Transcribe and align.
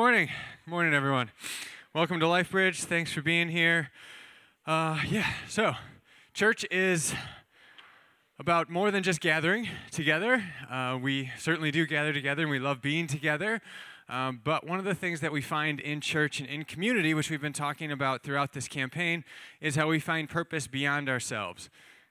Morning. 0.00 0.28
Morning, 0.64 0.94
everyone. 0.94 1.32
Welcome 1.92 2.20
to 2.20 2.26
LifeBridge. 2.26 2.84
Thanks 2.84 3.12
for 3.12 3.20
being 3.20 3.48
here. 3.48 3.90
Uh, 4.64 5.00
yeah, 5.08 5.26
so 5.48 5.72
church 6.32 6.64
is 6.70 7.12
about 8.38 8.70
more 8.70 8.92
than 8.92 9.02
just 9.02 9.20
gathering 9.20 9.66
together. 9.90 10.40
Uh, 10.70 10.96
we 11.02 11.32
certainly 11.36 11.72
do 11.72 11.84
gather 11.84 12.12
together 12.12 12.42
and 12.42 12.50
we 12.52 12.60
love 12.60 12.80
being 12.80 13.08
together. 13.08 13.60
Um, 14.08 14.40
but 14.44 14.64
one 14.64 14.78
of 14.78 14.84
the 14.84 14.94
things 14.94 15.18
that 15.18 15.32
we 15.32 15.42
find 15.42 15.80
in 15.80 16.00
church 16.00 16.38
and 16.38 16.48
in 16.48 16.62
community, 16.62 17.12
which 17.12 17.28
we've 17.28 17.42
been 17.42 17.52
talking 17.52 17.90
about 17.90 18.22
throughout 18.22 18.52
this 18.52 18.68
campaign, 18.68 19.24
is 19.60 19.74
how 19.74 19.88
we 19.88 19.98
find 19.98 20.28
purpose 20.28 20.68
beyond 20.68 21.08
ourselves. 21.08 21.70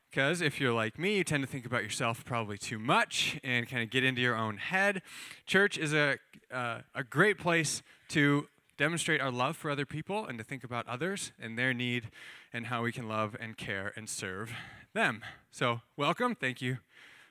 Because 0.10 0.42
if 0.42 0.60
you're 0.60 0.74
like 0.74 0.98
me, 0.98 1.18
you 1.18 1.24
tend 1.24 1.44
to 1.44 1.48
think 1.48 1.66
about 1.66 1.84
yourself 1.84 2.24
probably 2.26 2.58
too 2.58 2.80
much 2.80 3.40
and 3.44 3.68
kind 3.68 3.84
of 3.84 3.90
get 3.90 4.04
into 4.04 4.22
your 4.22 4.36
own 4.36 4.58
head. 4.58 5.02
Church 5.46 5.78
is 5.78 5.94
a, 5.94 6.18
uh, 6.52 6.80
a 6.96 7.04
great 7.04 7.38
place 7.38 7.84
to 8.10 8.48
demonstrate 8.78 9.20
our 9.20 9.32
love 9.32 9.58
for 9.58 9.70
other 9.70 9.86
people 9.86 10.26
and 10.26 10.38
to 10.38 10.44
think 10.44 10.64
about 10.64 10.88
others 10.88 11.32
and 11.40 11.58
their 11.58 11.74
need 11.74 12.10
and 12.54 12.68
how 12.68 12.84
we 12.84 12.92
can 12.92 13.08
love 13.08 13.36
and 13.40 13.58
care 13.58 13.92
and 13.96 14.08
serve 14.08 14.52
them. 14.94 15.24
So, 15.52 15.82
welcome. 15.98 16.36
Thank 16.36 16.62
you 16.62 16.78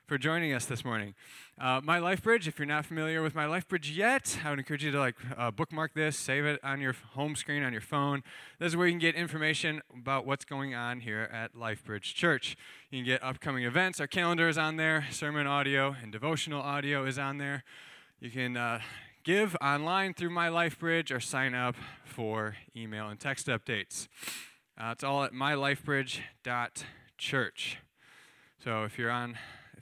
for 0.06 0.18
joining 0.18 0.52
us 0.52 0.66
this 0.66 0.84
morning. 0.84 1.16
Uh, 1.60 1.80
my 1.82 1.98
LifeBridge, 1.98 2.46
if 2.46 2.60
you're 2.60 2.66
not 2.66 2.86
familiar 2.86 3.22
with 3.22 3.34
my 3.34 3.46
LifeBridge 3.46 3.96
yet, 3.96 4.38
I 4.44 4.50
would 4.50 4.60
encourage 4.60 4.84
you 4.84 4.92
to 4.92 5.00
like 5.00 5.16
uh, 5.36 5.50
bookmark 5.50 5.94
this, 5.94 6.16
save 6.16 6.44
it 6.44 6.60
on 6.62 6.80
your 6.80 6.94
home 7.14 7.34
screen 7.34 7.64
on 7.64 7.72
your 7.72 7.80
phone. 7.80 8.22
This 8.60 8.68
is 8.68 8.76
where 8.76 8.86
you 8.86 8.92
can 8.92 9.00
get 9.00 9.16
information 9.16 9.82
about 9.92 10.24
what's 10.24 10.44
going 10.44 10.76
on 10.76 11.00
here 11.00 11.28
at 11.32 11.54
LifeBridge 11.54 12.14
Church. 12.14 12.56
You 12.90 12.98
can 12.98 13.06
get 13.06 13.20
upcoming 13.22 13.64
events. 13.64 14.00
Our 14.00 14.06
calendar 14.06 14.48
is 14.48 14.56
on 14.56 14.76
there. 14.76 15.06
Sermon 15.10 15.48
audio 15.48 15.96
and 16.00 16.12
devotional 16.12 16.62
audio 16.62 17.04
is 17.04 17.18
on 17.18 17.38
there. 17.38 17.64
You 18.20 18.30
can 18.30 18.56
uh, 18.56 18.78
give 19.24 19.56
online 19.60 20.14
through 20.14 20.30
my 20.30 20.48
LifeBridge 20.48 21.10
or 21.10 21.18
sign 21.18 21.52
up 21.52 21.74
for 22.04 22.54
email 22.76 23.08
and 23.08 23.18
text 23.18 23.48
updates. 23.48 24.06
Uh, 24.80 24.90
it's 24.92 25.02
all 25.02 25.24
at 25.24 25.32
mylifebridge.church. 25.32 27.78
So 28.62 28.84
if 28.84 28.96
you're 28.98 29.10
on 29.10 29.36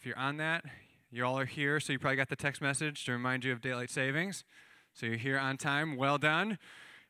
if 0.05 0.08
you're 0.08 0.19
on 0.19 0.36
that, 0.36 0.66
you 1.10 1.24
all 1.24 1.38
are 1.38 1.47
here, 1.47 1.80
so 1.80 1.91
you 1.91 1.98
probably 1.98 2.19
got 2.19 2.28
the 2.28 2.36
text 2.36 2.60
message 2.60 3.06
to 3.06 3.12
remind 3.12 3.42
you 3.42 3.52
of 3.52 3.62
daylight 3.62 3.88
savings. 3.88 4.44
So 4.92 5.06
you're 5.06 5.16
here 5.16 5.38
on 5.38 5.56
time. 5.56 5.96
Well 5.96 6.19
done. 6.19 6.58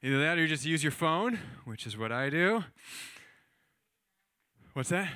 Either 0.01 0.20
that 0.20 0.39
or 0.39 0.42
you 0.42 0.47
just 0.47 0.64
use 0.64 0.84
your 0.84 0.92
phone, 0.92 1.41
which 1.64 1.89
is 1.89 1.98
what 1.98 2.12
I 2.12 2.31
do. 2.31 2.62
What's 4.75 4.91
that? 4.91 5.09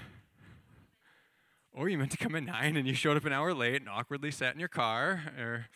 Or 1.73 1.89
you 1.89 1.97
meant 1.97 2.11
to 2.11 2.17
come 2.17 2.35
at 2.35 2.43
9 2.43 2.77
and 2.77 2.85
you 2.85 2.95
showed 2.95 3.17
up 3.17 3.25
an 3.25 3.33
hour 3.33 3.55
late 3.55 3.77
and 3.77 3.89
awkwardly 3.89 4.33
sat 4.33 4.55
in 4.55 4.59
your 4.59 4.69
car. 4.69 5.33
Or 5.39 5.67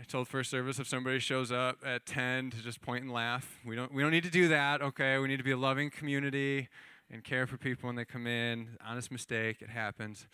I 0.00 0.04
told 0.04 0.28
first 0.28 0.50
service 0.50 0.78
if 0.78 0.88
somebody 0.88 1.18
shows 1.18 1.52
up 1.52 1.76
at 1.84 2.06
10 2.06 2.52
to 2.52 2.62
just 2.62 2.80
point 2.80 3.04
and 3.04 3.12
laugh. 3.12 3.58
We 3.66 3.76
don't, 3.76 3.92
we 3.92 4.02
don't 4.02 4.12
need 4.12 4.24
to 4.24 4.30
do 4.30 4.48
that, 4.48 4.80
okay? 4.80 5.18
We 5.18 5.28
need 5.28 5.36
to 5.36 5.44
be 5.44 5.50
a 5.50 5.58
loving 5.58 5.90
community 5.90 6.70
and 7.10 7.22
care 7.22 7.46
for 7.46 7.58
people 7.58 7.88
when 7.88 7.96
they 7.96 8.06
come 8.06 8.26
in. 8.26 8.78
Honest 8.82 9.12
mistake, 9.12 9.60
it 9.60 9.68
happens. 9.68 10.26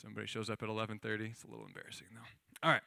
Somebody 0.00 0.26
shows 0.26 0.48
up 0.48 0.62
at 0.62 0.68
11:30. 0.68 1.30
It's 1.30 1.44
a 1.44 1.48
little 1.48 1.66
embarrassing 1.66 2.08
though. 2.14 2.66
All 2.66 2.70
right. 2.70 2.82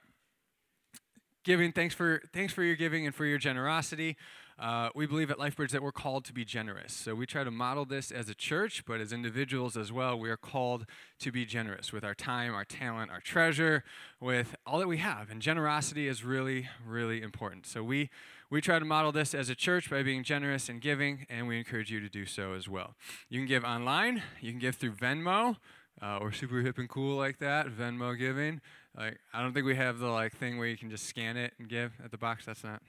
Giving, 1.43 1.71
thanks 1.71 1.95
for 1.95 2.21
thanks 2.33 2.53
for 2.53 2.63
your 2.63 2.75
giving 2.75 3.05
and 3.05 3.13
for 3.13 3.25
your 3.25 3.37
generosity. 3.37 4.15
Uh, 4.59 4.89
we 4.93 5.07
believe 5.07 5.31
at 5.31 5.39
LifeBridge 5.39 5.71
that 5.71 5.81
we're 5.81 5.91
called 5.91 6.23
to 6.25 6.33
be 6.33 6.45
generous. 6.45 6.93
So 6.93 7.15
we 7.15 7.25
try 7.25 7.43
to 7.43 7.49
model 7.49 7.83
this 7.83 8.11
as 8.11 8.29
a 8.29 8.35
church, 8.35 8.85
but 8.85 9.01
as 9.01 9.11
individuals 9.11 9.75
as 9.75 9.91
well, 9.91 10.19
we 10.19 10.29
are 10.29 10.37
called 10.37 10.85
to 11.19 11.31
be 11.31 11.45
generous 11.45 11.91
with 11.91 12.03
our 12.03 12.13
time, 12.13 12.53
our 12.53 12.63
talent, 12.63 13.09
our 13.09 13.21
treasure, 13.21 13.83
with 14.19 14.55
all 14.67 14.77
that 14.77 14.87
we 14.87 14.97
have. 14.97 15.31
And 15.31 15.41
generosity 15.41 16.07
is 16.07 16.23
really, 16.23 16.69
really 16.85 17.23
important. 17.23 17.65
So 17.65 17.83
we 17.83 18.11
we 18.51 18.61
try 18.61 18.77
to 18.77 18.85
model 18.85 19.11
this 19.11 19.33
as 19.33 19.49
a 19.49 19.55
church 19.55 19.89
by 19.89 20.03
being 20.03 20.23
generous 20.23 20.69
and 20.69 20.79
giving, 20.79 21.25
and 21.29 21.47
we 21.47 21.57
encourage 21.57 21.89
you 21.89 21.99
to 21.99 22.09
do 22.09 22.25
so 22.25 22.53
as 22.53 22.69
well. 22.69 22.95
You 23.29 23.39
can 23.39 23.47
give 23.47 23.63
online. 23.63 24.21
You 24.41 24.51
can 24.51 24.59
give 24.59 24.75
through 24.75 24.93
Venmo 24.93 25.57
uh, 26.01 26.17
or 26.19 26.31
super 26.31 26.61
hip 26.61 26.77
and 26.77 26.89
cool 26.89 27.15
like 27.15 27.39
that, 27.39 27.67
Venmo 27.67 28.17
giving. 28.17 28.61
Like 28.97 29.19
I 29.33 29.41
don't 29.41 29.53
think 29.53 29.65
we 29.65 29.75
have 29.75 29.99
the 29.99 30.07
like 30.07 30.35
thing 30.35 30.57
where 30.57 30.67
you 30.67 30.77
can 30.77 30.89
just 30.89 31.05
scan 31.05 31.37
it 31.37 31.53
and 31.59 31.69
give 31.69 31.93
at 32.03 32.11
the 32.11 32.17
box. 32.17 32.45
That's 32.45 32.63
not. 32.63 32.81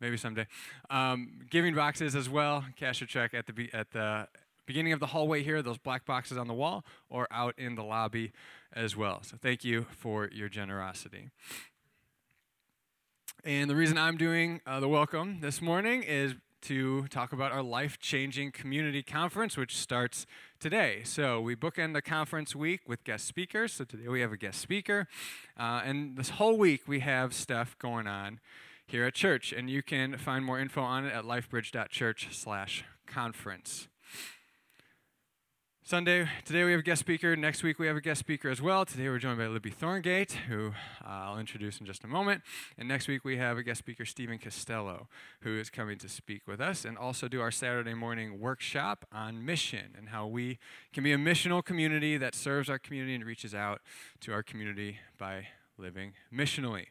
Maybe 0.00 0.16
someday. 0.16 0.46
Um, 0.88 1.40
giving 1.50 1.74
boxes 1.74 2.16
as 2.16 2.28
well. 2.28 2.64
Cash 2.76 3.02
or 3.02 3.06
check 3.06 3.34
at 3.34 3.46
the 3.46 3.52
be- 3.52 3.72
at 3.74 3.90
the 3.90 4.28
beginning 4.66 4.92
of 4.92 5.00
the 5.00 5.06
hallway 5.06 5.42
here. 5.42 5.60
Those 5.62 5.78
black 5.78 6.06
boxes 6.06 6.38
on 6.38 6.46
the 6.46 6.54
wall, 6.54 6.84
or 7.08 7.26
out 7.30 7.58
in 7.58 7.74
the 7.74 7.84
lobby 7.84 8.32
as 8.72 8.96
well. 8.96 9.22
So 9.22 9.36
thank 9.36 9.64
you 9.64 9.86
for 9.90 10.30
your 10.32 10.48
generosity. 10.48 11.30
And 13.44 13.70
the 13.70 13.76
reason 13.76 13.98
I'm 13.98 14.16
doing 14.16 14.60
uh, 14.66 14.80
the 14.80 14.88
welcome 14.88 15.40
this 15.40 15.60
morning 15.62 16.02
is 16.02 16.34
to 16.62 17.06
talk 17.08 17.32
about 17.32 17.52
our 17.52 17.62
life 17.62 17.98
changing 17.98 18.52
community 18.52 19.02
conference, 19.02 19.56
which 19.56 19.76
starts 19.76 20.26
today. 20.60 21.00
So 21.04 21.40
we 21.40 21.56
bookend 21.56 21.94
the 21.94 22.02
conference 22.02 22.54
week 22.54 22.82
with 22.86 23.02
guest 23.02 23.26
speakers. 23.26 23.72
So 23.72 23.84
today 23.84 24.08
we 24.08 24.20
have 24.20 24.30
a 24.30 24.36
guest 24.36 24.60
speaker. 24.60 25.08
Uh, 25.58 25.80
and 25.84 26.16
this 26.16 26.30
whole 26.30 26.58
week 26.58 26.86
we 26.86 27.00
have 27.00 27.32
stuff 27.32 27.76
going 27.78 28.06
on 28.06 28.40
here 28.86 29.04
at 29.06 29.14
church. 29.14 29.52
And 29.52 29.70
you 29.70 29.82
can 29.82 30.18
find 30.18 30.44
more 30.44 30.60
info 30.60 30.82
on 30.82 31.06
it 31.06 31.14
at 31.14 31.24
lifebridge.church 31.24 32.28
slash 32.32 32.84
conference. 33.06 33.88
Sunday, 35.90 36.28
today 36.44 36.62
we 36.62 36.70
have 36.70 36.78
a 36.78 36.84
guest 36.84 37.00
speaker. 37.00 37.34
Next 37.34 37.64
week 37.64 37.80
we 37.80 37.88
have 37.88 37.96
a 37.96 38.00
guest 38.00 38.20
speaker 38.20 38.48
as 38.48 38.62
well. 38.62 38.86
Today 38.86 39.08
we're 39.08 39.18
joined 39.18 39.38
by 39.38 39.48
Libby 39.48 39.72
Thorngate, 39.72 40.30
who 40.30 40.68
uh, 41.04 41.08
I'll 41.08 41.38
introduce 41.40 41.80
in 41.80 41.84
just 41.84 42.04
a 42.04 42.06
moment. 42.06 42.42
And 42.78 42.86
next 42.86 43.08
week 43.08 43.24
we 43.24 43.38
have 43.38 43.58
a 43.58 43.64
guest 43.64 43.80
speaker, 43.80 44.04
Stephen 44.04 44.38
Costello, 44.38 45.08
who 45.40 45.58
is 45.58 45.68
coming 45.68 45.98
to 45.98 46.08
speak 46.08 46.46
with 46.46 46.60
us 46.60 46.84
and 46.84 46.96
also 46.96 47.26
do 47.26 47.40
our 47.40 47.50
Saturday 47.50 47.94
morning 47.94 48.38
workshop 48.38 49.04
on 49.10 49.44
mission 49.44 49.96
and 49.98 50.10
how 50.10 50.28
we 50.28 50.60
can 50.92 51.02
be 51.02 51.12
a 51.12 51.18
missional 51.18 51.64
community 51.64 52.16
that 52.16 52.36
serves 52.36 52.70
our 52.70 52.78
community 52.78 53.16
and 53.16 53.24
reaches 53.24 53.52
out 53.52 53.80
to 54.20 54.32
our 54.32 54.44
community 54.44 54.98
by 55.18 55.48
living 55.76 56.12
missionally. 56.32 56.86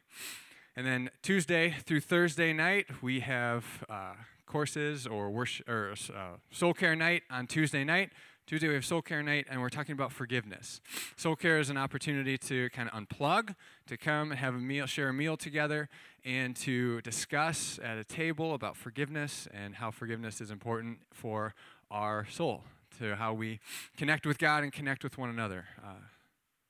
And 0.76 0.86
then 0.86 1.10
Tuesday 1.22 1.74
through 1.86 2.02
Thursday 2.02 2.52
night, 2.52 2.88
we 3.02 3.22
have 3.22 3.64
uh, 3.88 4.16
courses 4.46 5.08
or, 5.08 5.30
worship, 5.30 5.70
or 5.70 5.94
uh, 6.14 6.36
soul 6.52 6.74
care 6.74 6.98
night 6.98 7.24
on 7.32 7.48
Tuesday 7.48 7.86
night. 7.86 8.12
Tuesday 8.50 8.68
we 8.68 8.74
have 8.74 8.84
Soul 8.84 9.04
Care 9.04 9.22
Night, 9.22 9.46
and 9.48 9.62
we're 9.62 9.70
talking 9.70 9.94
about 9.94 10.12
forgiveness. 10.12 10.82
Soul 11.16 11.36
Care 11.36 11.60
is 11.60 11.70
an 11.70 11.78
opportunity 11.78 12.36
to 12.40 12.72
kind 12.72 12.90
of 12.92 13.00
unplug, 13.00 13.54
to 13.86 13.96
come 13.96 14.32
and 14.32 14.40
have 14.40 14.56
a 14.56 14.58
meal, 14.58 14.88
share 14.88 15.10
a 15.10 15.14
meal 15.14 15.38
together, 15.38 15.88
and 16.26 16.56
to 16.56 17.00
discuss 17.02 17.80
at 17.84 18.00
a 18.00 18.04
table 18.04 18.56
about 18.56 18.76
forgiveness 18.76 19.48
and 19.54 19.76
how 19.76 19.92
forgiveness 19.92 20.42
is 20.42 20.50
important 20.50 20.98
for 21.14 21.54
our 21.92 22.26
soul, 22.28 22.64
to 22.98 23.16
how 23.18 23.34
we 23.34 23.60
connect 23.98 24.26
with 24.26 24.40
God 24.40 24.64
and 24.64 24.74
connect 24.74 25.04
with 25.04 25.16
one 25.16 25.30
another. 25.30 25.66
Uh, 25.86 26.02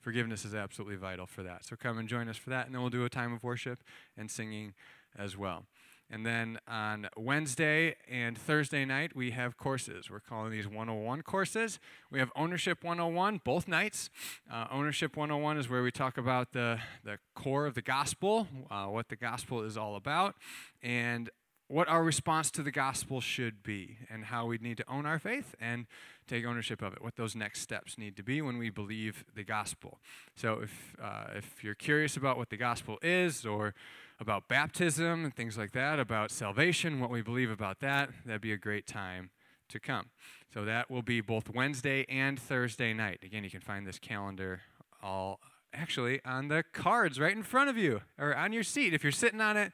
forgiveness 0.01 0.44
is 0.44 0.53
absolutely 0.53 0.97
vital 0.97 1.28
for 1.28 1.44
that. 1.44 1.63
So 1.63 1.78
come 1.78 1.97
and 1.97 2.09
join 2.09 2.28
us 2.28 2.35
for 2.35 2.50
that, 2.50 2.66
and 2.66 2.75
then 2.75 2.81
we'll 2.81 2.89
do 2.89 3.06
a 3.06 3.09
time 3.09 3.31
of 3.31 3.41
worship 3.41 3.79
and 4.18 4.29
singing 4.29 4.73
as 5.18 5.38
well. 5.38 5.63
And 6.12 6.25
then 6.25 6.59
on 6.68 7.08
Wednesday 7.16 7.96
and 8.09 8.38
Thursday 8.38 8.84
night, 8.84 9.16
we 9.16 9.31
have 9.31 9.58
courses. 9.58 10.09
We're 10.09 10.20
calling 10.20 10.52
these 10.52 10.68
101 10.68 11.22
courses. 11.22 11.80
We 12.09 12.18
have 12.18 12.31
Ownership 12.36 12.84
101 12.84 13.42
both 13.44 13.68
nights. 13.68 14.09
Uh, 14.52 14.66
Ownership 14.72 15.16
101 15.16 15.58
is 15.58 15.69
where 15.69 15.84
we 15.84 15.92
talk 15.92 16.18
about 16.18 16.52
the, 16.52 16.80
the 17.03 17.19
core 17.36 17.68
of 17.68 17.75
the 17.75 17.84
gospel, 17.84 18.48
uh, 18.72 18.86
what 18.86 19.09
the 19.09 19.16
gospel 19.16 19.62
is 19.62 19.78
all 19.78 19.96
about, 19.96 20.36
and 20.81 21.30
what 21.68 21.88
our 21.88 22.03
response 22.03 22.50
to 22.50 22.64
the 22.64 22.72
gospel 22.72 23.22
should 23.22 23.62
be, 23.62 23.98
and 24.09 24.25
how 24.25 24.48
we 24.48 24.58
need 24.58 24.78
to 24.78 24.90
own 24.90 25.06
our 25.06 25.19
faith 25.19 25.53
and 25.62 25.86
take 26.28 26.44
ownership 26.44 26.81
of 26.81 26.94
it, 26.94 27.03
what 27.03 27.16
those 27.16 27.36
next 27.36 27.62
steps 27.62 27.96
need 27.96 28.16
to 28.16 28.24
be 28.24 28.42
when 28.42 28.58
we 28.58 28.72
believe 28.72 29.24
the 29.36 29.44
gospel. 29.44 30.00
So 30.36 30.62
if, 30.64 30.96
uh, 31.00 31.25
if 31.36 31.64
you're 31.64 31.75
curious 31.75 32.18
about 32.18 32.38
what 32.38 32.50
the 32.50 32.58
gospel 32.58 32.98
is, 33.03 33.46
or 33.46 33.75
about 34.19 34.47
baptism 34.47 35.24
and 35.24 35.34
things 35.34 35.57
like 35.57 35.72
that, 35.72 36.00
about 36.00 36.31
salvation, 36.31 37.00
what 37.00 37.09
we 37.09 37.21
believe 37.21 37.50
about 37.50 37.80
that, 37.80 38.10
that'd 38.25 38.42
be 38.42 38.51
a 38.51 38.57
great 38.57 38.86
time 38.86 39.30
to 39.69 39.80
come. 39.80 40.10
So 40.54 40.66
that 40.66 40.89
will 40.89 41.01
be 41.01 41.21
both 41.21 41.50
Wednesday 41.50 42.06
and 42.10 42.39
Thursday 42.39 42.94
night. 42.94 43.19
Again, 43.24 43.44
you 43.44 43.50
can 43.50 43.62
find 43.62 43.88
this 43.88 44.00
calendar 44.00 44.62
all 45.01 45.39
actually 45.74 46.19
on 46.25 46.48
the 46.48 46.63
cards 46.74 47.19
right 47.19 47.36
in 47.36 47.44
front 47.44 47.69
of 47.69 47.77
you 47.77 48.01
or 48.18 48.36
on 48.36 48.51
your 48.51 48.63
seat. 48.63 48.94
If 48.94 49.04
you're 49.04 49.12
sitting 49.12 49.39
on 49.39 49.56
it, 49.56 49.71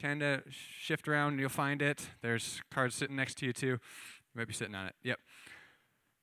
kind 0.00 0.22
of 0.22 0.42
shift 0.50 1.08
around 1.08 1.32
and 1.32 1.40
you'll 1.40 1.48
find 1.48 1.82
it. 1.82 2.10
There's 2.22 2.60
cards 2.70 2.94
sitting 2.94 3.16
next 3.16 3.38
to 3.38 3.46
you 3.46 3.52
too. 3.52 3.66
You 3.66 3.78
might 4.34 4.46
be 4.46 4.54
sitting 4.54 4.74
on 4.74 4.86
it. 4.86 4.94
Yep. 5.02 5.18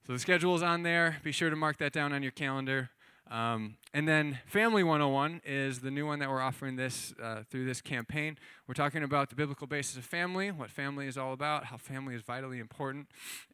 So 0.08 0.14
the 0.14 0.20
schedule 0.20 0.56
is 0.56 0.62
on 0.62 0.84
there. 0.84 1.18
Be 1.24 1.32
sure 1.32 1.50
to 1.50 1.56
mark 1.56 1.78
that 1.78 1.92
down 1.92 2.14
on 2.14 2.22
your 2.22 2.32
calendar. 2.32 2.92
Um, 3.30 3.78
and 3.94 4.08
then 4.08 4.40
Family 4.46 4.84
101 4.84 5.42
is 5.46 5.80
the 5.80 5.90
new 5.90 6.06
one 6.06 6.20
that 6.20 6.30
we're 6.30 6.42
offering 6.42 6.76
this 6.76 7.14
uh, 7.22 7.42
through 7.50 7.66
this 7.66 7.82
campaign. 7.82 8.38
We're 8.68 8.76
talking 8.76 9.04
about 9.04 9.30
the 9.30 9.36
biblical 9.36 9.66
basis 9.66 9.98
of 9.98 10.06
family, 10.06 10.52
what 10.52 10.70
family 10.70 11.08
is 11.08 11.18
all 11.18 11.34
about, 11.34 11.66
how 11.66 11.78
family 11.78 12.14
is 12.16 12.22
vitally 12.22 12.60
important, 12.60 13.08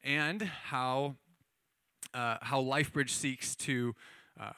and 0.03 0.41
how 0.41 1.15
uh, 2.13 2.37
how 2.41 2.61
LifeBridge 2.61 3.09
seeks 3.09 3.55
to 3.55 3.95
uh, 4.39 4.51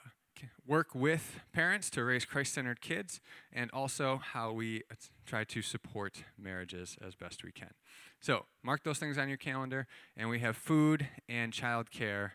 work 0.65 0.95
with 0.95 1.39
parents 1.54 1.89
to 1.92 2.04
raise 2.04 2.25
Christ 2.25 2.54
centered 2.54 2.81
kids, 2.81 3.21
and 3.51 3.69
also 3.71 4.18
how 4.18 4.51
we 4.51 4.81
try 5.25 5.44
to 5.44 5.62
support 5.62 6.24
marriages 6.38 6.98
as 7.06 7.15
best 7.15 7.44
we 7.44 7.51
can. 7.51 7.71
So, 8.19 8.45
mark 8.63 8.83
those 8.83 8.98
things 8.98 9.18
on 9.18 9.27
your 9.27 9.38
calendar, 9.38 9.88
and 10.18 10.30
we 10.30 10.39
have 10.39 10.57
food 10.57 11.07
and 11.30 11.51
childcare 11.54 12.31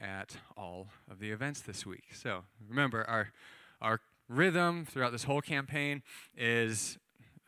at 0.00 0.36
all 0.56 0.88
of 1.10 1.18
the 1.18 1.30
events 1.30 1.60
this 1.60 1.84
week. 1.84 2.04
So, 2.12 2.44
remember, 2.68 3.04
our, 3.04 3.32
our 3.80 4.00
rhythm 4.28 4.84
throughout 4.84 5.12
this 5.12 5.24
whole 5.24 5.40
campaign 5.40 6.02
is 6.36 6.98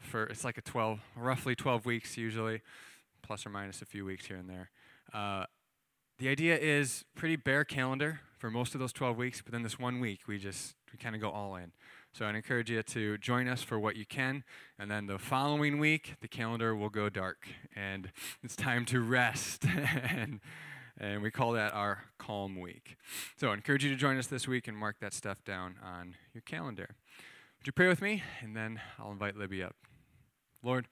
for 0.00 0.24
it's 0.24 0.44
like 0.44 0.58
a 0.58 0.62
12, 0.62 1.00
roughly 1.16 1.54
12 1.54 1.84
weeks 1.84 2.16
usually, 2.16 2.62
plus 3.22 3.44
or 3.46 3.50
minus 3.50 3.82
a 3.82 3.86
few 3.86 4.04
weeks 4.04 4.26
here 4.26 4.36
and 4.36 4.48
there. 4.48 4.70
Uh, 5.12 5.44
the 6.18 6.28
idea 6.28 6.58
is 6.58 7.04
pretty 7.14 7.36
bare 7.36 7.64
calendar 7.64 8.20
for 8.38 8.50
most 8.50 8.74
of 8.74 8.80
those 8.80 8.92
12 8.92 9.16
weeks, 9.16 9.42
but 9.42 9.52
then 9.52 9.62
this 9.62 9.78
one 9.78 10.00
week 10.00 10.20
we 10.26 10.38
just 10.38 10.74
we 10.92 10.98
kind 10.98 11.14
of 11.14 11.20
go 11.20 11.30
all 11.30 11.56
in. 11.56 11.72
So 12.12 12.26
I'd 12.26 12.34
encourage 12.34 12.70
you 12.70 12.82
to 12.82 13.18
join 13.18 13.46
us 13.46 13.62
for 13.62 13.78
what 13.78 13.94
you 13.94 14.04
can, 14.04 14.42
and 14.78 14.90
then 14.90 15.06
the 15.06 15.18
following 15.18 15.78
week 15.78 16.16
the 16.20 16.28
calendar 16.28 16.74
will 16.74 16.88
go 16.88 17.08
dark, 17.08 17.46
and 17.76 18.10
it's 18.42 18.56
time 18.56 18.84
to 18.86 19.00
rest, 19.00 19.64
and 20.10 20.40
and 21.00 21.22
we 21.22 21.30
call 21.30 21.52
that 21.52 21.72
our 21.74 22.04
calm 22.18 22.60
week. 22.60 22.96
So 23.36 23.48
I 23.48 23.54
encourage 23.54 23.82
you 23.82 23.90
to 23.90 23.96
join 23.96 24.18
us 24.18 24.26
this 24.26 24.46
week 24.46 24.68
and 24.68 24.76
mark 24.76 25.00
that 25.00 25.14
stuff 25.14 25.42
down 25.44 25.76
on 25.82 26.14
your 26.34 26.42
calendar. 26.42 26.94
Would 27.58 27.66
you 27.66 27.72
pray 27.72 27.88
with 27.88 28.02
me, 28.02 28.22
and 28.42 28.54
then 28.54 28.80
I'll 28.98 29.10
invite 29.10 29.36
Libby 29.36 29.62
up. 29.62 29.74
Lord. 30.62 30.86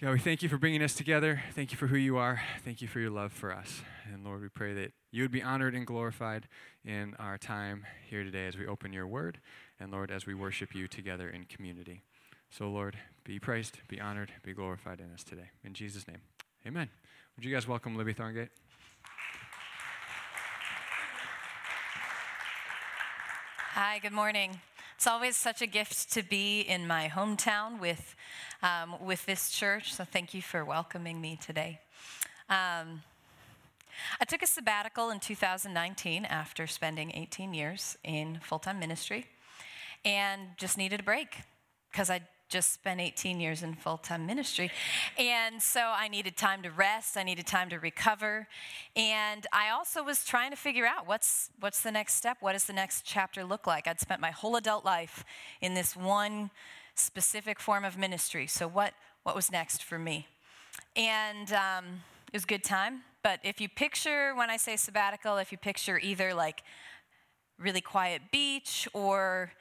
God, 0.00 0.12
we 0.12 0.18
thank 0.18 0.42
you 0.42 0.48
for 0.48 0.58
bringing 0.58 0.82
us 0.82 0.92
together. 0.92 1.42
Thank 1.52 1.70
you 1.70 1.78
for 1.78 1.86
who 1.86 1.96
you 1.96 2.16
are. 2.16 2.42
Thank 2.64 2.82
you 2.82 2.88
for 2.88 2.98
your 2.98 3.10
love 3.10 3.32
for 3.32 3.52
us. 3.52 3.80
And 4.12 4.24
Lord, 4.24 4.42
we 4.42 4.48
pray 4.48 4.74
that 4.74 4.92
you 5.12 5.22
would 5.22 5.30
be 5.30 5.42
honored 5.42 5.74
and 5.74 5.86
glorified 5.86 6.48
in 6.84 7.14
our 7.18 7.38
time 7.38 7.86
here 8.04 8.24
today 8.24 8.46
as 8.46 8.56
we 8.56 8.66
open 8.66 8.92
your 8.92 9.06
word, 9.06 9.38
and 9.78 9.92
Lord, 9.92 10.10
as 10.10 10.26
we 10.26 10.34
worship 10.34 10.74
you 10.74 10.88
together 10.88 11.30
in 11.30 11.44
community. 11.44 12.02
So, 12.50 12.68
Lord, 12.68 12.98
be 13.24 13.38
praised, 13.38 13.78
be 13.88 14.00
honored, 14.00 14.32
be 14.42 14.52
glorified 14.52 15.00
in 15.00 15.12
us 15.12 15.24
today. 15.24 15.50
In 15.62 15.74
Jesus' 15.74 16.06
name, 16.06 16.18
amen. 16.66 16.90
Would 17.36 17.44
you 17.44 17.52
guys 17.52 17.66
welcome 17.66 17.96
Libby 17.96 18.14
Thorngate? 18.14 18.48
Hi, 23.72 23.98
good 23.98 24.12
morning. 24.12 24.60
It's 24.94 25.08
always 25.08 25.36
such 25.36 25.60
a 25.60 25.66
gift 25.66 26.12
to 26.12 26.22
be 26.22 26.60
in 26.60 26.86
my 26.86 27.08
hometown 27.08 27.80
with, 27.80 28.14
um, 28.62 28.94
with 29.04 29.26
this 29.26 29.50
church, 29.50 29.94
so 29.94 30.04
thank 30.04 30.32
you 30.32 30.42
for 30.42 30.64
welcoming 30.64 31.20
me 31.20 31.36
today. 31.36 31.80
Um, 32.48 33.02
I 34.20 34.24
took 34.28 34.44
a 34.44 34.46
sabbatical 34.46 35.10
in 35.10 35.18
2019 35.18 36.24
after 36.26 36.68
spending 36.68 37.10
18 37.14 37.52
years 37.52 37.98
in 38.04 38.38
full 38.42 38.60
time 38.60 38.78
ministry 38.78 39.26
and 40.04 40.50
just 40.56 40.78
needed 40.78 41.00
a 41.00 41.02
break 41.02 41.38
because 41.90 42.10
I 42.10 42.20
just 42.48 42.72
spent 42.72 43.00
18 43.00 43.40
years 43.40 43.62
in 43.62 43.74
full 43.74 43.98
time 43.98 44.26
ministry. 44.26 44.70
And 45.18 45.60
so 45.62 45.80
I 45.80 46.08
needed 46.08 46.36
time 46.36 46.62
to 46.62 46.70
rest, 46.70 47.16
I 47.16 47.22
needed 47.22 47.46
time 47.46 47.68
to 47.70 47.78
recover. 47.78 48.46
And 48.94 49.46
I 49.52 49.70
also 49.70 50.02
was 50.02 50.24
trying 50.24 50.50
to 50.50 50.56
figure 50.56 50.86
out 50.86 51.06
what's, 51.06 51.50
what's 51.60 51.82
the 51.82 51.92
next 51.92 52.14
step? 52.14 52.38
What 52.40 52.52
does 52.52 52.64
the 52.64 52.72
next 52.72 53.02
chapter 53.04 53.44
look 53.44 53.66
like? 53.66 53.88
I'd 53.88 54.00
spent 54.00 54.20
my 54.20 54.30
whole 54.30 54.56
adult 54.56 54.84
life 54.84 55.24
in 55.60 55.74
this 55.74 55.96
one 55.96 56.50
specific 56.94 57.58
form 57.58 57.84
of 57.84 57.98
ministry. 57.98 58.46
So, 58.46 58.68
what, 58.68 58.94
what 59.22 59.34
was 59.34 59.50
next 59.50 59.82
for 59.82 59.98
me? 59.98 60.28
And 60.96 61.52
um, 61.52 62.02
it 62.28 62.34
was 62.34 62.44
a 62.44 62.46
good 62.46 62.64
time. 62.64 63.02
But 63.22 63.40
if 63.42 63.60
you 63.60 63.68
picture, 63.68 64.34
when 64.34 64.50
I 64.50 64.58
say 64.58 64.76
sabbatical, 64.76 65.38
if 65.38 65.50
you 65.50 65.58
picture 65.58 65.98
either 65.98 66.34
like 66.34 66.62
really 67.58 67.80
quiet 67.80 68.22
beach 68.30 68.86
or 68.92 69.52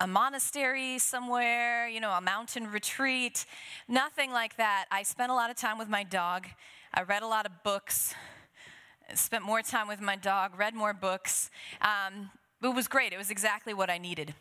a 0.00 0.06
monastery 0.06 0.98
somewhere, 0.98 1.88
you 1.88 2.00
know, 2.00 2.12
a 2.12 2.20
mountain 2.20 2.70
retreat, 2.70 3.44
nothing 3.88 4.30
like 4.30 4.56
that. 4.56 4.86
I 4.90 5.02
spent 5.02 5.32
a 5.32 5.34
lot 5.34 5.50
of 5.50 5.56
time 5.56 5.76
with 5.76 5.88
my 5.88 6.04
dog. 6.04 6.46
I 6.94 7.02
read 7.02 7.22
a 7.22 7.26
lot 7.26 7.46
of 7.46 7.64
books, 7.64 8.14
spent 9.14 9.44
more 9.44 9.60
time 9.62 9.88
with 9.88 10.00
my 10.00 10.16
dog, 10.16 10.56
read 10.56 10.74
more 10.74 10.94
books. 10.94 11.50
Um, 11.80 12.30
it 12.62 12.74
was 12.74 12.86
great. 12.86 13.12
It 13.12 13.18
was 13.18 13.30
exactly 13.30 13.74
what 13.74 13.90
I 13.90 13.98
needed. 13.98 14.34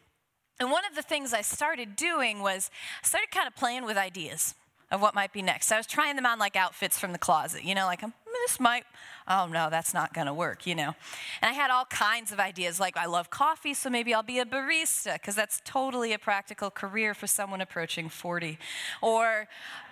And 0.60 0.72
one 0.72 0.86
of 0.86 0.96
the 0.96 1.02
things 1.02 1.34
I 1.34 1.42
started 1.42 1.96
doing 1.96 2.42
was 2.42 2.70
I 3.04 3.08
started 3.08 3.32
kind 3.32 3.48
of 3.48 3.56
playing 3.56 3.86
with 3.86 3.98
ideas 3.98 4.56
of 4.92 5.02
what 5.02 5.14
might 5.14 5.34
be 5.34 5.42
next. 5.42 5.68
So 5.68 5.76
I 5.76 5.80
was 5.80 5.88
trying 5.88 6.16
them 6.16 6.26
on 6.26 6.40
like 6.40 6.56
outfits 6.56 6.98
from 6.98 7.12
the 7.12 7.18
closet, 7.18 7.64
you 7.64 7.76
know, 7.76 7.86
like 7.86 8.04
um, 8.04 8.14
this 8.48 8.60
might, 8.60 8.86
oh 9.28 9.48
no, 9.52 9.70
that's 9.70 9.94
not 9.94 10.14
gonna 10.14 10.34
work, 10.34 10.66
you 10.66 10.76
know. 10.76 10.96
And 11.42 11.50
I 11.50 11.54
had 11.54 11.70
all 11.70 11.86
kinds 11.86 12.32
of 12.32 12.40
ideas, 12.40 12.80
like 12.80 12.96
I 12.96 13.06
love 13.06 13.30
coffee, 13.30 13.74
so 13.74 13.90
maybe 13.90 14.14
I'll 14.14 14.24
be 14.24 14.40
a 14.40 14.46
barista, 14.46 15.14
because 15.14 15.36
that's 15.36 15.62
totally 15.66 16.14
a 16.14 16.20
practical 16.20 16.70
career 16.70 17.14
for 17.14 17.28
someone 17.28 17.60
approaching 17.60 18.10
40. 18.10 18.58
Or 19.02 19.48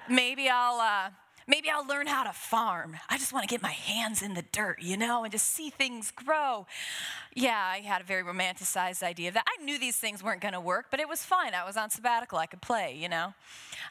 maybe 0.10 0.50
I'll, 0.50 0.80
uh, 0.80 1.10
Maybe 1.48 1.70
I'll 1.70 1.86
learn 1.86 2.08
how 2.08 2.24
to 2.24 2.34
farm. 2.34 2.98
I 3.08 3.18
just 3.18 3.32
want 3.32 3.48
to 3.48 3.54
get 3.54 3.62
my 3.62 3.72
hands 3.72 4.24
in 4.24 4.34
the 4.34 4.42
dirt, 4.52 4.82
you 4.82 4.98
know, 4.98 5.24
and 5.24 5.32
just 5.32 5.48
see 5.48 5.70
things 5.70 6.10
grow. 6.10 6.66
Yeah, 7.36 7.62
I 7.64 7.80
had 7.80 8.02
a 8.02 8.04
very 8.04 8.24
romanticized 8.24 9.04
idea 9.04 9.28
of 9.28 9.36
that. 9.36 9.46
I 9.48 9.64
knew 9.64 9.78
these 9.78 9.98
things 9.98 10.24
weren't 10.24 10.42
going 10.42 10.56
to 10.56 10.60
work, 10.60 10.88
but 10.90 11.00
it 11.00 11.08
was 11.08 11.24
fine. 11.24 11.54
I 11.54 11.64
was 11.64 11.78
on 11.78 11.92
sabbatical. 11.92 12.40
I 12.40 12.48
could 12.48 12.62
play, 12.62 12.98
you 13.00 13.08
know. 13.08 13.36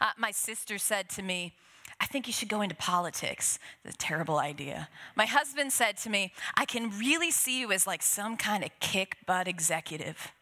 Uh, 0.01 0.11
my 0.19 0.33
sister 0.33 0.79
said 0.79 1.09
to 1.11 1.23
me, 1.23 1.53
I 2.01 2.07
think 2.07 2.27
you 2.27 2.33
should 2.33 2.49
go 2.49 2.61
into 2.61 2.75
politics. 2.75 3.61
A 3.85 3.93
terrible 3.93 4.39
idea. 4.39 4.89
My 5.15 5.27
husband 5.27 5.73
said 5.73 5.97
to 5.99 6.11
me, 6.11 6.33
I 6.57 6.65
can 6.65 6.91
really 6.99 7.31
see 7.31 7.61
you 7.61 7.71
as 7.71 7.87
like 7.87 8.03
some 8.03 8.37
kind 8.37 8.65
of 8.65 8.71
kick 8.81 9.19
butt 9.27 9.47
executive. 9.47 10.33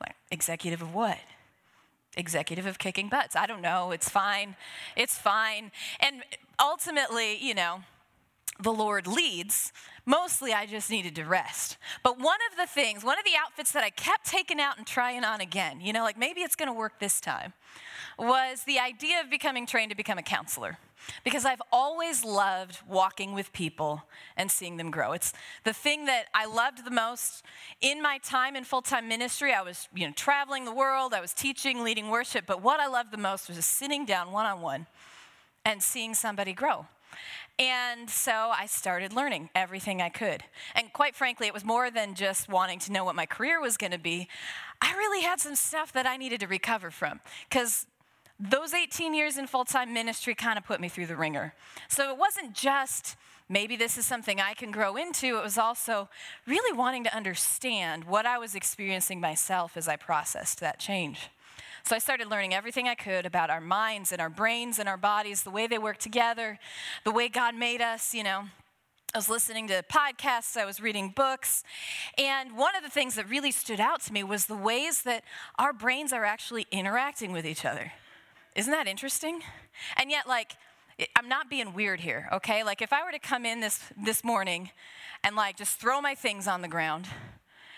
Like, 0.00 0.14
executive 0.30 0.80
of 0.80 0.94
what? 0.94 1.18
Executive 2.16 2.66
of 2.66 2.78
kicking 2.78 3.08
butts. 3.08 3.34
I 3.34 3.46
don't 3.46 3.60
know. 3.60 3.90
It's 3.90 4.08
fine. 4.08 4.56
It's 4.96 5.18
fine. 5.18 5.72
And 5.98 6.22
ultimately, 6.60 7.36
you 7.36 7.54
know, 7.54 7.80
the 8.62 8.72
Lord 8.72 9.06
leads. 9.06 9.72
Mostly, 10.06 10.52
I 10.52 10.66
just 10.66 10.90
needed 10.90 11.14
to 11.16 11.24
rest. 11.24 11.78
But 12.02 12.18
one 12.18 12.38
of 12.50 12.56
the 12.56 12.66
things, 12.66 13.04
one 13.04 13.18
of 13.18 13.24
the 13.24 13.32
outfits 13.38 13.72
that 13.72 13.84
I 13.84 13.90
kept 13.90 14.26
taking 14.26 14.60
out 14.60 14.78
and 14.78 14.86
trying 14.86 15.24
on 15.24 15.40
again, 15.40 15.80
you 15.80 15.92
know, 15.92 16.02
like 16.02 16.18
maybe 16.18 16.40
it's 16.40 16.56
gonna 16.56 16.72
work 16.72 16.98
this 17.00 17.20
time, 17.20 17.52
was 18.18 18.64
the 18.64 18.78
idea 18.78 19.20
of 19.20 19.30
becoming 19.30 19.66
trained 19.66 19.90
to 19.90 19.96
become 19.96 20.18
a 20.18 20.22
counselor. 20.22 20.78
Because 21.24 21.46
I've 21.46 21.62
always 21.72 22.24
loved 22.24 22.80
walking 22.86 23.32
with 23.32 23.54
people 23.54 24.02
and 24.36 24.50
seeing 24.50 24.76
them 24.76 24.90
grow. 24.90 25.12
It's 25.12 25.32
the 25.64 25.72
thing 25.72 26.04
that 26.04 26.26
I 26.34 26.44
loved 26.44 26.84
the 26.84 26.90
most 26.90 27.42
in 27.80 28.02
my 28.02 28.18
time 28.18 28.54
in 28.54 28.64
full 28.64 28.82
time 28.82 29.08
ministry. 29.08 29.54
I 29.54 29.62
was, 29.62 29.88
you 29.94 30.06
know, 30.06 30.12
traveling 30.14 30.66
the 30.66 30.74
world, 30.74 31.14
I 31.14 31.22
was 31.22 31.32
teaching, 31.32 31.82
leading 31.82 32.10
worship, 32.10 32.44
but 32.46 32.62
what 32.62 32.80
I 32.80 32.86
loved 32.86 33.12
the 33.12 33.18
most 33.18 33.48
was 33.48 33.56
just 33.56 33.70
sitting 33.70 34.04
down 34.04 34.30
one 34.30 34.44
on 34.44 34.60
one 34.60 34.86
and 35.64 35.82
seeing 35.82 36.14
somebody 36.14 36.52
grow. 36.52 36.86
And 37.58 38.08
so 38.08 38.32
I 38.32 38.66
started 38.66 39.12
learning 39.12 39.50
everything 39.54 40.00
I 40.00 40.08
could. 40.08 40.44
And 40.74 40.92
quite 40.92 41.14
frankly, 41.14 41.46
it 41.46 41.52
was 41.52 41.64
more 41.64 41.90
than 41.90 42.14
just 42.14 42.48
wanting 42.48 42.78
to 42.80 42.92
know 42.92 43.04
what 43.04 43.14
my 43.14 43.26
career 43.26 43.60
was 43.60 43.76
going 43.76 43.92
to 43.92 43.98
be. 43.98 44.28
I 44.80 44.92
really 44.96 45.22
had 45.22 45.40
some 45.40 45.54
stuff 45.54 45.92
that 45.92 46.06
I 46.06 46.16
needed 46.16 46.40
to 46.40 46.46
recover 46.46 46.90
from 46.90 47.20
because 47.48 47.86
those 48.38 48.72
18 48.72 49.12
years 49.12 49.36
in 49.36 49.46
full 49.46 49.66
time 49.66 49.92
ministry 49.92 50.34
kind 50.34 50.56
of 50.56 50.64
put 50.64 50.80
me 50.80 50.88
through 50.88 51.06
the 51.06 51.16
wringer. 51.16 51.52
So 51.88 52.10
it 52.10 52.16
wasn't 52.16 52.54
just 52.54 53.16
maybe 53.50 53.76
this 53.76 53.98
is 53.98 54.06
something 54.06 54.40
I 54.40 54.54
can 54.54 54.70
grow 54.70 54.96
into, 54.96 55.36
it 55.36 55.42
was 55.42 55.58
also 55.58 56.08
really 56.46 56.74
wanting 56.74 57.04
to 57.04 57.14
understand 57.14 58.04
what 58.04 58.24
I 58.24 58.38
was 58.38 58.54
experiencing 58.54 59.20
myself 59.20 59.76
as 59.76 59.88
I 59.88 59.96
processed 59.96 60.60
that 60.60 60.78
change. 60.78 61.28
So 61.82 61.96
I 61.96 61.98
started 61.98 62.28
learning 62.28 62.54
everything 62.54 62.88
I 62.88 62.94
could 62.94 63.26
about 63.26 63.50
our 63.50 63.60
minds 63.60 64.12
and 64.12 64.20
our 64.20 64.30
brains 64.30 64.78
and 64.78 64.88
our 64.88 64.96
bodies, 64.96 65.42
the 65.42 65.50
way 65.50 65.66
they 65.66 65.78
work 65.78 65.98
together, 65.98 66.58
the 67.04 67.10
way 67.10 67.28
God 67.28 67.54
made 67.54 67.80
us, 67.80 68.14
you 68.14 68.22
know. 68.22 68.44
I 69.12 69.18
was 69.18 69.28
listening 69.28 69.66
to 69.68 69.82
podcasts, 69.92 70.56
I 70.56 70.64
was 70.64 70.80
reading 70.80 71.08
books, 71.08 71.64
and 72.16 72.56
one 72.56 72.76
of 72.76 72.84
the 72.84 72.88
things 72.88 73.16
that 73.16 73.28
really 73.28 73.50
stood 73.50 73.80
out 73.80 74.02
to 74.02 74.12
me 74.12 74.22
was 74.22 74.46
the 74.46 74.54
ways 74.54 75.02
that 75.02 75.24
our 75.58 75.72
brains 75.72 76.12
are 76.12 76.24
actually 76.24 76.66
interacting 76.70 77.32
with 77.32 77.44
each 77.44 77.64
other. 77.64 77.92
Isn't 78.54 78.70
that 78.70 78.86
interesting? 78.86 79.40
And 79.96 80.12
yet, 80.12 80.28
like, 80.28 80.52
I'm 81.16 81.28
not 81.28 81.50
being 81.50 81.74
weird 81.74 82.00
here, 82.00 82.28
okay? 82.32 82.62
Like, 82.62 82.82
if 82.82 82.92
I 82.92 83.02
were 83.02 83.10
to 83.10 83.18
come 83.18 83.44
in 83.44 83.58
this, 83.58 83.80
this 83.96 84.22
morning 84.22 84.70
and, 85.24 85.34
like, 85.34 85.56
just 85.56 85.80
throw 85.80 86.00
my 86.00 86.14
things 86.14 86.46
on 86.46 86.60
the 86.62 86.68
ground 86.68 87.08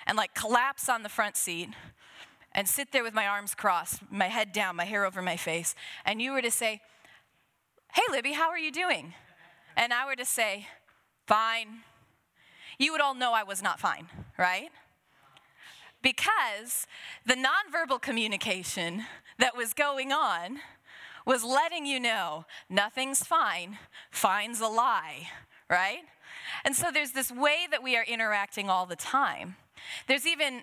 and, 0.07 0.19
like, 0.19 0.35
collapse 0.35 0.89
on 0.91 1.03
the 1.03 1.09
front 1.09 1.37
seat 1.37 1.71
and 2.55 2.69
sit 2.69 2.93
there 2.93 3.03
with 3.03 3.15
my 3.15 3.27
arms 3.27 3.55
crossed, 3.55 4.01
my 4.11 4.29
head 4.29 4.53
down, 4.53 4.77
my 4.77 4.85
hair 4.85 5.05
over 5.05 5.23
my 5.23 5.37
face, 5.37 5.75
and 6.05 6.21
you 6.21 6.33
were 6.33 6.43
to 6.43 6.51
say, 6.51 6.81
Hey, 7.93 8.03
Libby, 8.11 8.33
how 8.33 8.49
are 8.49 8.59
you 8.59 8.73
doing? 8.73 9.15
And 9.77 9.93
I 9.93 10.07
were 10.07 10.17
to 10.17 10.25
say, 10.25 10.67
Fine, 11.27 11.81
you 12.79 12.93
would 12.93 13.01
all 13.01 13.15
know 13.15 13.33
I 13.33 13.43
was 13.43 13.63
not 13.63 13.79
fine, 13.79 14.09
right? 14.39 14.71
Because 16.03 16.87
the 17.25 17.35
nonverbal 17.35 18.03
communication 18.03 19.05
that 19.39 19.57
was 19.57 19.73
going 19.73 20.13
on 20.13 20.59
was 21.25 21.45
letting 21.45 21.87
you 21.87 22.01
know 22.01 22.45
nothing's 22.69 23.23
fine, 23.23 23.79
fine's 24.11 24.61
a 24.61 24.67
lie, 24.67 25.29
right? 25.71 26.03
And 26.65 26.75
so 26.75 26.91
there's 26.93 27.13
this 27.13 27.31
way 27.31 27.67
that 27.71 27.83
we 27.83 27.97
are 27.97 28.05
interacting 28.05 28.69
all 28.69 28.87
the 28.87 28.97
time. 28.97 29.57
There's 30.09 30.27
even, 30.27 30.63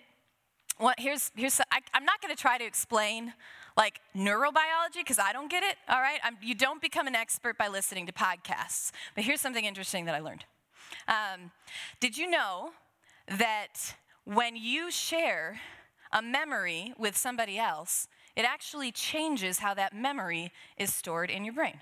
well, 0.79 0.93
here's, 0.97 1.31
here's 1.35 1.59
I, 1.59 1.79
I'm 1.93 2.05
not 2.05 2.21
going 2.21 2.35
to 2.35 2.41
try 2.41 2.57
to 2.57 2.65
explain 2.65 3.33
like 3.77 3.99
neurobiology 4.15 4.97
because 4.97 5.19
I 5.19 5.31
don't 5.33 5.49
get 5.49 5.63
it, 5.63 5.75
all 5.87 6.01
right? 6.01 6.19
I'm, 6.23 6.37
you 6.41 6.55
don't 6.55 6.81
become 6.81 7.07
an 7.07 7.15
expert 7.15 7.57
by 7.57 7.67
listening 7.67 8.05
to 8.07 8.13
podcasts. 8.13 8.91
But 9.15 9.23
here's 9.23 9.41
something 9.41 9.65
interesting 9.65 10.05
that 10.05 10.15
I 10.15 10.19
learned. 10.19 10.45
Um, 11.07 11.51
did 11.99 12.17
you 12.17 12.29
know 12.29 12.71
that 13.27 13.95
when 14.25 14.55
you 14.55 14.91
share 14.91 15.59
a 16.11 16.21
memory 16.21 16.93
with 16.97 17.15
somebody 17.15 17.57
else, 17.57 18.07
it 18.35 18.45
actually 18.45 18.91
changes 18.91 19.59
how 19.59 19.73
that 19.73 19.93
memory 19.93 20.51
is 20.77 20.93
stored 20.93 21.29
in 21.29 21.45
your 21.45 21.53
brain? 21.53 21.81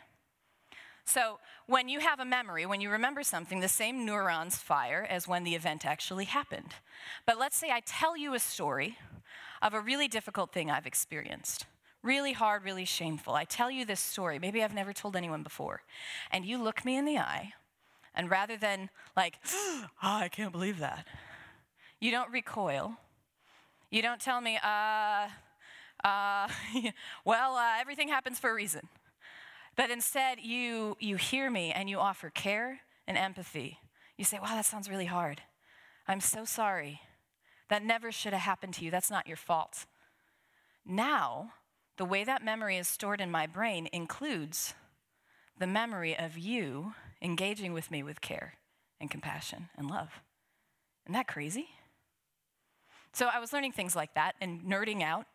So, 1.07 1.39
when 1.67 1.87
you 1.87 2.01
have 2.01 2.19
a 2.19 2.25
memory, 2.25 2.65
when 2.65 2.81
you 2.81 2.89
remember 2.89 3.23
something, 3.23 3.61
the 3.61 3.69
same 3.69 4.05
neurons 4.05 4.57
fire 4.57 5.07
as 5.09 5.25
when 5.25 5.45
the 5.45 5.55
event 5.55 5.85
actually 5.85 6.25
happened. 6.25 6.73
But 7.25 7.39
let's 7.39 7.55
say 7.55 7.71
I 7.71 7.81
tell 7.85 8.17
you 8.17 8.33
a 8.33 8.39
story 8.39 8.97
of 9.61 9.73
a 9.73 9.79
really 9.79 10.09
difficult 10.09 10.51
thing 10.51 10.69
I've 10.69 10.85
experienced. 10.85 11.65
Really 12.03 12.33
hard, 12.33 12.65
really 12.65 12.83
shameful. 12.83 13.35
I 13.35 13.45
tell 13.45 13.71
you 13.71 13.85
this 13.85 14.01
story, 14.01 14.37
maybe 14.37 14.61
I've 14.61 14.73
never 14.73 14.91
told 14.91 15.15
anyone 15.15 15.43
before. 15.43 15.81
And 16.29 16.43
you 16.43 16.61
look 16.61 16.83
me 16.83 16.97
in 16.97 17.05
the 17.05 17.19
eye, 17.19 17.53
and 18.13 18.29
rather 18.29 18.57
than 18.57 18.89
like, 19.15 19.37
oh, 19.53 19.85
I 20.01 20.27
can't 20.27 20.51
believe 20.51 20.79
that, 20.79 21.07
you 22.01 22.11
don't 22.11 22.31
recoil. 22.33 22.97
You 23.91 24.01
don't 24.01 24.19
tell 24.19 24.41
me, 24.41 24.59
uh, 24.61 25.27
uh, 26.03 26.49
well, 27.23 27.55
uh, 27.55 27.75
everything 27.79 28.09
happens 28.09 28.39
for 28.39 28.49
a 28.49 28.53
reason. 28.53 28.89
But 29.77 29.91
instead, 29.91 30.39
you, 30.41 30.97
you 30.99 31.15
hear 31.15 31.49
me 31.49 31.71
and 31.71 31.89
you 31.89 31.99
offer 31.99 32.31
care 32.31 32.79
and 33.07 33.17
empathy. 33.17 33.77
You 34.17 34.25
say, 34.25 34.39
wow, 34.39 34.55
that 34.55 34.65
sounds 34.65 34.89
really 34.89 35.05
hard. 35.05 35.41
I'm 36.07 36.19
so 36.19 36.43
sorry. 36.43 36.99
That 37.69 37.83
never 37.83 38.11
should 38.11 38.33
have 38.33 38.41
happened 38.41 38.73
to 38.75 38.85
you. 38.85 38.91
That's 38.91 39.11
not 39.11 39.27
your 39.27 39.37
fault. 39.37 39.85
Now, 40.83 41.51
the 41.97 42.05
way 42.05 42.23
that 42.23 42.43
memory 42.43 42.77
is 42.77 42.87
stored 42.87 43.21
in 43.21 43.29
my 43.29 43.45
brain 43.45 43.87
includes 43.93 44.73
the 45.57 45.67
memory 45.67 46.17
of 46.17 46.37
you 46.37 46.93
engaging 47.21 47.73
with 47.73 47.91
me 47.91 48.01
with 48.01 48.19
care 48.19 48.55
and 48.99 49.11
compassion 49.11 49.69
and 49.77 49.89
love. 49.89 50.21
Isn't 51.05 51.13
that 51.13 51.27
crazy? 51.27 51.67
So 53.13 53.29
I 53.31 53.39
was 53.39 53.53
learning 53.53 53.73
things 53.73 53.95
like 53.95 54.13
that 54.15 54.35
and 54.41 54.61
nerding 54.61 55.03
out 55.03 55.25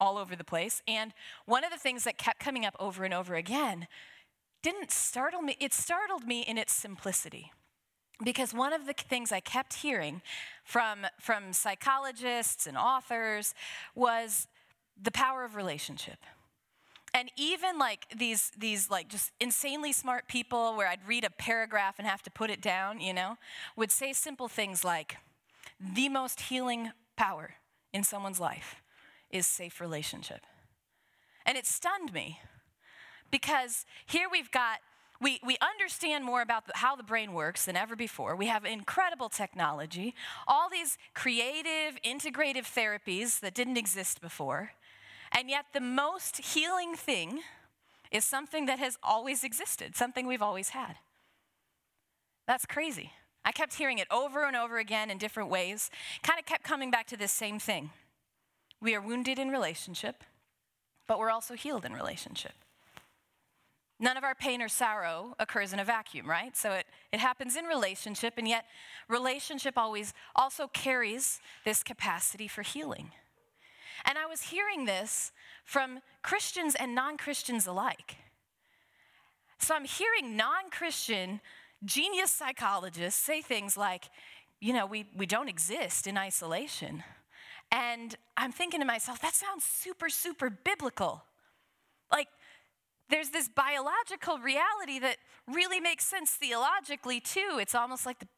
all 0.00 0.18
over 0.18 0.36
the 0.36 0.44
place. 0.44 0.82
And 0.86 1.12
one 1.46 1.64
of 1.64 1.70
the 1.70 1.78
things 1.78 2.04
that 2.04 2.18
kept 2.18 2.40
coming 2.40 2.64
up 2.64 2.74
over 2.78 3.04
and 3.04 3.14
over 3.14 3.34
again 3.34 3.86
didn't 4.62 4.90
startle 4.90 5.42
me, 5.42 5.56
it 5.60 5.74
startled 5.74 6.26
me 6.26 6.42
in 6.42 6.58
its 6.58 6.72
simplicity. 6.72 7.52
Because 8.22 8.54
one 8.54 8.72
of 8.72 8.86
the 8.86 8.92
things 8.92 9.32
I 9.32 9.40
kept 9.40 9.74
hearing 9.74 10.22
from, 10.64 11.06
from 11.20 11.52
psychologists 11.52 12.66
and 12.66 12.76
authors 12.76 13.54
was 13.94 14.46
the 15.00 15.10
power 15.10 15.44
of 15.44 15.56
relationship. 15.56 16.18
And 17.12 17.30
even 17.36 17.78
like 17.78 18.06
these, 18.16 18.50
these 18.56 18.90
like 18.90 19.08
just 19.08 19.32
insanely 19.40 19.92
smart 19.92 20.28
people 20.28 20.76
where 20.76 20.88
I'd 20.88 21.06
read 21.06 21.24
a 21.24 21.30
paragraph 21.30 21.96
and 21.98 22.06
have 22.06 22.22
to 22.22 22.30
put 22.30 22.50
it 22.50 22.60
down, 22.60 23.00
you 23.00 23.12
know, 23.12 23.36
would 23.76 23.90
say 23.90 24.12
simple 24.12 24.48
things 24.48 24.84
like, 24.84 25.16
the 25.80 26.08
most 26.08 26.40
healing 26.42 26.92
power 27.16 27.54
in 27.92 28.04
someone's 28.04 28.40
life 28.40 28.80
is 29.30 29.46
safe 29.46 29.80
relationship. 29.80 30.40
And 31.46 31.58
it 31.58 31.66
stunned 31.66 32.12
me 32.12 32.40
because 33.30 33.84
here 34.06 34.28
we've 34.30 34.50
got 34.50 34.78
we, 35.20 35.40
we 35.44 35.56
understand 35.62 36.24
more 36.24 36.42
about 36.42 36.66
the, 36.66 36.72
how 36.74 36.96
the 36.96 37.02
brain 37.02 37.32
works 37.32 37.64
than 37.64 37.76
ever 37.76 37.96
before. 37.96 38.34
We 38.36 38.46
have 38.46 38.64
incredible 38.64 39.28
technology, 39.28 40.14
all 40.46 40.68
these 40.68 40.98
creative, 41.14 41.98
integrative 42.04 42.66
therapies 42.66 43.40
that 43.40 43.54
didn't 43.54 43.76
exist 43.76 44.20
before. 44.20 44.72
And 45.32 45.48
yet, 45.48 45.66
the 45.72 45.80
most 45.80 46.38
healing 46.38 46.94
thing 46.94 47.40
is 48.10 48.24
something 48.24 48.66
that 48.66 48.78
has 48.78 48.98
always 49.02 49.44
existed, 49.44 49.96
something 49.96 50.26
we've 50.26 50.42
always 50.42 50.70
had. 50.70 50.96
That's 52.46 52.66
crazy. 52.66 53.12
I 53.44 53.52
kept 53.52 53.74
hearing 53.74 53.98
it 53.98 54.08
over 54.10 54.44
and 54.44 54.56
over 54.56 54.78
again 54.78 55.10
in 55.10 55.18
different 55.18 55.50
ways, 55.50 55.90
kind 56.22 56.38
of 56.38 56.46
kept 56.46 56.64
coming 56.64 56.90
back 56.90 57.06
to 57.08 57.16
this 57.16 57.32
same 57.32 57.58
thing. 57.58 57.90
We 58.84 58.94
are 58.94 59.00
wounded 59.00 59.38
in 59.38 59.48
relationship, 59.48 60.22
but 61.06 61.18
we're 61.18 61.30
also 61.30 61.54
healed 61.54 61.86
in 61.86 61.94
relationship. 61.94 62.52
None 63.98 64.18
of 64.18 64.24
our 64.24 64.34
pain 64.34 64.60
or 64.60 64.68
sorrow 64.68 65.34
occurs 65.38 65.72
in 65.72 65.78
a 65.78 65.84
vacuum, 65.84 66.28
right? 66.28 66.54
So 66.54 66.72
it, 66.72 66.84
it 67.10 67.18
happens 67.18 67.56
in 67.56 67.64
relationship, 67.64 68.34
and 68.36 68.46
yet 68.46 68.66
relationship 69.08 69.78
always 69.78 70.12
also 70.36 70.66
carries 70.66 71.40
this 71.64 71.82
capacity 71.82 72.46
for 72.46 72.60
healing. 72.60 73.12
And 74.04 74.18
I 74.18 74.26
was 74.26 74.42
hearing 74.42 74.84
this 74.84 75.32
from 75.64 76.00
Christians 76.22 76.74
and 76.74 76.94
non 76.94 77.16
Christians 77.16 77.66
alike. 77.66 78.16
So 79.60 79.74
I'm 79.74 79.86
hearing 79.86 80.36
non 80.36 80.68
Christian 80.70 81.40
genius 81.86 82.30
psychologists 82.30 83.18
say 83.18 83.40
things 83.40 83.78
like, 83.78 84.10
you 84.60 84.74
know, 84.74 84.84
we, 84.84 85.06
we 85.16 85.24
don't 85.24 85.48
exist 85.48 86.06
in 86.06 86.18
isolation. 86.18 87.02
And 87.70 88.16
I'm 88.36 88.52
thinking 88.52 88.80
to 88.80 88.86
myself, 88.86 89.20
that 89.22 89.34
sounds 89.34 89.64
super, 89.64 90.08
super 90.08 90.50
biblical. 90.50 91.24
Like, 92.12 92.28
there's 93.10 93.30
this 93.30 93.48
biological 93.48 94.38
reality 94.38 94.98
that 95.00 95.16
really 95.46 95.80
makes 95.80 96.06
sense 96.06 96.30
theologically 96.30 97.20
too. 97.20 97.58
It's 97.58 97.74
almost 97.74 98.06
like 98.06 98.18
the 98.18 98.28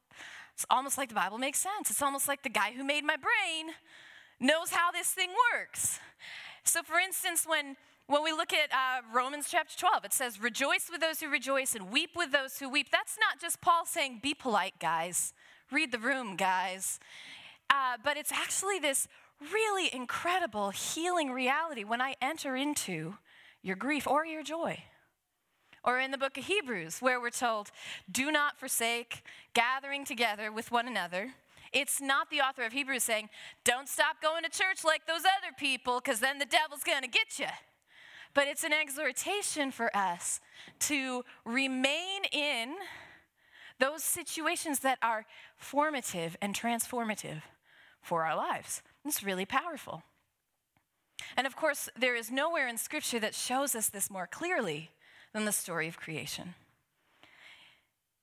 it's 0.55 0.65
almost 0.71 0.97
like 0.97 1.11
the 1.11 1.15
Bible 1.15 1.37
makes 1.37 1.59
sense. 1.59 1.91
It's 1.91 2.01
almost 2.01 2.29
like 2.29 2.43
the 2.43 2.49
guy 2.49 2.73
who 2.75 2.83
made 2.83 3.05
my 3.05 3.17
brain 3.17 3.75
knows 4.41 4.71
how 4.71 4.91
this 4.91 5.09
thing 5.09 5.29
works. 5.53 6.01
So, 6.65 6.83
for 6.83 6.99
instance, 6.99 7.45
when 7.47 7.77
when 8.07 8.23
we 8.23 8.33
look 8.33 8.53
at 8.53 8.73
uh, 8.73 9.03
Romans 9.13 9.49
chapter 9.51 9.77
12, 9.77 10.05
it 10.05 10.13
says, 10.13 10.41
Rejoice 10.41 10.89
with 10.91 11.01
those 11.01 11.21
who 11.21 11.29
rejoice 11.29 11.75
and 11.75 11.91
weep 11.91 12.11
with 12.15 12.31
those 12.31 12.59
who 12.59 12.71
weep. 12.71 12.89
That's 12.91 13.19
not 13.19 13.41
just 13.41 13.61
Paul 13.61 13.85
saying, 13.85 14.21
Be 14.23 14.33
polite, 14.33 14.75
guys. 14.81 15.33
Read 15.73 15.91
the 15.91 15.99
room, 15.99 16.37
guys. 16.37 17.01
Uh, 17.71 17.97
but 18.03 18.17
it's 18.17 18.33
actually 18.33 18.79
this 18.79 19.09
really 19.53 19.91
incredible 19.93 20.71
healing 20.71 21.31
reality 21.31 21.85
when 21.85 22.01
I 22.01 22.15
enter 22.23 22.57
into 22.57 23.17
your 23.63 23.77
grief 23.77 24.07
or 24.07 24.25
your 24.25 24.43
joy. 24.43 24.83
Or 25.85 26.01
in 26.01 26.11
the 26.11 26.19
book 26.19 26.37
of 26.37 26.47
Hebrews, 26.47 26.99
where 27.01 27.21
we're 27.21 27.31
told, 27.31 27.71
do 28.11 28.33
not 28.33 28.59
forsake 28.59 29.23
gathering 29.55 30.05
together 30.05 30.51
with 30.51 30.73
one 30.73 30.89
another. 30.89 31.35
It's 31.73 32.01
not 32.01 32.31
the 32.31 32.41
author 32.41 32.63
of 32.63 32.73
Hebrews 32.73 33.05
saying, 33.05 33.29
don't 33.65 33.89
stop 33.89 34.21
going 34.21 34.43
to 34.43 34.51
church 34.51 34.85
like 34.85 35.07
those 35.07 35.21
other 35.21 35.55
people, 35.57 36.01
because 36.01 36.21
then 36.21 36.39
the 36.39 36.45
devil's 36.45 36.83
going 36.83 37.03
to 37.03 37.09
get 37.09 37.39
you. 37.39 37.47
But 38.35 38.49
it's 38.49 38.65
an 38.65 38.73
exhortation 38.73 39.71
for 39.71 39.97
us 39.97 40.41
to 40.81 41.25
remain 41.45 42.25
in 42.33 42.75
those 43.79 44.03
situations 44.03 44.81
that 44.81 44.99
are 45.03 45.25
formative 45.57 46.37
and 46.41 46.55
transformative 46.55 47.43
for 48.07 48.25
our 48.25 48.37
lives. 48.37 48.83
It's 49.05 49.23
really 49.23 49.45
powerful. 49.45 50.03
And 51.37 51.47
of 51.47 51.57
course, 51.57 51.89
there 51.99 52.15
is 52.15 52.31
nowhere 52.31 52.69
in 52.69 52.79
Scripture 52.79 53.19
that 53.21 53.35
shows 53.35 53.75
us 53.75 53.89
this 53.89 54.11
more 54.11 54.27
clearly 54.27 54.91
than 55.33 55.45
the 55.45 55.53
story 55.53 55.89
of 55.89 55.99
creation. 55.99 56.55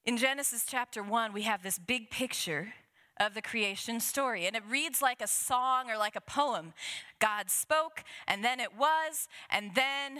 In 0.05 0.17
Genesis 0.17 0.65
chapter 0.67 1.03
1, 1.03 1.33
we 1.33 1.43
have 1.43 1.63
this 1.63 1.79
big 1.79 2.09
picture 2.09 2.73
of 3.19 3.33
the 3.33 3.41
creation 3.41 3.99
story, 3.99 4.45
and 4.45 4.55
it 4.55 4.63
reads 4.67 5.01
like 5.01 5.21
a 5.21 5.27
song 5.27 5.89
or 5.89 5.97
like 5.97 6.15
a 6.15 6.21
poem. 6.21 6.73
God 7.19 7.49
spoke, 7.49 8.03
and 8.27 8.43
then 8.43 8.59
it 8.59 8.75
was, 8.77 9.27
and 9.49 9.75
then 9.75 10.19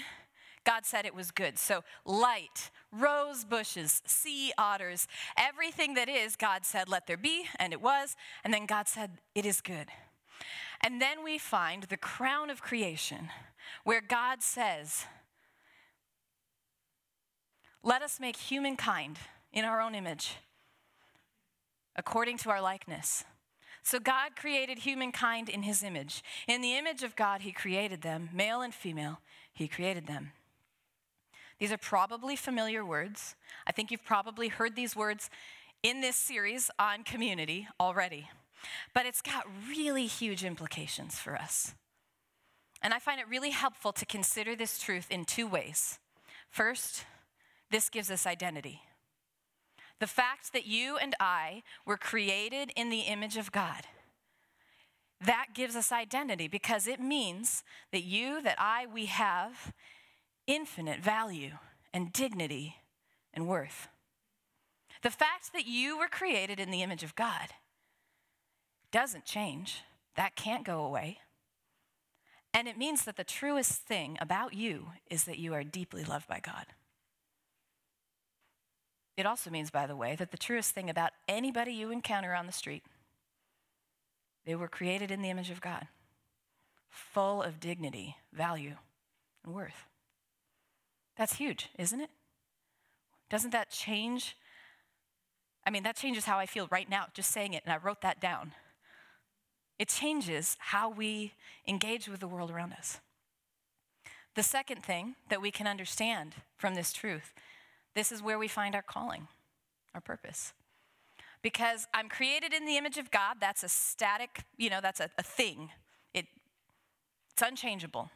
God 0.65 0.86
said 0.86 1.05
it 1.05 1.15
was 1.15 1.32
good. 1.32 1.58
So, 1.58 1.84
light, 2.05 2.72
rose 2.91 3.46
bushes, 3.46 4.01
sea 4.05 4.53
otters, 4.58 5.08
everything 5.38 5.93
that 5.96 6.10
is, 6.10 6.36
God 6.36 6.65
said, 6.65 6.89
let 6.89 7.08
there 7.08 7.17
be, 7.17 7.46
and 7.60 7.74
it 7.74 7.82
was. 7.82 8.15
And 8.43 8.53
then 8.53 8.65
God 8.65 8.88
said, 8.88 9.12
it 9.36 9.46
is 9.46 9.62
good. 9.62 9.88
And 10.82 11.01
then 11.01 11.24
we 11.24 11.38
find 11.38 11.84
the 11.84 11.98
crown 11.98 12.50
of 12.50 12.62
creation 12.62 13.29
where 13.86 14.01
God 14.01 14.41
says, 14.41 15.05
Let 17.82 18.01
us 18.01 18.20
make 18.20 18.38
humankind 18.38 19.17
in 19.51 19.65
our 19.65 19.82
own 19.82 19.96
image, 19.96 20.36
according 21.96 22.38
to 22.39 22.50
our 22.50 22.62
likeness. 22.62 23.25
So 23.84 24.00
God 24.00 24.38
created 24.38 24.79
humankind 24.79 25.50
in 25.50 25.63
his 25.63 25.84
image. 25.84 26.24
In 26.48 26.62
the 26.62 26.77
image 26.77 27.03
of 27.03 27.17
God, 27.17 27.41
he 27.41 27.51
created 27.51 28.01
them, 28.01 28.29
male 28.34 28.62
and 28.62 28.74
female, 28.74 29.20
he 29.53 29.67
created 29.67 30.08
them. 30.08 30.32
These 31.63 31.72
are 31.72 31.77
probably 31.77 32.36
familiar 32.36 32.84
words. 32.84 33.38
I 33.65 33.72
think 33.72 33.89
you've 33.89 34.03
probably 34.03 34.50
heard 34.50 34.75
these 34.75 34.98
words 34.98 35.29
in 35.82 36.01
this 36.01 36.17
series 36.17 36.70
on 36.77 37.05
community 37.05 37.70
already. 37.79 38.27
But 38.93 39.05
it's 39.05 39.22
got 39.22 39.46
really 39.70 40.05
huge 40.05 40.43
implications 40.43 41.20
for 41.20 41.38
us. 41.38 41.74
And 42.82 42.93
I 42.93 43.00
find 43.00 43.17
it 43.17 43.29
really 43.29 43.51
helpful 43.51 43.93
to 43.93 44.05
consider 44.05 44.58
this 44.58 44.77
truth 44.77 45.08
in 45.10 45.24
two 45.24 45.48
ways. 45.48 46.00
First, 46.50 47.05
this 47.72 47.88
gives 47.88 48.12
us 48.12 48.27
identity. 48.27 48.82
The 50.01 50.08
fact 50.08 50.51
that 50.51 50.65
you 50.65 50.98
and 50.98 51.15
I 51.17 51.63
were 51.86 51.96
created 51.96 52.74
in 52.75 52.89
the 52.89 53.03
image 53.03 53.38
of 53.38 53.53
God 53.53 53.88
that 55.25 55.48
gives 55.53 55.75
us 55.75 55.91
identity 55.91 56.48
because 56.48 56.88
it 56.88 57.00
means 57.00 57.63
that 57.91 58.03
you, 58.03 58.41
that 58.41 58.58
I, 58.60 58.88
we 58.91 59.05
have 59.05 59.74
infinite 60.47 61.00
value 61.00 61.53
and 61.93 62.12
dignity 62.13 62.77
and 63.33 63.47
worth. 63.47 63.88
The 65.01 65.12
fact 65.12 65.51
that 65.53 65.65
you 65.65 65.97
were 65.97 66.07
created 66.07 66.59
in 66.59 66.71
the 66.71 66.81
image 66.81 67.03
of 67.03 67.15
God 67.15 67.50
doesn't 68.91 69.25
change, 69.25 69.81
that 70.15 70.35
can't 70.35 70.63
go 70.63 70.83
away. 70.83 71.19
And 72.53 72.67
it 72.67 72.77
means 72.77 73.03
that 73.05 73.17
the 73.17 73.23
truest 73.23 73.81
thing 73.81 74.17
about 74.21 74.53
you 74.53 74.88
is 75.09 75.23
that 75.23 75.39
you 75.39 75.53
are 75.53 75.63
deeply 75.63 76.03
loved 76.03 76.27
by 76.27 76.39
God. 76.39 76.67
It 79.17 79.25
also 79.25 79.50
means, 79.50 79.71
by 79.71 79.88
the 79.88 79.95
way, 79.95 80.15
that 80.15 80.31
the 80.31 80.38
truest 80.38 80.73
thing 80.73 80.89
about 80.89 81.12
anybody 81.27 81.71
you 81.71 81.91
encounter 81.91 82.33
on 82.33 82.45
the 82.45 82.51
street, 82.51 82.83
they 84.45 84.55
were 84.55 84.67
created 84.67 85.12
in 85.12 85.21
the 85.21 85.29
image 85.29 85.50
of 85.50 85.62
God, 85.62 85.88
full 86.89 87.41
of 87.41 87.59
dignity, 87.59 88.15
value, 88.31 88.75
and 89.43 89.53
worth. 89.53 89.88
That's 91.17 91.36
huge, 91.36 91.70
isn't 91.77 92.01
it? 92.01 92.10
Doesn't 93.29 93.51
that 93.51 93.70
change? 93.70 94.36
I 95.65 95.70
mean, 95.70 95.84
that 95.84 95.96
changes 95.96 96.25
how 96.25 96.39
I 96.39 96.46
feel 96.46 96.67
right 96.72 96.89
now, 96.89 97.05
just 97.13 97.32
saying 97.32 97.53
it, 97.53 97.63
and 97.65 97.74
I 97.74 97.77
wrote 97.77 98.01
that 98.01 98.20
down. 98.20 98.53
It 99.79 99.88
changes 99.89 100.58
how 100.60 100.89
we 100.89 101.34
engage 101.67 102.08
with 102.08 102.20
the 102.20 102.27
world 102.27 102.51
around 102.51 102.74
us. 102.74 103.00
The 104.36 104.43
second 104.43 104.84
thing 104.84 105.15
that 105.29 105.41
we 105.41 105.51
can 105.51 105.67
understand 105.67 106.36
from 106.58 106.75
this 106.75 106.93
truth 106.93 107.34
this 107.96 108.12
is 108.12 108.24
where 108.24 108.39
we 108.39 108.48
find 108.48 108.74
our 108.74 108.82
calling, 108.82 109.27
our 109.93 110.01
purpose. 110.01 110.53
Because 111.43 111.86
I'm 111.93 112.10
created 112.10 112.51
in 112.51 112.65
the 112.65 112.75
image 112.75 112.98
of 112.98 113.12
God, 113.12 113.38
that's 113.39 113.63
a 113.63 113.70
static, 113.70 114.46
you 114.58 114.70
know, 114.70 114.79
that's 114.82 115.00
a, 115.00 115.10
a 115.17 115.22
thing. 115.24 115.70
It, 116.13 116.25
it's 117.32 117.41
unchangeable. 117.41 118.10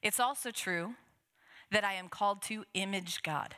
It's 0.00 0.20
also 0.20 0.52
true 0.52 0.94
that 1.72 1.84
I 1.84 1.94
am 1.94 2.08
called 2.08 2.42
to 2.42 2.64
image 2.74 3.22
God, 3.22 3.56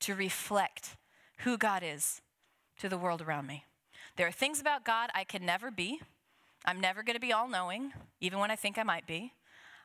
to 0.00 0.14
reflect 0.14 0.96
who 1.38 1.58
God 1.58 1.82
is 1.84 2.22
to 2.78 2.88
the 2.88 2.96
world 2.96 3.20
around 3.20 3.46
me. 3.46 3.64
There 4.16 4.26
are 4.26 4.32
things 4.32 4.60
about 4.60 4.84
God 4.84 5.10
I 5.14 5.24
can 5.24 5.44
never 5.44 5.70
be. 5.70 6.00
I'm 6.64 6.80
never 6.80 7.02
going 7.02 7.14
to 7.14 7.20
be 7.20 7.32
all 7.32 7.48
knowing, 7.48 7.92
even 8.20 8.38
when 8.38 8.50
I 8.50 8.56
think 8.56 8.78
I 8.78 8.82
might 8.82 9.06
be. 9.06 9.32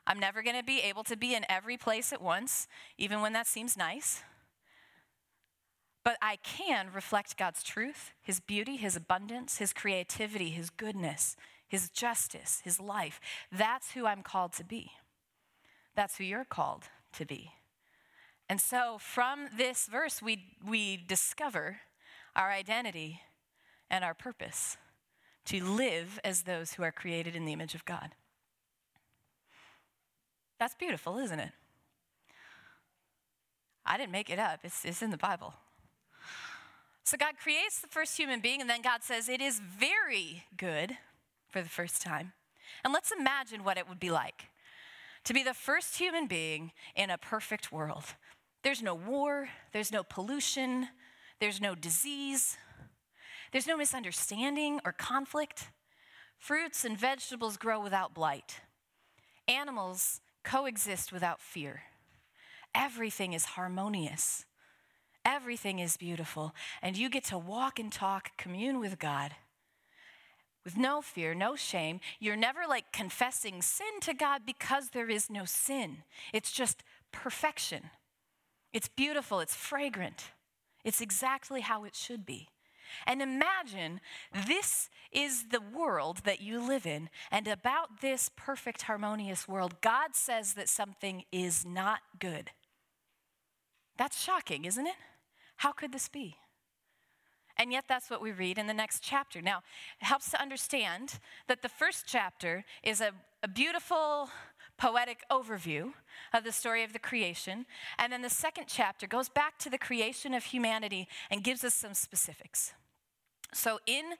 I'm 0.07 0.19
never 0.19 0.41
going 0.41 0.57
to 0.57 0.63
be 0.63 0.79
able 0.81 1.03
to 1.03 1.17
be 1.17 1.35
in 1.35 1.45
every 1.49 1.77
place 1.77 2.13
at 2.13 2.21
once, 2.21 2.67
even 2.97 3.21
when 3.21 3.33
that 3.33 3.47
seems 3.47 3.75
nice. 3.75 4.23
But 6.03 6.17
I 6.21 6.37
can 6.37 6.87
reflect 6.93 7.37
God's 7.37 7.61
truth, 7.61 8.11
His 8.21 8.39
beauty, 8.39 8.77
His 8.77 8.95
abundance, 8.95 9.57
His 9.57 9.73
creativity, 9.73 10.49
His 10.49 10.69
goodness, 10.69 11.35
His 11.67 11.89
justice, 11.89 12.61
His 12.63 12.79
life. 12.79 13.19
That's 13.51 13.91
who 13.91 14.05
I'm 14.05 14.23
called 14.23 14.53
to 14.53 14.63
be. 14.63 14.91
That's 15.95 16.17
who 16.17 16.23
you're 16.23 16.45
called 16.45 16.85
to 17.13 17.25
be. 17.25 17.51
And 18.51 18.59
so 18.59 18.97
from 18.99 19.47
this 19.55 19.87
verse, 19.87 20.21
we, 20.21 20.43
we 20.67 20.97
discover 20.97 21.77
our 22.35 22.51
identity 22.51 23.21
and 23.89 24.03
our 24.03 24.13
purpose 24.13 24.75
to 25.45 25.63
live 25.63 26.19
as 26.25 26.41
those 26.41 26.73
who 26.73 26.83
are 26.83 26.91
created 26.91 27.33
in 27.33 27.45
the 27.45 27.53
image 27.53 27.75
of 27.75 27.85
God. 27.85 28.09
That's 30.59 30.75
beautiful, 30.75 31.17
isn't 31.17 31.39
it? 31.39 31.51
I 33.85 33.95
didn't 33.95 34.11
make 34.11 34.29
it 34.29 34.37
up, 34.37 34.59
it's, 34.65 34.83
it's 34.83 35.01
in 35.01 35.11
the 35.11 35.17
Bible. 35.17 35.53
So 37.05 37.15
God 37.15 37.35
creates 37.41 37.79
the 37.79 37.87
first 37.87 38.17
human 38.17 38.41
being, 38.41 38.59
and 38.59 38.69
then 38.69 38.81
God 38.81 39.01
says, 39.01 39.29
It 39.29 39.39
is 39.39 39.61
very 39.61 40.43
good 40.57 40.97
for 41.47 41.61
the 41.61 41.69
first 41.69 42.01
time. 42.01 42.33
And 42.83 42.91
let's 42.91 43.13
imagine 43.17 43.63
what 43.63 43.77
it 43.77 43.87
would 43.87 43.99
be 43.99 44.11
like 44.11 44.47
to 45.23 45.33
be 45.33 45.43
the 45.43 45.53
first 45.53 45.97
human 45.97 46.27
being 46.27 46.71
in 46.95 47.09
a 47.09 47.17
perfect 47.17 47.71
world. 47.71 48.15
There's 48.63 48.81
no 48.81 48.93
war, 48.93 49.49
there's 49.73 49.91
no 49.91 50.03
pollution, 50.03 50.87
there's 51.39 51.59
no 51.59 51.75
disease, 51.75 52.57
there's 53.51 53.67
no 53.67 53.77
misunderstanding 53.77 54.79
or 54.85 54.91
conflict. 54.91 55.71
Fruits 56.37 56.85
and 56.85 56.97
vegetables 56.97 57.57
grow 57.57 57.81
without 57.81 58.13
blight. 58.13 58.61
Animals 59.47 60.21
coexist 60.43 61.11
without 61.11 61.41
fear. 61.41 61.83
Everything 62.73 63.33
is 63.33 63.45
harmonious. 63.45 64.45
Everything 65.25 65.79
is 65.79 65.97
beautiful. 65.97 66.55
And 66.81 66.97
you 66.97 67.09
get 67.09 67.25
to 67.25 67.37
walk 67.37 67.79
and 67.79 67.91
talk, 67.91 68.31
commune 68.37 68.79
with 68.79 68.97
God 68.97 69.35
with 70.63 70.77
no 70.77 71.01
fear, 71.01 71.33
no 71.33 71.55
shame. 71.55 71.99
You're 72.19 72.35
never 72.35 72.61
like 72.67 72.91
confessing 72.91 73.61
sin 73.61 73.99
to 74.01 74.13
God 74.13 74.41
because 74.45 74.89
there 74.89 75.09
is 75.09 75.29
no 75.29 75.45
sin. 75.45 76.03
It's 76.33 76.51
just 76.51 76.83
perfection. 77.11 77.89
It's 78.73 78.87
beautiful, 78.87 79.39
it's 79.39 79.55
fragrant. 79.55 80.31
It's 80.83 81.01
exactly 81.01 81.61
how 81.61 81.83
it 81.83 81.95
should 81.95 82.25
be. 82.25 82.49
And 83.05 83.21
imagine 83.21 84.01
this 84.47 84.89
is 85.11 85.49
the 85.49 85.61
world 85.61 86.19
that 86.25 86.41
you 86.41 86.65
live 86.65 86.85
in, 86.85 87.09
and 87.31 87.47
about 87.47 88.01
this 88.01 88.29
perfect, 88.35 88.83
harmonious 88.83 89.47
world, 89.47 89.81
God 89.81 90.15
says 90.15 90.53
that 90.53 90.69
something 90.69 91.23
is 91.31 91.65
not 91.65 91.99
good. 92.19 92.51
That's 93.97 94.21
shocking, 94.21 94.65
isn't 94.65 94.87
it? 94.87 94.95
How 95.57 95.71
could 95.71 95.91
this 95.93 96.07
be? 96.07 96.37
And 97.57 97.71
yet, 97.71 97.85
that's 97.87 98.09
what 98.09 98.21
we 98.21 98.31
read 98.31 98.57
in 98.57 98.67
the 98.67 98.73
next 98.73 99.03
chapter. 99.03 99.41
Now, 99.41 99.61
it 100.01 100.05
helps 100.05 100.31
to 100.31 100.41
understand 100.41 101.19
that 101.47 101.61
the 101.61 101.69
first 101.69 102.05
chapter 102.07 102.63
is 102.81 103.01
a, 103.01 103.11
a 103.43 103.47
beautiful, 103.47 104.29
poetic 104.81 105.23
overview 105.29 105.93
of 106.33 106.43
the 106.43 106.51
story 106.51 106.83
of 106.83 106.91
the 106.91 106.99
creation. 106.99 107.67
And 107.99 108.11
then 108.11 108.23
the 108.23 108.31
second 108.31 108.65
chapter 108.67 109.05
goes 109.05 109.29
back 109.29 109.59
to 109.59 109.69
the 109.69 109.77
creation 109.77 110.33
of 110.33 110.45
humanity 110.45 111.07
and 111.29 111.43
gives 111.43 111.63
us 111.63 111.75
some 111.75 111.93
specifics. 111.93 112.73
So 113.53 113.79
in 113.85 114.13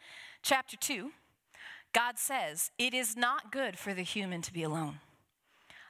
chapter 0.43 0.77
2, 0.77 1.11
God 1.93 2.19
says, 2.19 2.69
It 2.77 2.93
is 2.93 3.17
not 3.17 3.51
good 3.51 3.79
for 3.79 3.95
the 3.95 4.03
human 4.03 4.43
to 4.43 4.53
be 4.53 4.61
alone. 4.61 4.99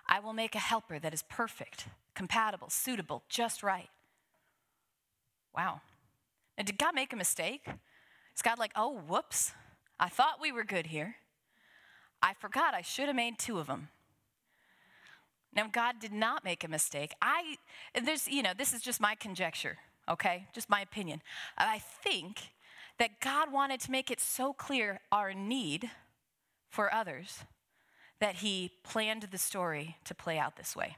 I 0.08 0.22
will 0.22 0.34
make 0.34 0.56
a 0.56 0.60
helper 0.60 1.00
that 1.00 1.14
is 1.14 1.24
perfect, 1.24 1.88
compatible, 2.16 2.70
suitable, 2.70 3.24
just 3.28 3.64
right. 3.64 3.90
Wow. 5.54 5.82
Now, 6.58 6.64
did 6.64 6.78
God 6.78 6.96
make 6.96 7.12
a 7.12 7.18
mistake? 7.18 7.68
Is 8.34 8.42
God 8.42 8.58
like, 8.58 8.72
oh, 8.78 9.02
whoops, 9.06 9.52
I 10.00 10.08
thought 10.08 10.40
we 10.42 10.54
were 10.54 10.64
good 10.64 10.88
here. 10.88 11.16
I 12.22 12.34
forgot 12.34 12.74
I 12.74 12.82
should 12.82 13.08
have 13.08 13.16
made 13.16 13.38
two 13.38 13.60
of 13.60 13.68
them. 13.68 13.90
Now, 15.54 15.68
God 15.72 15.96
did 16.00 16.14
not 16.14 16.44
make 16.44 16.64
a 16.64 16.68
mistake. 16.68 17.14
I, 17.22 17.58
there's, 18.02 18.28
you 18.28 18.42
know, 18.42 18.52
this 18.58 18.74
is 18.74 18.82
just 18.82 19.02
my 19.02 19.16
conjecture, 19.16 19.78
okay? 20.10 20.48
Just 20.54 20.70
my 20.70 20.82
opinion. 20.82 21.22
I 21.58 21.80
think 21.80 22.52
that 23.00 23.20
God 23.20 23.52
wanted 23.52 23.80
to 23.82 23.92
make 23.92 24.10
it 24.10 24.20
so 24.20 24.54
clear 24.54 25.00
our 25.12 25.34
need 25.34 25.90
for 26.70 26.94
others 26.94 27.40
that 28.20 28.36
He 28.36 28.72
planned 28.84 29.24
the 29.24 29.38
story 29.38 29.98
to 30.06 30.16
play 30.16 30.38
out 30.38 30.56
this 30.56 30.76
way. 30.76 30.96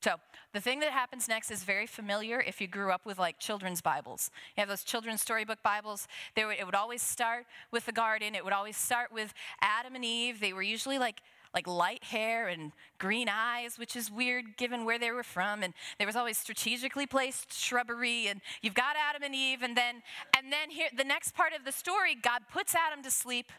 So, 0.00 0.14
the 0.54 0.60
thing 0.60 0.78
that 0.80 0.92
happens 0.92 1.28
next 1.28 1.50
is 1.50 1.64
very 1.64 1.86
familiar 1.86 2.40
if 2.40 2.60
you 2.60 2.68
grew 2.68 2.92
up 2.92 3.04
with 3.04 3.18
like 3.18 3.40
children's 3.40 3.80
Bibles. 3.82 4.30
You 4.56 4.60
have 4.60 4.68
those 4.68 4.84
children's 4.84 5.20
storybook 5.20 5.62
Bibles. 5.62 6.06
Would, 6.36 6.56
it 6.58 6.64
would 6.64 6.76
always 6.76 7.02
start 7.02 7.46
with 7.72 7.84
the 7.84 7.92
garden, 7.92 8.34
it 8.34 8.44
would 8.44 8.52
always 8.52 8.76
start 8.76 9.12
with 9.12 9.34
Adam 9.60 9.96
and 9.96 10.04
Eve. 10.04 10.40
They 10.40 10.52
were 10.52 10.62
usually 10.62 10.98
like 10.98 11.20
like 11.58 11.66
light 11.66 12.04
hair 12.04 12.46
and 12.46 12.70
green 12.98 13.28
eyes, 13.28 13.80
which 13.80 13.96
is 13.96 14.12
weird 14.12 14.56
given 14.56 14.84
where 14.84 14.98
they 14.98 15.10
were 15.10 15.24
from. 15.24 15.64
And 15.64 15.74
there 15.98 16.06
was 16.06 16.14
always 16.14 16.38
strategically 16.38 17.04
placed 17.04 17.52
shrubbery. 17.52 18.28
And 18.28 18.40
you've 18.62 18.74
got 18.74 18.94
Adam 18.96 19.24
and 19.24 19.34
Eve, 19.34 19.62
and 19.62 19.76
then 19.76 20.02
and 20.36 20.52
then 20.52 20.70
here 20.70 20.88
the 20.96 21.02
next 21.02 21.34
part 21.34 21.52
of 21.58 21.64
the 21.64 21.72
story, 21.72 22.14
God 22.14 22.42
puts 22.52 22.76
Adam 22.76 23.02
to 23.02 23.10
sleep 23.10 23.50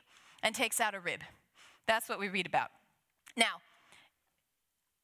and 0.41 0.55
takes 0.55 0.79
out 0.79 0.95
a 0.95 0.99
rib. 1.01 1.19
That's 1.88 2.07
what 2.07 2.19
we 2.19 2.29
read 2.29 2.45
about. 2.45 2.69
Now, 3.35 3.59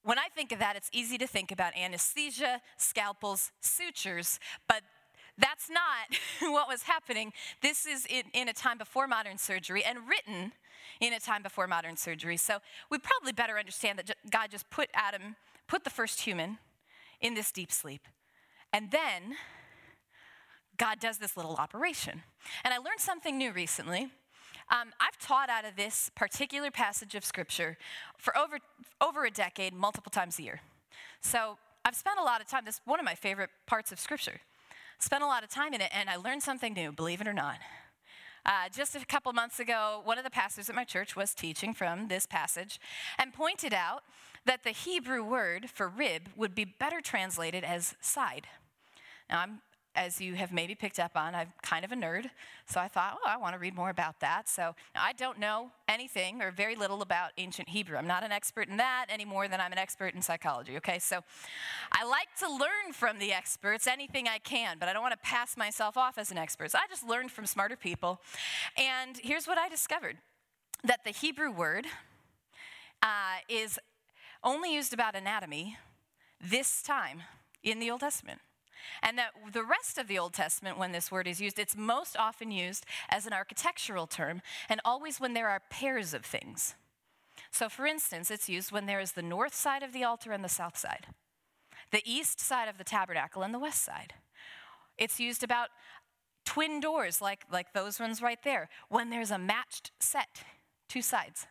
when 0.03 0.17
I 0.17 0.27
think 0.33 0.53
of 0.53 0.59
that, 0.59 0.77
it's 0.77 0.89
easy 0.93 1.17
to 1.17 1.27
think 1.27 1.51
about 1.51 1.75
anesthesia, 1.75 2.61
scalpels, 2.77 3.51
sutures, 3.59 4.39
but 4.69 4.83
that's 5.37 5.69
not 5.69 6.17
what 6.53 6.69
was 6.69 6.83
happening. 6.83 7.33
This 7.61 7.85
is 7.85 8.05
in, 8.05 8.23
in, 8.33 8.47
a 8.47 8.53
time 8.53 8.77
before 8.77 9.05
modern 9.05 9.37
surgery 9.37 9.83
and 9.83 9.99
written 10.07 10.53
in 11.05 11.13
a 11.13 11.19
time 11.19 11.43
before 11.43 11.67
modern 11.67 11.97
surgery. 11.97 12.37
So 12.37 12.59
we 12.89 12.97
probably 12.97 13.31
better 13.31 13.57
understand 13.57 13.99
that 13.99 14.15
God 14.29 14.51
just 14.51 14.69
put 14.69 14.89
Adam, 14.93 15.35
put 15.67 15.83
the 15.83 15.89
first 15.89 16.21
human 16.21 16.57
in 17.21 17.33
this 17.33 17.51
deep 17.51 17.71
sleep. 17.71 18.07
And 18.73 18.91
then 18.91 19.35
God 20.77 20.99
does 20.99 21.17
this 21.17 21.37
little 21.37 21.55
operation. 21.55 22.23
And 22.63 22.73
I 22.73 22.77
learned 22.77 22.99
something 22.99 23.37
new 23.37 23.51
recently. 23.51 24.09
Um, 24.69 24.93
I've 24.99 25.17
taught 25.19 25.49
out 25.49 25.63
of 25.63 25.75
this 25.75 26.09
particular 26.15 26.71
passage 26.71 27.15
of 27.15 27.23
scripture 27.23 27.77
for 28.17 28.35
over, 28.37 28.57
over 28.99 29.25
a 29.25 29.31
decade, 29.31 29.73
multiple 29.73 30.09
times 30.09 30.39
a 30.39 30.43
year. 30.43 30.61
So 31.21 31.57
I've 31.85 31.95
spent 31.95 32.19
a 32.19 32.23
lot 32.23 32.41
of 32.41 32.47
time, 32.47 32.65
this 32.65 32.75
is 32.75 32.81
one 32.85 32.99
of 32.99 33.05
my 33.05 33.15
favorite 33.15 33.51
parts 33.67 33.91
of 33.91 33.99
scripture. 33.99 34.41
Spent 34.97 35.23
a 35.23 35.27
lot 35.27 35.43
of 35.43 35.49
time 35.49 35.73
in 35.73 35.81
it, 35.81 35.91
and 35.93 36.09
I 36.09 36.15
learned 36.15 36.41
something 36.41 36.73
new, 36.73 36.91
believe 36.91 37.21
it 37.21 37.27
or 37.27 37.33
not. 37.33 37.57
Uh, 38.45 38.69
just 38.71 38.95
a 38.95 39.03
couple 39.05 39.33
months 39.33 39.59
ago, 39.59 40.01
one 40.03 40.19
of 40.19 40.23
the 40.23 40.29
pastors 40.29 40.69
at 40.69 40.75
my 40.75 40.83
church 40.83 41.15
was 41.15 41.33
teaching 41.33 41.73
from 41.73 42.07
this 42.09 42.27
passage 42.27 42.79
and 43.17 43.33
pointed 43.33 43.73
out 43.73 44.03
that 44.45 44.63
the 44.63 44.69
Hebrew 44.69 45.23
word 45.23 45.69
for 45.69 45.89
rib 45.89 46.29
would 46.35 46.53
be 46.53 46.63
better 46.63 47.01
translated 47.01 47.63
as 47.63 47.95
side. 48.01 48.45
Now, 49.29 49.41
I'm 49.41 49.61
as 49.95 50.19
you 50.19 50.35
have 50.35 50.51
maybe 50.51 50.75
picked 50.75 50.99
up 50.99 51.15
on, 51.15 51.33
I'm 51.33 51.53
kind 51.61 51.85
of 51.85 51.91
a 51.91 51.95
nerd. 51.95 52.29
So 52.67 52.79
I 52.79 52.87
thought, 52.87 53.17
oh, 53.17 53.29
I 53.29 53.37
want 53.37 53.53
to 53.53 53.59
read 53.59 53.75
more 53.75 53.89
about 53.89 54.19
that. 54.19 54.49
So 54.49 54.75
I 54.95 55.13
don't 55.13 55.39
know 55.39 55.71
anything 55.87 56.41
or 56.41 56.51
very 56.51 56.75
little 56.75 57.01
about 57.01 57.31
ancient 57.37 57.69
Hebrew. 57.69 57.97
I'm 57.97 58.07
not 58.07 58.23
an 58.23 58.31
expert 58.31 58.67
in 58.67 58.77
that 58.77 59.05
any 59.09 59.25
more 59.25 59.47
than 59.47 59.59
I'm 59.61 59.71
an 59.71 59.77
expert 59.77 60.13
in 60.13 60.21
psychology, 60.21 60.77
okay? 60.77 60.99
So 60.99 61.23
I 61.91 62.05
like 62.05 62.27
to 62.39 62.49
learn 62.49 62.93
from 62.93 63.19
the 63.19 63.33
experts 63.33 63.87
anything 63.87 64.27
I 64.27 64.39
can, 64.39 64.77
but 64.79 64.89
I 64.89 64.93
don't 64.93 65.01
want 65.01 65.13
to 65.13 65.27
pass 65.27 65.55
myself 65.55 65.97
off 65.97 66.17
as 66.17 66.31
an 66.31 66.37
expert. 66.37 66.71
So 66.71 66.77
I 66.77 66.87
just 66.89 67.07
learned 67.07 67.31
from 67.31 67.45
smarter 67.45 67.75
people. 67.75 68.19
And 68.77 69.17
here's 69.21 69.47
what 69.47 69.57
I 69.57 69.69
discovered 69.69 70.17
that 70.83 71.03
the 71.03 71.11
Hebrew 71.11 71.51
word 71.51 71.85
uh, 73.01 73.37
is 73.49 73.79
only 74.43 74.73
used 74.73 74.93
about 74.93 75.15
anatomy 75.15 75.77
this 76.39 76.81
time 76.81 77.23
in 77.63 77.79
the 77.79 77.89
Old 77.89 78.01
Testament. 78.01 78.39
And 79.01 79.17
that 79.17 79.31
the 79.51 79.63
rest 79.63 79.97
of 79.97 80.07
the 80.07 80.19
Old 80.19 80.33
Testament, 80.33 80.77
when 80.77 80.91
this 80.91 81.11
word 81.11 81.27
is 81.27 81.41
used, 81.41 81.59
it's 81.59 81.75
most 81.75 82.17
often 82.17 82.51
used 82.51 82.85
as 83.09 83.25
an 83.25 83.33
architectural 83.33 84.07
term 84.07 84.41
and 84.69 84.81
always 84.83 85.19
when 85.19 85.33
there 85.33 85.49
are 85.49 85.61
pairs 85.69 86.13
of 86.13 86.25
things. 86.25 86.75
So, 87.51 87.69
for 87.69 87.85
instance, 87.85 88.31
it's 88.31 88.49
used 88.49 88.71
when 88.71 88.85
there 88.85 88.99
is 88.99 89.13
the 89.13 89.21
north 89.21 89.53
side 89.53 89.83
of 89.83 89.93
the 89.93 90.03
altar 90.03 90.31
and 90.31 90.43
the 90.43 90.49
south 90.49 90.77
side, 90.77 91.07
the 91.91 92.03
east 92.05 92.39
side 92.39 92.67
of 92.67 92.77
the 92.77 92.83
tabernacle 92.83 93.43
and 93.43 93.53
the 93.53 93.59
west 93.59 93.83
side. 93.83 94.13
It's 94.97 95.19
used 95.19 95.43
about 95.43 95.69
twin 96.45 96.79
doors, 96.79 97.21
like, 97.21 97.41
like 97.51 97.73
those 97.73 97.99
ones 97.99 98.21
right 98.21 98.39
there, 98.43 98.69
when 98.89 99.09
there's 99.09 99.31
a 99.31 99.37
matched 99.37 99.91
set, 99.99 100.43
two 100.87 101.01
sides. 101.01 101.47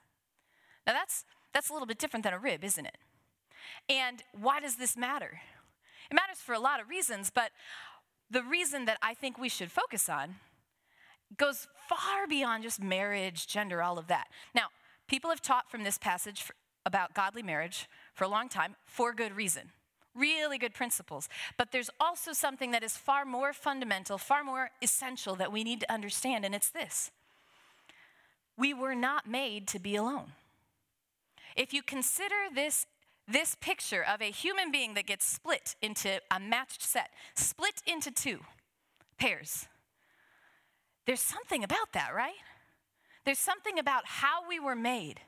Now, 0.87 0.93
that's, 0.93 1.25
that's 1.53 1.71
a 1.71 1.73
little 1.73 1.87
bit 1.87 1.99
different 1.99 2.25
than 2.25 2.33
a 2.33 2.39
rib, 2.39 2.65
isn't 2.65 2.87
it? 2.87 2.99
And 3.89 4.23
why 4.33 4.61
does 4.61 4.77
this 4.77 4.97
matter? 4.97 5.41
It 6.15 6.21
matters 6.23 6.39
for 6.39 6.53
a 6.53 6.61
lot 6.61 6.81
of 6.81 6.89
reasons, 6.89 7.29
but 7.35 7.51
the 8.31 8.45
reason 8.45 8.85
that 8.85 8.99
I 9.03 9.15
think 9.15 9.37
we 9.37 9.49
should 9.49 9.73
focus 9.73 10.09
on 10.09 10.37
goes 11.37 11.67
far 11.89 12.29
beyond 12.29 12.63
just 12.63 12.81
marriage, 12.81 13.49
gender, 13.49 13.83
all 13.83 13.99
of 13.99 14.07
that. 14.07 14.29
Now, 14.55 14.67
people 15.09 15.31
have 15.31 15.43
taught 15.43 15.69
from 15.69 15.83
this 15.83 15.99
passage 15.99 16.53
about 16.87 17.15
godly 17.15 17.43
marriage 17.43 17.89
for 18.13 18.23
a 18.23 18.29
long 18.29 18.49
time 18.49 18.77
for 18.87 19.13
good 19.13 19.35
reason. 19.35 19.73
Really 20.15 20.57
good 20.57 20.73
principles. 20.73 21.29
But 21.57 21.73
there's 21.73 21.91
also 21.99 22.33
something 22.33 22.71
that 22.71 22.85
is 22.85 22.97
far 22.97 23.25
more 23.25 23.53
fundamental, 23.53 24.17
far 24.17 24.45
more 24.45 24.71
essential 24.81 25.35
that 25.35 25.51
we 25.51 25.65
need 25.65 25.81
to 25.81 25.93
understand, 25.93 26.45
and 26.45 26.55
it's 26.55 26.71
this 26.71 27.11
we 28.57 28.73
were 28.73 28.95
not 28.95 29.29
made 29.29 29.67
to 29.67 29.81
be 29.81 29.97
alone. 29.97 30.31
If 31.57 31.73
you 31.73 31.83
consider 31.83 32.37
this 32.55 32.87
this 33.27 33.57
picture 33.61 34.05
of 34.05 34.21
a 34.21 34.31
human 34.31 34.71
being 34.71 34.95
that 34.95 35.07
gets 35.07 35.27
split 35.27 35.77
into 35.81 36.21
a 36.31 36.39
matched 36.39 36.83
set, 36.83 37.11
split 37.35 37.83
into 37.87 38.11
two 38.11 38.41
pairs. 39.19 39.67
There's 41.07 41.21
something 41.21 41.65
about 41.65 41.93
that, 41.93 42.15
right? 42.15 42.35
There's 43.25 43.39
something 43.39 43.79
about 43.79 44.07
how 44.07 44.47
we 44.47 44.61
were 44.61 44.77
made, 44.77 45.21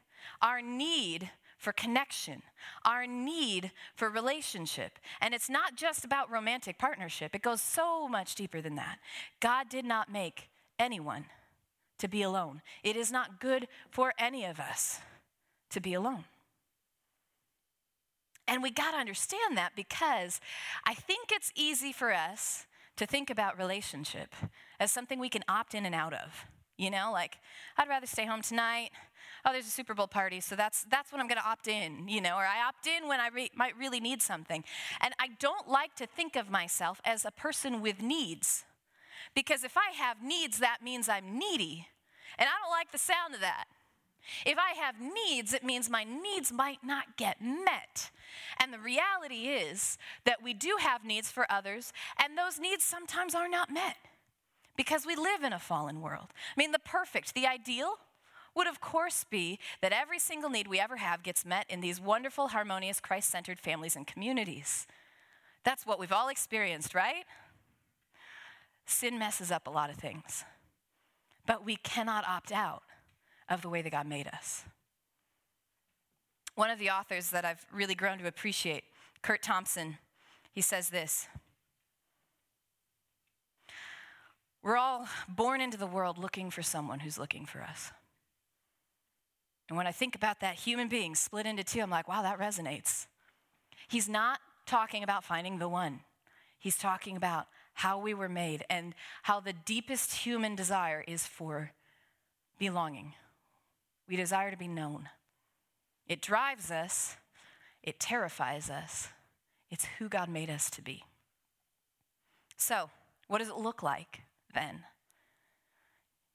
our 0.42 0.60
need 0.60 1.30
for 1.58 1.72
connection, 1.72 2.42
our 2.84 3.06
need 3.06 3.72
for 3.94 4.10
relationship. 4.10 4.98
And 5.20 5.34
it's 5.34 5.48
not 5.48 5.76
just 5.76 6.04
about 6.04 6.30
romantic 6.30 6.78
partnership, 6.78 7.34
it 7.34 7.42
goes 7.42 7.60
so 7.60 8.08
much 8.08 8.34
deeper 8.34 8.60
than 8.60 8.76
that. 8.76 8.98
God 9.40 9.68
did 9.68 9.84
not 9.84 10.12
make 10.12 10.48
anyone 10.78 11.26
to 11.98 12.08
be 12.08 12.20
alone, 12.20 12.60
it 12.82 12.94
is 12.94 13.10
not 13.10 13.40
good 13.40 13.68
for 13.90 14.12
any 14.18 14.44
of 14.44 14.60
us 14.60 15.00
to 15.70 15.80
be 15.80 15.94
alone. 15.94 16.24
And 18.48 18.62
we 18.62 18.70
got 18.70 18.92
to 18.92 18.98
understand 18.98 19.56
that 19.56 19.72
because 19.74 20.40
I 20.84 20.94
think 20.94 21.30
it's 21.32 21.52
easy 21.54 21.92
for 21.92 22.12
us 22.12 22.66
to 22.96 23.06
think 23.06 23.28
about 23.28 23.58
relationship 23.58 24.34
as 24.78 24.90
something 24.90 25.18
we 25.18 25.28
can 25.28 25.42
opt 25.48 25.74
in 25.74 25.84
and 25.84 25.94
out 25.94 26.12
of. 26.12 26.46
You 26.78 26.90
know, 26.90 27.10
like 27.12 27.38
I'd 27.78 27.88
rather 27.88 28.06
stay 28.06 28.26
home 28.26 28.42
tonight. 28.42 28.90
Oh, 29.44 29.52
there's 29.52 29.66
a 29.66 29.70
Super 29.70 29.94
Bowl 29.94 30.06
party, 30.06 30.40
so 30.40 30.56
that's 30.56 30.84
that's 30.90 31.10
when 31.10 31.20
I'm 31.20 31.28
going 31.28 31.40
to 31.40 31.48
opt 31.48 31.68
in. 31.68 32.08
You 32.08 32.20
know, 32.20 32.36
or 32.36 32.44
I 32.44 32.66
opt 32.66 32.86
in 32.86 33.08
when 33.08 33.18
I 33.18 33.28
re- 33.28 33.50
might 33.54 33.76
really 33.78 34.00
need 34.00 34.20
something. 34.20 34.62
And 35.00 35.14
I 35.18 35.28
don't 35.38 35.68
like 35.68 35.94
to 35.96 36.06
think 36.06 36.36
of 36.36 36.50
myself 36.50 37.00
as 37.04 37.24
a 37.24 37.30
person 37.30 37.80
with 37.80 38.02
needs, 38.02 38.64
because 39.34 39.64
if 39.64 39.76
I 39.76 39.92
have 39.96 40.22
needs, 40.22 40.58
that 40.58 40.78
means 40.82 41.08
I'm 41.08 41.38
needy, 41.38 41.88
and 42.38 42.48
I 42.48 42.52
don't 42.62 42.70
like 42.70 42.92
the 42.92 42.98
sound 42.98 43.34
of 43.34 43.40
that. 43.40 43.64
If 44.44 44.58
I 44.58 44.72
have 44.80 44.96
needs, 45.00 45.52
it 45.52 45.64
means 45.64 45.88
my 45.88 46.04
needs 46.04 46.52
might 46.52 46.84
not 46.84 47.16
get 47.16 47.40
met. 47.40 48.10
And 48.58 48.72
the 48.72 48.78
reality 48.78 49.48
is 49.48 49.98
that 50.24 50.42
we 50.42 50.54
do 50.54 50.76
have 50.80 51.04
needs 51.04 51.30
for 51.30 51.50
others, 51.50 51.92
and 52.22 52.36
those 52.36 52.58
needs 52.58 52.84
sometimes 52.84 53.34
are 53.34 53.48
not 53.48 53.70
met 53.70 53.96
because 54.76 55.06
we 55.06 55.16
live 55.16 55.42
in 55.42 55.52
a 55.52 55.58
fallen 55.58 56.00
world. 56.00 56.28
I 56.34 56.58
mean, 56.58 56.72
the 56.72 56.78
perfect, 56.78 57.34
the 57.34 57.46
ideal 57.46 57.98
would, 58.54 58.66
of 58.66 58.80
course, 58.80 59.24
be 59.28 59.58
that 59.82 59.92
every 59.92 60.18
single 60.18 60.50
need 60.50 60.66
we 60.66 60.80
ever 60.80 60.96
have 60.96 61.22
gets 61.22 61.44
met 61.44 61.66
in 61.68 61.80
these 61.80 62.00
wonderful, 62.00 62.48
harmonious, 62.48 63.00
Christ 63.00 63.30
centered 63.30 63.60
families 63.60 63.96
and 63.96 64.06
communities. 64.06 64.86
That's 65.64 65.86
what 65.86 65.98
we've 65.98 66.12
all 66.12 66.28
experienced, 66.28 66.94
right? 66.94 67.24
Sin 68.86 69.18
messes 69.18 69.50
up 69.50 69.66
a 69.66 69.70
lot 69.70 69.90
of 69.90 69.96
things, 69.96 70.44
but 71.44 71.64
we 71.64 71.76
cannot 71.76 72.26
opt 72.26 72.52
out 72.52 72.82
of 73.48 73.62
the 73.62 73.68
way 73.68 73.82
that 73.82 73.90
God 73.90 74.06
made 74.06 74.26
us. 74.28 74.64
One 76.54 76.70
of 76.70 76.78
the 76.78 76.90
authors 76.90 77.30
that 77.30 77.44
I've 77.44 77.64
really 77.72 77.94
grown 77.94 78.18
to 78.18 78.26
appreciate, 78.26 78.84
Curt 79.22 79.42
Thompson, 79.42 79.98
he 80.52 80.60
says 80.60 80.88
this 80.88 81.28
We're 84.62 84.76
all 84.76 85.06
born 85.28 85.60
into 85.60 85.76
the 85.76 85.86
world 85.86 86.18
looking 86.18 86.50
for 86.50 86.62
someone 86.62 87.00
who's 87.00 87.18
looking 87.18 87.46
for 87.46 87.62
us. 87.62 87.92
And 89.68 89.76
when 89.76 89.86
I 89.86 89.92
think 89.92 90.14
about 90.14 90.40
that 90.40 90.54
human 90.54 90.88
being 90.88 91.14
split 91.14 91.46
into 91.46 91.64
two, 91.64 91.80
I'm 91.80 91.90
like, 91.90 92.08
wow, 92.08 92.22
that 92.22 92.38
resonates. 92.38 93.06
He's 93.88 94.08
not 94.08 94.40
talking 94.64 95.02
about 95.02 95.24
finding 95.24 95.58
the 95.58 95.68
one, 95.68 96.00
he's 96.58 96.76
talking 96.76 97.16
about 97.16 97.46
how 97.74 97.98
we 97.98 98.14
were 98.14 98.28
made 98.28 98.64
and 98.70 98.94
how 99.24 99.38
the 99.38 99.52
deepest 99.52 100.14
human 100.14 100.56
desire 100.56 101.04
is 101.06 101.26
for 101.26 101.72
belonging, 102.58 103.12
we 104.08 104.16
desire 104.16 104.50
to 104.50 104.56
be 104.56 104.68
known. 104.68 105.08
It 106.06 106.22
drives 106.22 106.70
us, 106.70 107.16
it 107.82 107.98
terrifies 107.98 108.70
us. 108.70 109.08
It's 109.70 109.86
who 109.98 110.08
God 110.08 110.28
made 110.28 110.48
us 110.48 110.70
to 110.70 110.82
be. 110.82 111.04
So, 112.56 112.90
what 113.28 113.38
does 113.38 113.48
it 113.48 113.56
look 113.56 113.82
like 113.82 114.22
then? 114.54 114.84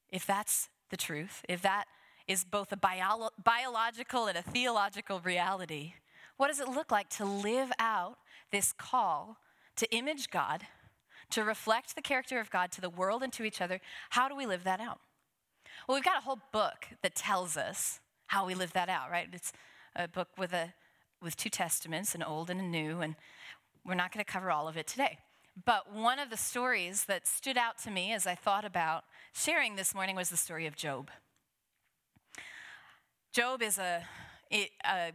If 0.09 0.25
that's 0.25 0.69
the 0.89 0.97
truth, 0.97 1.43
if 1.47 1.61
that 1.61 1.85
is 2.27 2.43
both 2.43 2.71
a 2.71 2.77
bio- 2.77 3.29
biological 3.41 4.27
and 4.27 4.37
a 4.37 4.41
theological 4.41 5.19
reality, 5.21 5.93
what 6.37 6.47
does 6.47 6.59
it 6.59 6.67
look 6.67 6.91
like 6.91 7.09
to 7.09 7.25
live 7.25 7.71
out 7.79 8.17
this 8.51 8.73
call 8.73 9.37
to 9.77 9.89
image 9.95 10.29
God, 10.29 10.63
to 11.29 11.43
reflect 11.43 11.95
the 11.95 12.01
character 12.01 12.39
of 12.39 12.49
God 12.49 12.71
to 12.73 12.81
the 12.81 12.89
world 12.89 13.23
and 13.23 13.31
to 13.33 13.43
each 13.43 13.61
other? 13.61 13.79
How 14.11 14.27
do 14.27 14.35
we 14.35 14.45
live 14.45 14.63
that 14.65 14.81
out? 14.81 14.99
Well, 15.91 15.97
we've 15.97 16.05
got 16.05 16.19
a 16.19 16.23
whole 16.23 16.39
book 16.53 16.87
that 17.01 17.15
tells 17.15 17.57
us 17.57 17.99
how 18.27 18.45
we 18.45 18.55
live 18.55 18.71
that 18.71 18.87
out, 18.87 19.11
right? 19.11 19.27
It's 19.33 19.51
a 19.93 20.07
book 20.07 20.29
with, 20.37 20.53
a, 20.53 20.73
with 21.21 21.35
two 21.35 21.49
testaments, 21.49 22.15
an 22.15 22.23
old 22.23 22.49
and 22.49 22.61
a 22.61 22.63
new, 22.63 23.01
and 23.01 23.15
we're 23.85 23.95
not 23.95 24.13
going 24.13 24.23
to 24.23 24.31
cover 24.31 24.51
all 24.51 24.69
of 24.69 24.77
it 24.77 24.87
today. 24.87 25.17
But 25.65 25.93
one 25.93 26.17
of 26.17 26.29
the 26.29 26.37
stories 26.37 27.03
that 27.09 27.27
stood 27.27 27.57
out 27.57 27.77
to 27.79 27.91
me 27.91 28.13
as 28.13 28.25
I 28.25 28.35
thought 28.35 28.63
about 28.63 29.03
sharing 29.33 29.75
this 29.75 29.93
morning 29.93 30.15
was 30.15 30.29
the 30.29 30.37
story 30.37 30.65
of 30.65 30.77
Job. 30.77 31.11
Job 33.33 33.61
is 33.61 33.77
a, 33.77 34.05
a 34.49 35.11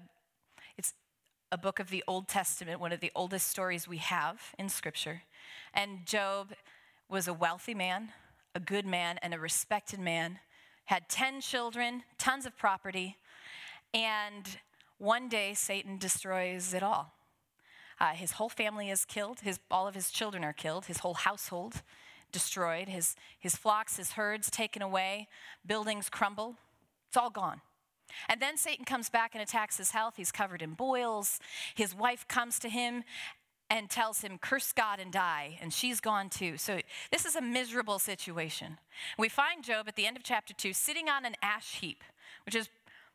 it's 0.76 0.92
a 1.50 1.56
book 1.56 1.80
of 1.80 1.88
the 1.88 2.04
Old 2.06 2.28
Testament, 2.28 2.80
one 2.80 2.92
of 2.92 3.00
the 3.00 3.12
oldest 3.14 3.48
stories 3.48 3.88
we 3.88 3.96
have 3.96 4.54
in 4.58 4.68
Scripture. 4.68 5.22
And 5.72 6.04
Job 6.04 6.52
was 7.08 7.26
a 7.26 7.32
wealthy 7.32 7.72
man, 7.72 8.10
a 8.54 8.60
good 8.60 8.84
man, 8.84 9.18
and 9.22 9.32
a 9.32 9.38
respected 9.38 10.00
man 10.00 10.40
had 10.86 11.08
10 11.08 11.40
children, 11.40 12.02
tons 12.18 12.46
of 12.46 12.56
property, 12.56 13.16
and 13.92 14.58
one 14.98 15.28
day 15.28 15.54
Satan 15.54 15.98
destroys 15.98 16.74
it 16.74 16.82
all. 16.82 17.12
Uh, 18.00 18.12
his 18.12 18.32
whole 18.32 18.48
family 18.48 18.90
is 18.90 19.04
killed, 19.04 19.40
his, 19.40 19.58
all 19.70 19.86
of 19.86 19.94
his 19.94 20.10
children 20.10 20.44
are 20.44 20.52
killed, 20.52 20.86
his 20.86 20.98
whole 20.98 21.14
household 21.14 21.82
destroyed, 22.32 22.88
his, 22.88 23.16
his 23.38 23.56
flocks, 23.56 23.96
his 23.96 24.12
herds 24.12 24.50
taken 24.50 24.82
away, 24.82 25.28
buildings 25.66 26.08
crumble. 26.08 26.56
It's 27.08 27.16
all 27.16 27.30
gone. 27.30 27.60
And 28.28 28.40
then 28.40 28.56
Satan 28.56 28.84
comes 28.84 29.08
back 29.08 29.34
and 29.34 29.42
attacks 29.42 29.78
his 29.78 29.90
health. 29.90 30.14
He's 30.16 30.32
covered 30.32 30.62
in 30.62 30.74
boils. 30.74 31.38
His 31.74 31.94
wife 31.94 32.26
comes 32.28 32.58
to 32.60 32.68
him 32.68 33.04
and 33.68 33.90
tells 33.90 34.20
him, 34.20 34.38
Curse 34.38 34.72
God 34.72 35.00
and 35.00 35.12
die, 35.12 35.58
and 35.60 35.72
she's 35.72 36.00
gone 36.00 36.28
too. 36.28 36.56
So 36.56 36.80
this 37.10 37.24
is 37.24 37.36
a 37.36 37.40
miserable 37.40 37.98
situation. 37.98 38.78
We 39.18 39.28
find 39.28 39.64
Job 39.64 39.88
at 39.88 39.96
the 39.96 40.06
end 40.06 40.16
of 40.16 40.22
chapter 40.22 40.54
2 40.54 40.72
sitting 40.72 41.08
on 41.08 41.24
an 41.24 41.36
ash 41.42 41.80
heap, 41.80 42.04
which 42.44 42.54
is 42.54 42.68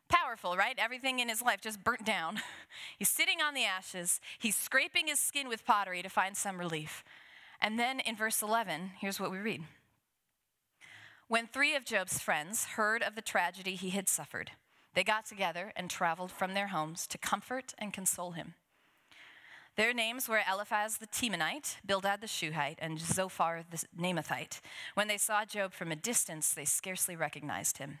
powerful, 0.08 0.56
right? 0.56 0.74
Everything 0.78 1.18
in 1.18 1.28
his 1.28 1.42
life 1.42 1.60
just 1.60 1.82
burnt 1.82 2.04
down. 2.04 2.40
He's 2.98 3.08
sitting 3.08 3.40
on 3.40 3.54
the 3.54 3.64
ashes, 3.64 4.20
he's 4.38 4.56
scraping 4.56 5.08
his 5.08 5.18
skin 5.18 5.48
with 5.48 5.64
pottery 5.64 6.02
to 6.02 6.08
find 6.08 6.36
some 6.36 6.58
relief. 6.58 7.02
And 7.60 7.78
then 7.78 8.00
in 8.00 8.16
verse 8.16 8.42
11, 8.42 8.92
here's 9.00 9.20
what 9.20 9.30
we 9.30 9.38
read. 9.38 9.62
When 11.28 11.46
three 11.46 11.74
of 11.74 11.84
Job's 11.84 12.18
friends 12.18 12.64
heard 12.64 13.02
of 13.02 13.14
the 13.14 13.22
tragedy 13.22 13.74
he 13.74 13.90
had 13.90 14.08
suffered, 14.08 14.50
they 14.94 15.04
got 15.04 15.24
together 15.24 15.72
and 15.76 15.88
traveled 15.88 16.30
from 16.30 16.54
their 16.54 16.68
homes 16.68 17.06
to 17.06 17.18
comfort 17.18 17.72
and 17.78 17.92
console 17.92 18.32
him. 18.32 18.54
Their 19.76 19.94
names 19.94 20.28
were 20.28 20.42
Eliphaz 20.50 20.98
the 20.98 21.06
Temanite, 21.06 21.76
Bildad 21.84 22.20
the 22.20 22.26
Shuhite, 22.26 22.78
and 22.78 22.98
Zophar 23.00 23.64
the 23.70 23.82
Naamathite. 23.98 24.60
When 24.94 25.08
they 25.08 25.16
saw 25.16 25.46
Job 25.46 25.72
from 25.72 25.90
a 25.90 25.96
distance, 25.96 26.52
they 26.52 26.66
scarcely 26.66 27.16
recognized 27.16 27.78
him. 27.78 27.98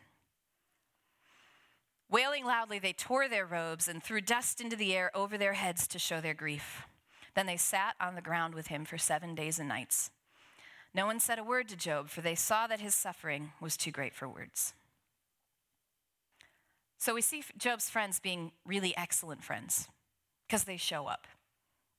Wailing 2.10 2.44
loudly, 2.44 2.78
they 2.78 2.92
tore 2.92 3.26
their 3.26 3.46
robes 3.46 3.88
and 3.88 4.02
threw 4.02 4.20
dust 4.20 4.60
into 4.60 4.76
the 4.76 4.94
air 4.94 5.10
over 5.14 5.38
their 5.38 5.54
heads 5.54 5.86
to 5.88 5.98
show 5.98 6.20
their 6.20 6.34
grief. 6.34 6.82
Then 7.34 7.46
they 7.46 7.56
sat 7.56 7.94
on 7.98 8.16
the 8.16 8.20
ground 8.20 8.54
with 8.54 8.66
him 8.66 8.84
for 8.84 8.98
seven 8.98 9.34
days 9.34 9.58
and 9.58 9.66
nights. 9.66 10.10
No 10.94 11.06
one 11.06 11.20
said 11.20 11.38
a 11.38 11.44
word 11.44 11.68
to 11.70 11.76
Job, 11.76 12.10
for 12.10 12.20
they 12.20 12.34
saw 12.34 12.66
that 12.66 12.80
his 12.80 12.94
suffering 12.94 13.52
was 13.62 13.78
too 13.78 13.90
great 13.90 14.14
for 14.14 14.28
words. 14.28 14.74
So 16.98 17.14
we 17.14 17.22
see 17.22 17.42
Job's 17.56 17.88
friends 17.88 18.20
being 18.20 18.52
really 18.66 18.94
excellent 18.94 19.42
friends 19.42 19.88
because 20.46 20.64
they 20.64 20.76
show 20.76 21.06
up. 21.06 21.26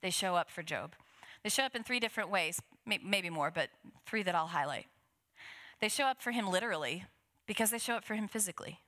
They 0.03 0.09
show 0.09 0.35
up 0.35 0.51
for 0.51 0.61
Job. 0.61 0.95
They 1.43 1.49
show 1.49 1.63
up 1.63 1.75
in 1.75 1.83
three 1.83 2.01
different 2.01 2.29
ways, 2.29 2.61
maybe 2.85 3.29
more, 3.29 3.49
but 3.49 3.69
three 4.05 4.21
that 4.23 4.35
I'll 4.35 4.47
highlight. 4.47 4.85
They 5.79 5.87
show 5.87 6.03
up 6.03 6.21
for 6.21 6.31
him 6.31 6.51
literally 6.51 7.05
because 7.47 7.71
they 7.71 7.77
show 7.77 7.95
up 7.95 8.03
for 8.03 8.13
him 8.13 8.27
physically. 8.27 8.81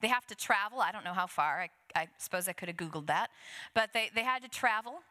They 0.00 0.08
have 0.08 0.26
to 0.26 0.34
travel. 0.34 0.80
I 0.80 0.90
don't 0.90 1.04
know 1.04 1.12
how 1.12 1.28
far. 1.28 1.60
I, 1.60 1.68
I 1.94 2.08
suppose 2.18 2.48
I 2.48 2.52
could 2.52 2.68
have 2.68 2.76
Googled 2.76 3.06
that. 3.06 3.30
But 3.72 3.90
they, 3.94 4.10
they 4.12 4.24
had 4.24 4.42
to 4.42 4.48
travel, 4.48 5.02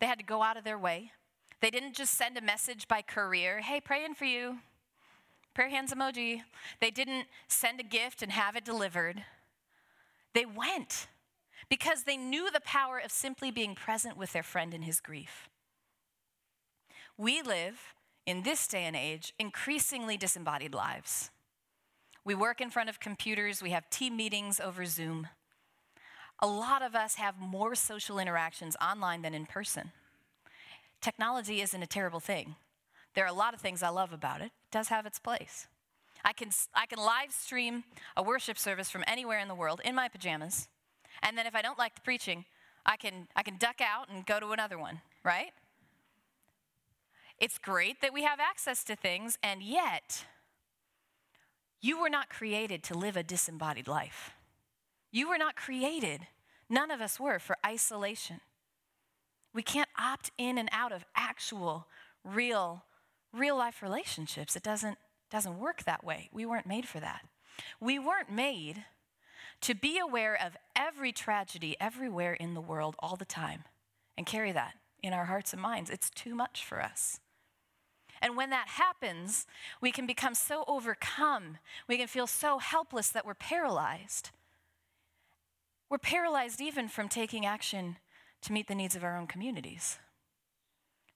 they 0.00 0.06
had 0.06 0.18
to 0.18 0.24
go 0.24 0.42
out 0.42 0.56
of 0.56 0.64
their 0.64 0.78
way. 0.78 1.12
They 1.60 1.70
didn't 1.70 1.94
just 1.94 2.14
send 2.14 2.38
a 2.38 2.42
message 2.42 2.88
by 2.88 3.02
courier 3.02 3.60
hey, 3.60 3.80
praying 3.80 4.14
for 4.14 4.24
you, 4.24 4.58
prayer 5.52 5.68
hands 5.68 5.92
emoji. 5.92 6.40
They 6.80 6.90
didn't 6.90 7.26
send 7.48 7.80
a 7.80 7.84
gift 7.84 8.22
and 8.22 8.32
have 8.32 8.56
it 8.56 8.64
delivered. 8.64 9.24
They 10.32 10.46
went 10.46 11.06
because 11.68 12.04
they 12.04 12.16
knew 12.16 12.50
the 12.50 12.60
power 12.60 12.98
of 12.98 13.10
simply 13.10 13.50
being 13.50 13.74
present 13.74 14.16
with 14.16 14.32
their 14.32 14.42
friend 14.42 14.74
in 14.74 14.82
his 14.82 15.00
grief. 15.00 15.48
We 17.16 17.42
live 17.42 17.94
in 18.26 18.42
this 18.42 18.66
day 18.66 18.84
and 18.84 18.96
age 18.96 19.34
increasingly 19.38 20.16
disembodied 20.16 20.74
lives. 20.74 21.30
We 22.24 22.34
work 22.34 22.60
in 22.60 22.70
front 22.70 22.88
of 22.88 23.00
computers, 23.00 23.62
we 23.62 23.70
have 23.70 23.90
team 23.90 24.16
meetings 24.16 24.58
over 24.58 24.84
Zoom. 24.86 25.28
A 26.40 26.46
lot 26.46 26.82
of 26.82 26.94
us 26.94 27.14
have 27.16 27.38
more 27.38 27.74
social 27.74 28.18
interactions 28.18 28.76
online 28.80 29.22
than 29.22 29.34
in 29.34 29.46
person. 29.46 29.92
Technology 31.00 31.60
isn't 31.60 31.82
a 31.82 31.86
terrible 31.86 32.20
thing. 32.20 32.56
There 33.14 33.24
are 33.24 33.28
a 33.28 33.32
lot 33.32 33.54
of 33.54 33.60
things 33.60 33.82
I 33.82 33.90
love 33.90 34.12
about 34.12 34.40
it. 34.40 34.46
It 34.46 34.70
does 34.72 34.88
have 34.88 35.06
its 35.06 35.18
place. 35.18 35.68
I 36.24 36.32
can, 36.32 36.48
I 36.74 36.86
can 36.86 36.98
live 36.98 37.30
stream 37.30 37.84
a 38.16 38.22
worship 38.22 38.58
service 38.58 38.90
from 38.90 39.04
anywhere 39.06 39.38
in 39.38 39.48
the 39.48 39.54
world 39.54 39.80
in 39.84 39.94
my 39.94 40.08
pajamas. 40.08 40.68
And 41.24 41.38
then 41.38 41.46
if 41.46 41.54
I 41.54 41.62
don't 41.62 41.78
like 41.78 41.94
the 41.94 42.02
preaching, 42.02 42.44
I 42.84 42.96
can, 42.96 43.26
I 43.34 43.42
can 43.42 43.56
duck 43.56 43.80
out 43.80 44.10
and 44.10 44.26
go 44.26 44.38
to 44.38 44.52
another 44.52 44.78
one, 44.78 45.00
right? 45.24 45.52
It's 47.40 47.58
great 47.58 48.02
that 48.02 48.12
we 48.12 48.22
have 48.22 48.38
access 48.38 48.84
to 48.84 48.94
things, 48.94 49.38
and 49.42 49.62
yet, 49.62 50.26
you 51.80 52.00
were 52.00 52.10
not 52.10 52.28
created 52.28 52.82
to 52.84 52.94
live 52.96 53.16
a 53.16 53.22
disembodied 53.22 53.88
life. 53.88 54.32
You 55.10 55.28
were 55.28 55.38
not 55.38 55.56
created, 55.56 56.26
none 56.68 56.90
of 56.90 57.00
us 57.00 57.18
were, 57.18 57.38
for 57.38 57.56
isolation. 57.64 58.40
We 59.54 59.62
can't 59.62 59.88
opt 59.98 60.30
in 60.36 60.58
and 60.58 60.68
out 60.72 60.92
of 60.92 61.04
actual, 61.16 61.86
real, 62.22 62.84
real 63.32 63.56
life 63.56 63.82
relationships. 63.82 64.56
It 64.56 64.62
doesn't, 64.62 64.98
doesn't 65.30 65.58
work 65.58 65.84
that 65.84 66.04
way. 66.04 66.28
We 66.32 66.44
weren't 66.44 66.66
made 66.66 66.86
for 66.86 67.00
that. 67.00 67.22
We 67.80 67.98
weren't 67.98 68.30
made 68.30 68.84
to 69.64 69.74
be 69.74 69.98
aware 69.98 70.34
of 70.34 70.58
every 70.76 71.10
tragedy 71.10 71.74
everywhere 71.80 72.34
in 72.34 72.52
the 72.52 72.60
world 72.60 72.94
all 72.98 73.16
the 73.16 73.24
time 73.24 73.64
and 74.14 74.26
carry 74.26 74.52
that 74.52 74.74
in 75.02 75.14
our 75.14 75.24
hearts 75.24 75.54
and 75.54 75.62
minds. 75.62 75.88
It's 75.88 76.10
too 76.10 76.34
much 76.34 76.62
for 76.62 76.82
us. 76.82 77.18
And 78.20 78.36
when 78.36 78.50
that 78.50 78.68
happens, 78.68 79.46
we 79.80 79.90
can 79.90 80.06
become 80.06 80.34
so 80.34 80.64
overcome. 80.68 81.56
We 81.88 81.96
can 81.96 82.08
feel 82.08 82.26
so 82.26 82.58
helpless 82.58 83.08
that 83.08 83.24
we're 83.24 83.32
paralyzed. 83.32 84.32
We're 85.88 85.96
paralyzed 85.96 86.60
even 86.60 86.88
from 86.88 87.08
taking 87.08 87.46
action 87.46 87.96
to 88.42 88.52
meet 88.52 88.68
the 88.68 88.74
needs 88.74 88.94
of 88.94 89.02
our 89.02 89.16
own 89.16 89.26
communities. 89.26 89.98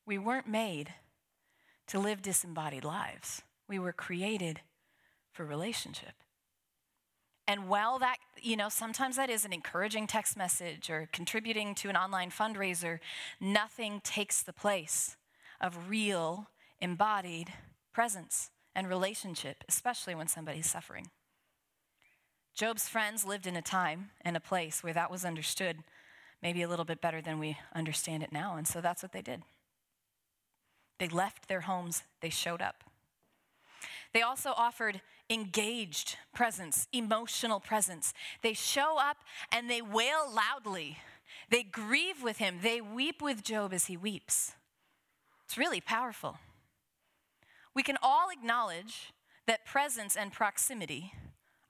We 0.07 0.17
weren't 0.17 0.49
made 0.49 0.95
to 1.89 1.99
live 1.99 2.23
disembodied 2.23 2.85
lives, 2.85 3.43
we 3.69 3.79
were 3.79 3.93
created 3.93 4.61
for 5.33 5.45
relationship. 5.45 6.15
And 7.49 7.67
while 7.67 7.99
that, 8.01 8.19
you 8.43 8.59
know, 8.59 8.69
sometimes 8.69 9.17
that 9.17 9.31
is 9.31 9.47
an 9.47 9.55
encouraging 9.55 10.07
text 10.07 10.37
message 10.37 10.91
or 10.91 11.09
contributing 11.13 11.75
to 11.77 11.89
an 11.89 11.97
online 11.97 12.31
fundraiser, 12.31 12.99
nothing 13.41 14.03
takes 14.05 14.43
the 14.43 14.53
place 14.53 15.17
of 15.59 15.89
real 15.89 16.51
embodied 16.79 17.55
presence 17.95 18.51
and 18.77 18.87
relationship, 18.87 19.65
especially 19.67 20.15
when 20.15 20.29
somebody's 20.29 20.71
suffering. 20.71 21.09
Job's 22.55 22.87
friends 22.87 23.25
lived 23.25 23.47
in 23.47 23.57
a 23.57 23.63
time 23.63 24.11
and 24.21 24.37
a 24.37 24.41
place 24.41 24.83
where 24.83 24.93
that 24.93 25.11
was 25.11 25.25
understood 25.25 25.79
maybe 26.43 26.61
a 26.61 26.69
little 26.69 26.85
bit 26.85 27.01
better 27.01 27.23
than 27.23 27.39
we 27.39 27.57
understand 27.75 28.23
it 28.23 28.31
now, 28.31 28.57
and 28.57 28.69
so 28.69 28.81
that's 28.81 29.03
what 29.03 29.13
they 29.13 29.23
did. 29.23 29.43
They 30.99 31.09
left 31.09 31.49
their 31.49 31.63
homes, 31.63 32.03
they 32.21 32.31
showed 32.31 32.61
up. 32.61 32.85
They 34.13 34.23
also 34.23 34.53
offered 34.57 35.01
engaged 35.31 36.17
presence, 36.35 36.89
emotional 36.93 37.61
presence. 37.61 38.15
They 38.43 38.55
show 38.55 38.97
up 38.99 39.19
and 39.53 39.69
they 39.69 39.83
wail 39.83 40.31
loudly. 40.33 40.99
They 41.51 41.63
grieve 41.63 42.23
with 42.23 42.39
him. 42.39 42.61
They 42.63 42.81
weep 42.81 43.21
with 43.21 43.43
Job 43.43 43.73
as 43.73 43.87
he 43.87 43.97
weeps. 43.97 44.55
It's 45.45 45.59
really 45.59 45.81
powerful. 45.81 46.39
We 47.75 47.83
can 47.83 47.97
all 48.03 48.29
acknowledge 48.31 49.13
that 49.47 49.65
presence 49.65 50.17
and 50.17 50.33
proximity 50.33 51.13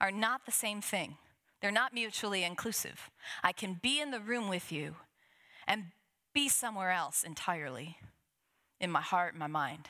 are 0.00 0.10
not 0.10 0.46
the 0.46 0.52
same 0.52 0.80
thing, 0.80 1.16
they're 1.60 1.70
not 1.70 1.92
mutually 1.92 2.44
inclusive. 2.44 3.10
I 3.42 3.52
can 3.52 3.78
be 3.82 4.00
in 4.00 4.10
the 4.10 4.20
room 4.20 4.48
with 4.48 4.70
you 4.70 4.96
and 5.66 5.86
be 6.32 6.48
somewhere 6.48 6.90
else 6.90 7.24
entirely 7.24 7.98
in 8.80 8.90
my 8.90 9.00
heart, 9.00 9.36
my 9.36 9.48
mind. 9.48 9.88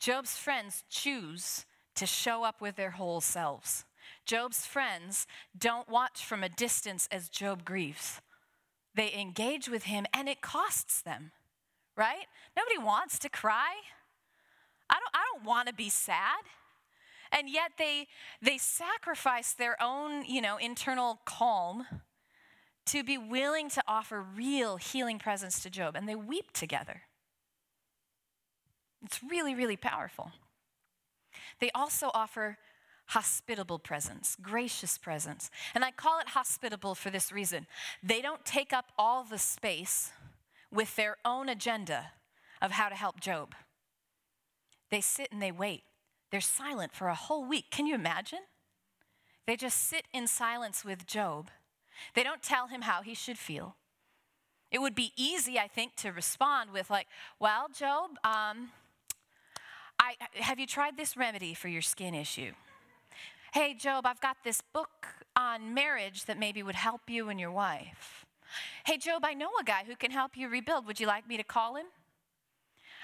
Job's 0.00 0.36
friends 0.36 0.82
choose 0.88 1.66
to 1.94 2.06
show 2.06 2.42
up 2.42 2.62
with 2.62 2.76
their 2.76 2.92
whole 2.92 3.20
selves. 3.20 3.84
Job's 4.24 4.66
friends 4.66 5.26
don't 5.56 5.88
watch 5.90 6.24
from 6.24 6.42
a 6.42 6.48
distance 6.48 7.06
as 7.12 7.28
Job 7.28 7.66
grieves. 7.66 8.22
They 8.94 9.12
engage 9.12 9.68
with 9.68 9.84
him 9.84 10.06
and 10.14 10.26
it 10.26 10.40
costs 10.40 11.02
them, 11.02 11.32
right? 11.96 12.26
Nobody 12.56 12.78
wants 12.78 13.18
to 13.20 13.28
cry. 13.28 13.74
I 14.88 14.94
don't, 14.94 15.14
I 15.14 15.22
don't 15.34 15.44
want 15.44 15.68
to 15.68 15.74
be 15.74 15.90
sad. 15.90 16.44
And 17.30 17.48
yet 17.48 17.72
they, 17.78 18.08
they 18.40 18.56
sacrifice 18.56 19.52
their 19.52 19.80
own, 19.80 20.24
you 20.24 20.40
know, 20.40 20.56
internal 20.56 21.20
calm 21.26 21.86
to 22.86 23.04
be 23.04 23.18
willing 23.18 23.68
to 23.70 23.82
offer 23.86 24.20
real 24.20 24.78
healing 24.78 25.18
presence 25.18 25.62
to 25.62 25.70
Job. 25.70 25.94
And 25.94 26.08
they 26.08 26.16
weep 26.16 26.52
together. 26.52 27.02
It's 29.04 29.20
really, 29.22 29.54
really 29.54 29.76
powerful. 29.76 30.32
They 31.60 31.70
also 31.74 32.10
offer 32.14 32.58
hospitable 33.06 33.78
presence, 33.78 34.36
gracious 34.40 34.96
presence. 34.96 35.50
And 35.74 35.84
I 35.84 35.90
call 35.90 36.20
it 36.20 36.28
hospitable 36.28 36.94
for 36.94 37.10
this 37.10 37.32
reason. 37.32 37.66
They 38.02 38.22
don't 38.22 38.44
take 38.44 38.72
up 38.72 38.92
all 38.96 39.24
the 39.24 39.38
space 39.38 40.12
with 40.70 40.94
their 40.96 41.16
own 41.24 41.48
agenda 41.48 42.12
of 42.62 42.72
how 42.72 42.88
to 42.88 42.94
help 42.94 43.20
Job. 43.20 43.54
They 44.90 45.00
sit 45.00 45.28
and 45.32 45.42
they 45.42 45.52
wait. 45.52 45.82
They're 46.30 46.40
silent 46.40 46.92
for 46.92 47.08
a 47.08 47.14
whole 47.14 47.44
week. 47.44 47.66
Can 47.70 47.86
you 47.86 47.94
imagine? 47.94 48.40
They 49.46 49.56
just 49.56 49.88
sit 49.88 50.04
in 50.12 50.28
silence 50.28 50.84
with 50.84 51.06
Job. 51.06 51.50
They 52.14 52.22
don't 52.22 52.42
tell 52.42 52.68
him 52.68 52.82
how 52.82 53.02
he 53.02 53.14
should 53.14 53.38
feel. 53.38 53.76
It 54.70 54.80
would 54.80 54.94
be 54.94 55.12
easy, 55.16 55.58
I 55.58 55.66
think, 55.66 55.96
to 55.96 56.12
respond 56.12 56.70
with, 56.70 56.90
like, 56.90 57.08
well, 57.40 57.66
Job, 57.76 58.10
um, 58.22 58.70
I, 60.00 60.14
have 60.36 60.58
you 60.58 60.66
tried 60.66 60.96
this 60.96 61.14
remedy 61.14 61.52
for 61.52 61.68
your 61.68 61.82
skin 61.82 62.14
issue? 62.14 62.52
Hey, 63.52 63.74
Job, 63.74 64.06
I've 64.06 64.20
got 64.20 64.38
this 64.42 64.62
book 64.72 65.06
on 65.36 65.74
marriage 65.74 66.24
that 66.24 66.38
maybe 66.38 66.62
would 66.62 66.74
help 66.74 67.02
you 67.08 67.28
and 67.28 67.38
your 67.38 67.50
wife. 67.50 68.24
Hey, 68.86 68.96
Job, 68.96 69.24
I 69.26 69.34
know 69.34 69.50
a 69.60 69.64
guy 69.64 69.84
who 69.86 69.94
can 69.96 70.10
help 70.10 70.38
you 70.38 70.48
rebuild. 70.48 70.86
Would 70.86 71.00
you 71.00 71.06
like 71.06 71.28
me 71.28 71.36
to 71.36 71.44
call 71.44 71.76
him? 71.76 71.84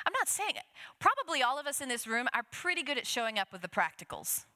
I'm 0.06 0.12
not 0.14 0.28
saying 0.28 0.54
it. 0.56 0.62
Probably 0.98 1.42
all 1.42 1.58
of 1.58 1.66
us 1.66 1.82
in 1.82 1.88
this 1.90 2.06
room 2.06 2.28
are 2.32 2.44
pretty 2.50 2.82
good 2.82 2.96
at 2.96 3.06
showing 3.06 3.38
up 3.38 3.52
with 3.52 3.60
the 3.60 3.68
practicals. 3.68 4.46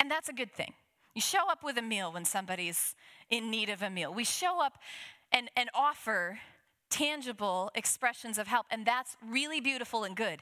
And 0.00 0.10
that's 0.10 0.30
a 0.30 0.32
good 0.32 0.52
thing. 0.52 0.72
You 1.14 1.20
show 1.20 1.50
up 1.50 1.62
with 1.62 1.76
a 1.76 1.82
meal 1.82 2.12
when 2.12 2.24
somebody's 2.24 2.94
in 3.28 3.50
need 3.50 3.68
of 3.68 3.82
a 3.82 3.90
meal. 3.90 4.14
We 4.14 4.24
show 4.24 4.64
up 4.64 4.78
and, 5.32 5.50
and 5.54 5.68
offer 5.74 6.38
tangible 6.88 7.70
expressions 7.74 8.38
of 8.38 8.46
help, 8.46 8.66
and 8.70 8.86
that's 8.86 9.16
really 9.22 9.60
beautiful 9.60 10.04
and 10.04 10.16
good. 10.16 10.40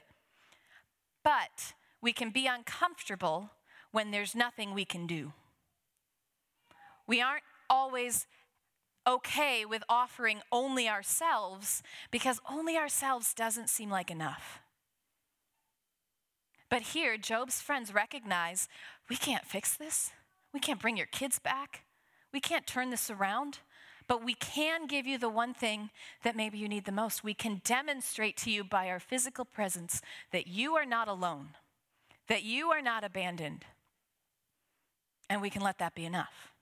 But 1.27 1.75
we 2.01 2.13
can 2.13 2.31
be 2.31 2.47
uncomfortable 2.47 3.51
when 3.91 4.13
there's 4.13 4.37
nothing 4.37 4.73
we 4.73 4.85
can 4.85 5.09
do. 5.09 5.33
We 7.05 7.21
aren't 7.21 7.43
always 7.69 8.29
okay 9.09 9.65
with 9.65 9.83
offering 9.89 10.41
only 10.53 10.89
ourselves 10.89 11.83
because 12.13 12.39
only 12.49 12.77
ourselves 12.77 13.35
doesn't 13.35 13.69
seem 13.69 13.91
like 13.91 14.09
enough. 14.09 14.61
But 16.71 16.83
here, 16.83 17.17
Job's 17.17 17.61
friends 17.61 17.93
recognize 17.93 18.69
we 19.11 19.17
can't 19.17 19.45
fix 19.45 19.77
this. 19.77 20.13
We 20.55 20.61
can't 20.61 20.81
bring 20.81 20.97
your 20.97 21.07
kids 21.07 21.41
back. 21.41 21.87
We 22.33 22.39
can't 22.39 22.69
turn 22.69 22.91
this 22.91 23.11
around. 23.11 23.59
But 24.09 24.25
we 24.25 24.35
can 24.35 24.87
give 24.87 25.07
you 25.07 25.19
the 25.19 25.29
one 25.29 25.53
thing 25.53 25.91
that 26.23 26.37
maybe 26.37 26.59
you 26.59 26.69
need 26.69 26.85
the 26.85 26.93
most. 26.93 27.25
We 27.25 27.35
can 27.35 27.61
demonstrate 27.65 28.37
to 28.39 28.51
you 28.51 28.63
by 28.63 28.89
our 28.89 29.01
physical 29.01 29.45
presence 29.45 30.01
that 30.31 30.47
you 30.47 30.75
are 30.77 30.87
not 30.87 31.09
alone, 31.09 31.51
that 32.29 32.45
you 32.45 32.71
are 32.71 32.83
not 32.83 33.03
abandoned. 33.03 33.65
And 35.29 35.43
we 35.43 35.51
can 35.51 35.63
let 35.63 35.79
that 35.79 35.95
be 35.95 36.05
enough. 36.05 36.53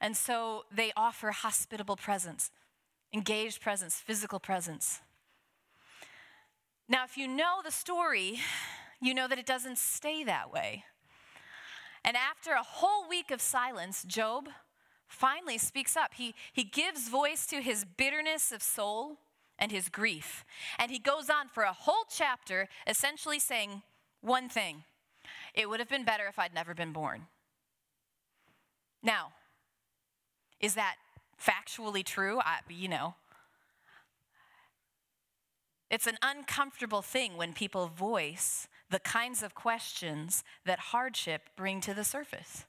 And 0.00 0.16
so 0.16 0.64
they 0.74 0.92
offer 0.96 1.30
hospitable 1.30 1.96
presence, 1.96 2.50
engaged 3.12 3.60
presence, 3.60 3.94
physical 3.94 4.40
presence. 4.40 5.00
Now, 6.88 7.04
if 7.04 7.16
you 7.16 7.28
know 7.28 7.60
the 7.64 7.70
story, 7.70 8.40
you 9.00 9.14
know 9.14 9.28
that 9.28 9.38
it 9.38 9.46
doesn't 9.46 9.78
stay 9.78 10.24
that 10.24 10.52
way. 10.52 10.84
And 12.04 12.16
after 12.16 12.52
a 12.52 12.62
whole 12.62 13.08
week 13.08 13.30
of 13.30 13.40
silence, 13.40 14.04
Job 14.04 14.48
finally 15.08 15.58
speaks 15.58 15.96
up. 15.96 16.14
He, 16.14 16.34
he 16.52 16.64
gives 16.64 17.08
voice 17.08 17.46
to 17.46 17.60
his 17.60 17.84
bitterness 17.84 18.52
of 18.52 18.62
soul 18.62 19.18
and 19.58 19.72
his 19.72 19.88
grief. 19.88 20.44
And 20.78 20.90
he 20.90 20.98
goes 20.98 21.30
on 21.30 21.48
for 21.48 21.62
a 21.62 21.72
whole 21.72 22.04
chapter, 22.10 22.68
essentially 22.86 23.38
saying 23.38 23.82
one 24.20 24.48
thing 24.48 24.84
it 25.54 25.68
would 25.68 25.80
have 25.80 25.88
been 25.88 26.04
better 26.04 26.26
if 26.26 26.38
I'd 26.38 26.54
never 26.54 26.74
been 26.74 26.92
born. 26.92 27.26
Now, 29.02 29.32
is 30.60 30.74
that 30.74 30.96
factually 31.40 32.04
true? 32.04 32.40
I, 32.40 32.58
you 32.68 32.88
know. 32.88 33.14
It's 35.90 36.06
an 36.06 36.18
uncomfortable 36.22 37.02
thing 37.02 37.36
when 37.36 37.52
people 37.52 37.86
voice 37.86 38.68
the 38.90 38.98
kinds 38.98 39.42
of 39.42 39.54
questions 39.54 40.42
that 40.64 40.78
hardship 40.78 41.42
bring 41.56 41.80
to 41.82 41.94
the 41.94 42.04
surface. 42.04 42.64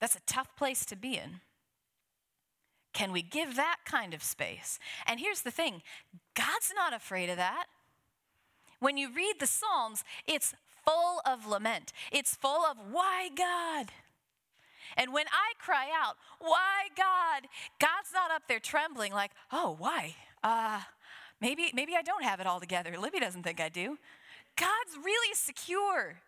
That's 0.00 0.16
a 0.16 0.20
tough 0.26 0.54
place 0.56 0.84
to 0.86 0.96
be 0.96 1.16
in. 1.16 1.40
Can 2.92 3.12
we 3.12 3.22
give 3.22 3.56
that 3.56 3.78
kind 3.84 4.14
of 4.14 4.22
space? 4.22 4.78
And 5.06 5.20
here's 5.20 5.42
the 5.42 5.50
thing 5.50 5.82
God's 6.34 6.72
not 6.74 6.94
afraid 6.94 7.28
of 7.28 7.36
that. 7.36 7.66
When 8.80 8.96
you 8.96 9.12
read 9.12 9.34
the 9.38 9.46
Psalms, 9.46 10.04
it's 10.26 10.54
full 10.84 11.20
of 11.26 11.46
lament, 11.46 11.92
it's 12.12 12.34
full 12.34 12.64
of, 12.64 12.76
why 12.90 13.28
God? 13.36 13.88
And 14.96 15.12
when 15.12 15.26
I 15.26 15.52
cry 15.58 15.88
out, 15.92 16.16
why 16.38 16.88
God? 16.96 17.48
God's 17.78 18.12
not 18.14 18.30
up 18.30 18.44
there 18.48 18.60
trembling 18.60 19.12
like, 19.12 19.32
oh, 19.52 19.76
why? 19.78 20.14
Uh, 20.42 20.80
maybe, 21.40 21.70
maybe 21.74 21.94
I 21.96 22.02
don't 22.02 22.24
have 22.24 22.40
it 22.40 22.46
all 22.46 22.60
together. 22.60 22.96
Libby 22.98 23.20
doesn't 23.20 23.42
think 23.42 23.60
I 23.60 23.68
do. 23.68 23.98
God's 24.56 24.96
really 25.04 25.34
secure. 25.34 26.20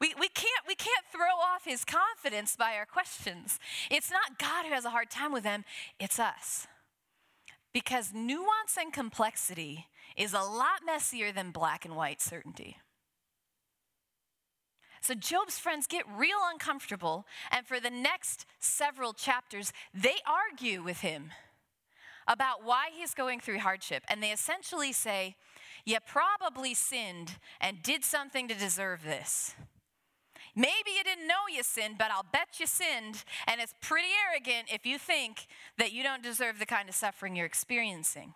We, 0.00 0.12
we, 0.18 0.28
can't, 0.28 0.66
we 0.68 0.74
can't 0.74 1.06
throw 1.10 1.22
off 1.22 1.64
his 1.64 1.84
confidence 1.84 2.54
by 2.54 2.74
our 2.74 2.84
questions. 2.84 3.58
It's 3.90 4.10
not 4.10 4.38
God 4.38 4.66
who 4.66 4.72
has 4.72 4.84
a 4.84 4.90
hard 4.90 5.10
time 5.10 5.32
with 5.32 5.44
them, 5.44 5.64
it's 5.98 6.18
us. 6.18 6.66
Because 7.72 8.12
nuance 8.14 8.76
and 8.78 8.92
complexity 8.92 9.86
is 10.16 10.32
a 10.32 10.40
lot 10.40 10.80
messier 10.84 11.32
than 11.32 11.50
black 11.50 11.84
and 11.84 11.96
white 11.96 12.20
certainty. 12.20 12.76
So 15.00 15.14
Job's 15.14 15.58
friends 15.58 15.86
get 15.86 16.04
real 16.16 16.38
uncomfortable, 16.50 17.26
and 17.50 17.66
for 17.66 17.78
the 17.78 17.90
next 17.90 18.44
several 18.58 19.12
chapters, 19.12 19.72
they 19.94 20.16
argue 20.26 20.82
with 20.82 21.00
him 21.00 21.30
about 22.26 22.64
why 22.64 22.88
he's 22.92 23.14
going 23.14 23.40
through 23.40 23.60
hardship. 23.60 24.02
And 24.08 24.22
they 24.22 24.32
essentially 24.32 24.92
say, 24.92 25.36
You 25.84 25.98
probably 26.04 26.74
sinned 26.74 27.38
and 27.60 27.82
did 27.82 28.04
something 28.04 28.48
to 28.48 28.54
deserve 28.54 29.04
this. 29.04 29.54
Maybe 30.56 30.92
you 30.96 31.04
didn't 31.04 31.28
know 31.28 31.44
you 31.54 31.62
sinned, 31.62 31.98
but 31.98 32.10
I'll 32.10 32.24
bet 32.32 32.58
you 32.58 32.66
sinned. 32.66 33.24
And 33.46 33.60
it's 33.60 33.74
pretty 33.82 34.08
arrogant 34.28 34.68
if 34.72 34.86
you 34.86 34.98
think 34.98 35.46
that 35.76 35.92
you 35.92 36.02
don't 36.02 36.22
deserve 36.22 36.58
the 36.58 36.66
kind 36.66 36.88
of 36.88 36.94
suffering 36.94 37.36
you're 37.36 37.46
experiencing. 37.46 38.32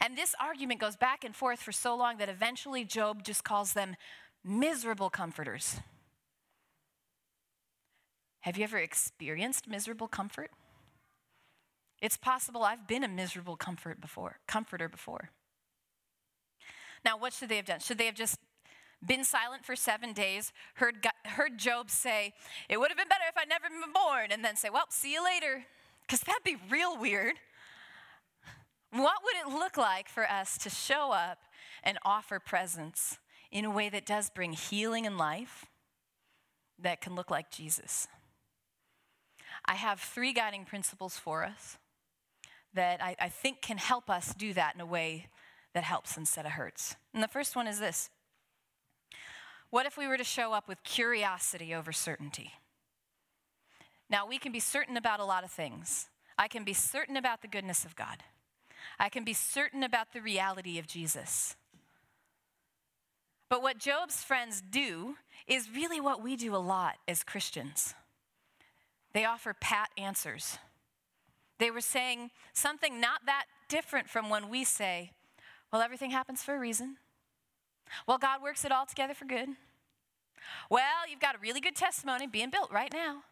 And 0.00 0.16
this 0.16 0.34
argument 0.40 0.80
goes 0.80 0.96
back 0.96 1.24
and 1.24 1.34
forth 1.34 1.60
for 1.60 1.72
so 1.72 1.96
long 1.96 2.18
that 2.18 2.28
eventually 2.28 2.84
Job 2.84 3.24
just 3.24 3.42
calls 3.42 3.72
them 3.72 3.96
miserable 4.44 5.10
comforters. 5.10 5.80
Have 8.40 8.56
you 8.56 8.64
ever 8.64 8.78
experienced 8.78 9.68
miserable 9.68 10.08
comfort? 10.08 10.50
It's 12.00 12.16
possible 12.16 12.62
I've 12.62 12.86
been 12.86 13.02
a 13.02 13.08
miserable 13.08 13.56
comfort 13.56 14.00
before, 14.00 14.38
comforter 14.46 14.88
before. 14.88 15.30
Now, 17.04 17.18
what 17.18 17.32
should 17.32 17.48
they 17.48 17.56
have 17.56 17.66
done? 17.66 17.80
Should 17.80 17.98
they 17.98 18.06
have 18.06 18.14
just 18.14 18.38
been 19.04 19.24
silent 19.24 19.64
for 19.64 19.76
seven 19.76 20.12
days, 20.12 20.52
heard, 20.74 21.06
heard 21.24 21.58
Job 21.58 21.90
say, 21.90 22.34
It 22.68 22.78
would 22.78 22.90
have 22.90 22.98
been 22.98 23.08
better 23.08 23.24
if 23.28 23.36
I'd 23.36 23.48
never 23.48 23.68
been 23.68 23.92
born, 23.92 24.32
and 24.32 24.44
then 24.44 24.56
say, 24.56 24.70
Well, 24.70 24.86
see 24.90 25.12
you 25.12 25.24
later? 25.24 25.64
Because 26.02 26.20
that'd 26.20 26.42
be 26.44 26.56
real 26.70 26.96
weird. 26.96 27.34
What 28.90 29.18
would 29.22 29.34
it 29.46 29.58
look 29.58 29.76
like 29.76 30.08
for 30.08 30.28
us 30.28 30.56
to 30.58 30.70
show 30.70 31.12
up 31.12 31.38
and 31.84 31.98
offer 32.04 32.38
presence 32.38 33.18
in 33.50 33.64
a 33.64 33.70
way 33.70 33.88
that 33.90 34.06
does 34.06 34.30
bring 34.30 34.52
healing 34.52 35.06
and 35.06 35.18
life 35.18 35.66
that 36.78 37.00
can 37.00 37.14
look 37.14 37.30
like 37.30 37.50
Jesus? 37.50 38.08
I 39.66 39.74
have 39.74 40.00
three 40.00 40.32
guiding 40.32 40.64
principles 40.64 41.18
for 41.18 41.44
us 41.44 41.76
that 42.72 43.02
I, 43.02 43.16
I 43.20 43.28
think 43.28 43.60
can 43.60 43.76
help 43.76 44.08
us 44.08 44.34
do 44.34 44.54
that 44.54 44.74
in 44.74 44.80
a 44.80 44.86
way 44.86 45.26
that 45.74 45.84
helps 45.84 46.16
instead 46.16 46.46
of 46.46 46.52
hurts. 46.52 46.96
And 47.12 47.22
the 47.22 47.28
first 47.28 47.54
one 47.54 47.66
is 47.66 47.78
this 47.78 48.08
What 49.70 49.86
if 49.86 49.96
we 49.96 50.06
were 50.06 50.16
to 50.16 50.24
show 50.24 50.52
up 50.52 50.66
with 50.66 50.82
curiosity 50.82 51.74
over 51.74 51.92
certainty? 51.92 52.52
Now, 54.10 54.26
we 54.26 54.38
can 54.38 54.52
be 54.52 54.60
certain 54.60 54.96
about 54.96 55.20
a 55.20 55.24
lot 55.24 55.44
of 55.44 55.50
things. 55.50 56.08
I 56.38 56.48
can 56.48 56.64
be 56.64 56.72
certain 56.72 57.16
about 57.16 57.42
the 57.42 57.48
goodness 57.48 57.84
of 57.84 57.94
God. 57.94 58.22
I 58.98 59.08
can 59.08 59.24
be 59.24 59.34
certain 59.34 59.82
about 59.82 60.12
the 60.12 60.22
reality 60.22 60.78
of 60.78 60.86
Jesus. 60.86 61.56
But 63.50 63.62
what 63.62 63.78
Job's 63.78 64.22
friends 64.22 64.62
do 64.62 65.16
is 65.46 65.70
really 65.74 66.00
what 66.00 66.22
we 66.22 66.36
do 66.36 66.54
a 66.54 66.58
lot 66.58 66.96
as 67.06 67.22
Christians. 67.22 67.94
They 69.12 69.24
offer 69.24 69.54
pat 69.58 69.90
answers. 69.98 70.58
They 71.58 71.70
were 71.70 71.80
saying 71.80 72.30
something 72.52 73.00
not 73.00 73.26
that 73.26 73.44
different 73.68 74.08
from 74.08 74.30
when 74.30 74.48
we 74.48 74.64
say, 74.64 75.12
well, 75.72 75.82
everything 75.82 76.10
happens 76.10 76.42
for 76.42 76.54
a 76.54 76.58
reason. 76.58 76.96
Well, 78.06 78.18
God 78.18 78.42
works 78.42 78.64
it 78.64 78.72
all 78.72 78.86
together 78.86 79.14
for 79.14 79.24
good. 79.24 79.48
Well, 80.70 81.08
you've 81.08 81.20
got 81.20 81.34
a 81.34 81.38
really 81.38 81.60
good 81.60 81.76
testimony 81.76 82.26
being 82.26 82.50
built 82.50 82.72
right 82.72 82.92
now. 82.92 83.22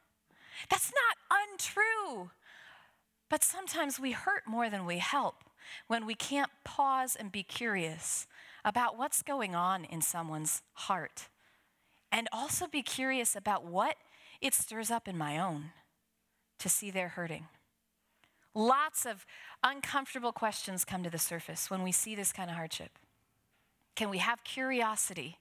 That's 0.71 0.93
not 0.93 1.41
untrue. 1.51 2.31
But 3.29 3.43
sometimes 3.43 3.99
we 3.99 4.13
hurt 4.13 4.43
more 4.47 4.71
than 4.71 4.87
we 4.87 4.99
help 4.99 5.45
when 5.89 6.07
we 6.07 6.15
can't 6.15 6.51
pause 6.65 7.17
and 7.17 7.33
be 7.33 7.43
curious 7.43 8.27
about 8.65 8.97
what's 8.97 9.23
going 9.23 9.55
on 9.55 9.85
in 9.85 10.01
someone's 10.01 10.63
heart. 10.75 11.29
And 12.13 12.29
also 12.33 12.67
be 12.67 12.83
curious 12.83 13.35
about 13.35 13.65
what 13.65 13.97
it 14.41 14.55
stirs 14.55 14.91
up 14.91 15.09
in 15.09 15.19
my 15.19 15.39
own 15.39 15.71
to 16.59 16.69
see 16.69 16.91
they're 16.91 17.09
hurting. 17.09 17.47
Lots 18.55 19.05
of 19.05 19.27
uncomfortable 19.63 20.33
questions 20.33 20.85
come 20.85 21.03
to 21.03 21.11
the 21.11 21.19
surface 21.19 21.69
when 21.71 21.83
we 21.83 21.93
see 21.93 22.15
this 22.15 22.33
kind 22.33 22.49
of 22.49 22.57
hardship. 22.57 22.99
Can 23.97 24.11
we 24.11 24.19
have 24.19 24.45
curiosity 24.45 25.39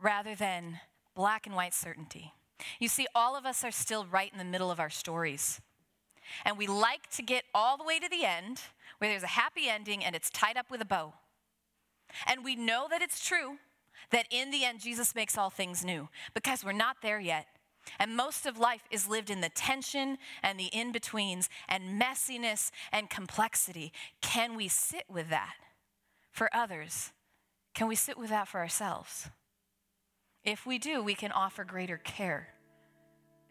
rather 0.00 0.34
than 0.36 0.80
black 1.14 1.46
and 1.46 1.54
white 1.54 1.74
certainty? 1.74 2.32
You 2.78 2.88
see, 2.88 3.06
all 3.14 3.36
of 3.36 3.44
us 3.44 3.64
are 3.64 3.72
still 3.72 4.06
right 4.06 4.30
in 4.32 4.38
the 4.38 4.44
middle 4.44 4.70
of 4.70 4.80
our 4.80 4.88
stories. 4.88 5.60
And 6.44 6.56
we 6.56 6.66
like 6.66 7.10
to 7.10 7.22
get 7.22 7.44
all 7.54 7.76
the 7.76 7.84
way 7.84 7.98
to 7.98 8.08
the 8.08 8.24
end 8.24 8.60
where 8.98 9.10
there's 9.10 9.22
a 9.22 9.28
happy 9.28 9.68
ending 9.68 10.04
and 10.04 10.14
it's 10.14 10.30
tied 10.30 10.56
up 10.56 10.70
with 10.70 10.80
a 10.80 10.86
bow. 10.86 11.14
And 12.26 12.44
we 12.44 12.54
know 12.54 12.86
that 12.88 13.02
it's 13.02 13.24
true 13.24 13.58
that 14.10 14.26
in 14.30 14.50
the 14.50 14.64
end, 14.64 14.80
Jesus 14.80 15.14
makes 15.14 15.36
all 15.36 15.50
things 15.50 15.84
new 15.84 16.08
because 16.34 16.64
we're 16.64 16.72
not 16.72 16.98
there 17.02 17.20
yet. 17.20 17.46
And 17.98 18.16
most 18.16 18.46
of 18.46 18.58
life 18.58 18.82
is 18.90 19.08
lived 19.08 19.30
in 19.30 19.40
the 19.40 19.48
tension 19.48 20.18
and 20.42 20.58
the 20.58 20.66
in 20.66 20.92
betweens 20.92 21.48
and 21.68 22.00
messiness 22.00 22.70
and 22.92 23.10
complexity. 23.10 23.92
Can 24.20 24.56
we 24.56 24.68
sit 24.68 25.04
with 25.08 25.28
that 25.30 25.54
for 26.36 26.48
others? 26.54 27.12
Can 27.74 27.88
we 27.88 27.94
sit 27.94 28.16
with 28.16 28.30
that 28.30 28.48
for 28.48 28.60
ourselves? 28.60 29.28
If 30.44 30.64
we 30.66 30.78
do, 30.78 31.02
we 31.02 31.14
can 31.14 31.32
offer 31.32 31.64
greater 31.64 31.96
care, 31.96 32.48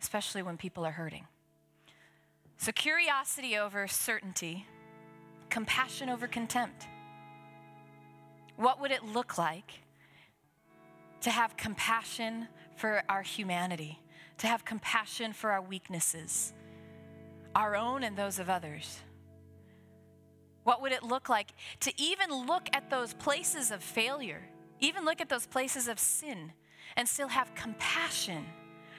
especially 0.02 0.42
when 0.42 0.58
people 0.58 0.86
are 0.86 0.92
hurting. 0.92 1.28
So, 2.58 2.72
curiosity 2.72 3.58
over 3.58 3.88
certainty, 3.88 4.66
compassion 5.50 6.10
over 6.10 6.28
contempt. 6.28 6.88
What 8.56 8.80
would 8.80 8.92
it 8.92 9.04
look 9.04 9.38
like 9.38 9.82
to 11.22 11.30
have 11.30 11.58
compassion 11.58 12.48
for 12.78 13.04
our 13.10 13.24
humanity? 13.24 14.00
to 14.40 14.48
have 14.48 14.66
compassion 14.66 15.34
for 15.34 15.52
our 15.52 15.62
weaknesses, 15.62 16.54
our 17.54 17.76
own 17.76 18.04
and 18.04 18.18
those 18.18 18.40
of 18.40 18.50
others? 18.50 19.00
What 20.66 20.82
would 20.82 20.92
it 20.92 21.04
look 21.04 21.30
like 21.30 21.54
to 21.82 21.94
even 21.96 22.48
look 22.48 22.70
at 22.74 22.90
those 22.90 23.14
places 23.14 23.70
of 23.70 23.84
failure, 23.84 24.42
even 24.80 25.06
look 25.06 25.22
at 25.22 25.30
those 25.30 25.46
places 25.46 25.88
of 25.88 26.00
sin, 26.00 26.54
and 26.98 27.08
still 27.08 27.28
have 27.28 27.54
compassion 27.54 28.44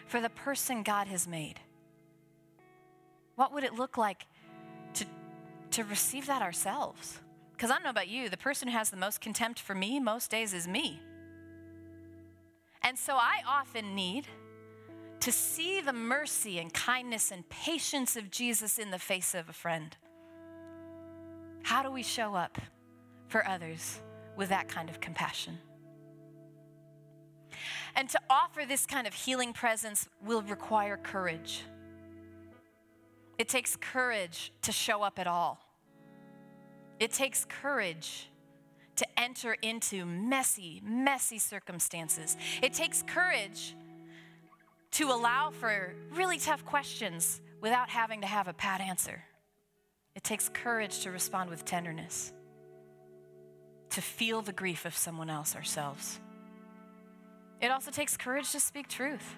for 0.07 0.21
the 0.21 0.31
person 0.31 0.85
God 0.85 1.09
has 1.09 1.27
made? 1.27 1.59
What 3.35 3.53
would 3.53 3.65
it 3.65 3.75
look 3.75 3.99
like 3.99 4.27
to, 4.95 5.05
to 5.73 5.83
receive 5.83 6.29
that 6.29 6.41
ourselves? 6.41 7.19
Because 7.51 7.73
I 7.73 7.75
don't 7.75 7.83
know 7.83 7.91
about 7.91 8.07
you, 8.07 8.29
the 8.29 8.37
person 8.37 8.69
who 8.69 8.79
has 8.79 8.91
the 8.91 8.97
most 8.97 9.21
contempt 9.21 9.59
for 9.59 9.75
me 9.75 9.99
most 9.99 10.31
days 10.31 10.55
is 10.55 10.69
me. 10.69 11.01
And 12.83 12.97
so 12.97 13.17
I 13.17 13.41
often 13.45 13.97
need 13.97 14.29
to 15.19 15.33
see 15.33 15.81
the 15.81 15.93
mercy 15.93 16.61
and 16.61 16.73
kindness 16.73 17.33
and 17.33 17.49
patience 17.49 18.15
of 18.17 18.31
Jesus 18.31 18.79
in 18.79 18.93
the 18.93 19.01
face 19.01 19.35
of 19.35 19.49
a 19.49 19.53
friend. 19.53 19.97
How 21.67 21.83
do 21.83 21.91
we 21.91 22.05
show 22.05 22.37
up 22.37 22.59
for 23.27 23.45
others 23.45 23.99
with 24.37 24.51
that 24.51 24.69
kind 24.69 24.89
of 24.89 25.01
compassion? 25.01 25.59
And 27.97 28.09
to 28.11 28.21
offer 28.31 28.65
this 28.65 28.87
kind 28.87 29.05
of 29.05 29.13
healing 29.13 29.53
presence 29.53 30.09
will 30.25 30.43
require 30.43 30.97
courage. 30.97 31.65
It 33.37 33.49
takes 33.49 33.75
courage 33.75 34.53
to 34.63 34.71
show 34.71 35.03
up 35.03 35.19
at 35.19 35.27
all. 35.27 35.59
It 37.01 37.11
takes 37.11 37.45
courage 37.45 38.31
to 38.95 39.05
enter 39.19 39.57
into 39.61 40.07
messy, 40.07 40.81
messy 40.85 41.41
circumstances. 41.41 42.37
It 42.63 42.75
takes 42.75 43.03
courage 43.03 43.75
to 44.93 45.09
allow 45.09 45.51
for 45.51 45.97
really 46.13 46.39
tough 46.39 46.65
questions 46.65 47.41
without 47.61 47.89
having 47.91 48.21
to 48.21 48.29
have 48.29 48.47
a 48.47 48.53
pat 48.53 48.81
answer. 48.81 49.25
It 50.17 50.25
takes 50.25 50.49
courage 50.49 51.01
to 51.01 51.11
respond 51.11 51.51
with 51.51 51.67
tenderness, 51.67 52.33
to 53.91 54.01
feel 54.01 54.41
the 54.41 54.53
grief 54.53 54.87
of 54.87 54.97
someone 54.97 55.29
else 55.29 55.55
ourselves. 55.55 56.19
It 57.61 57.71
also 57.71 57.91
takes 57.91 58.17
courage 58.17 58.51
to 58.53 58.61
speak 58.61 58.89
truth. 58.89 59.37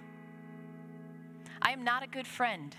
I 1.61 1.73
am 1.73 1.83
not 1.83 2.05
a 2.05 2.07
good 2.07 2.29
friend 2.29 2.77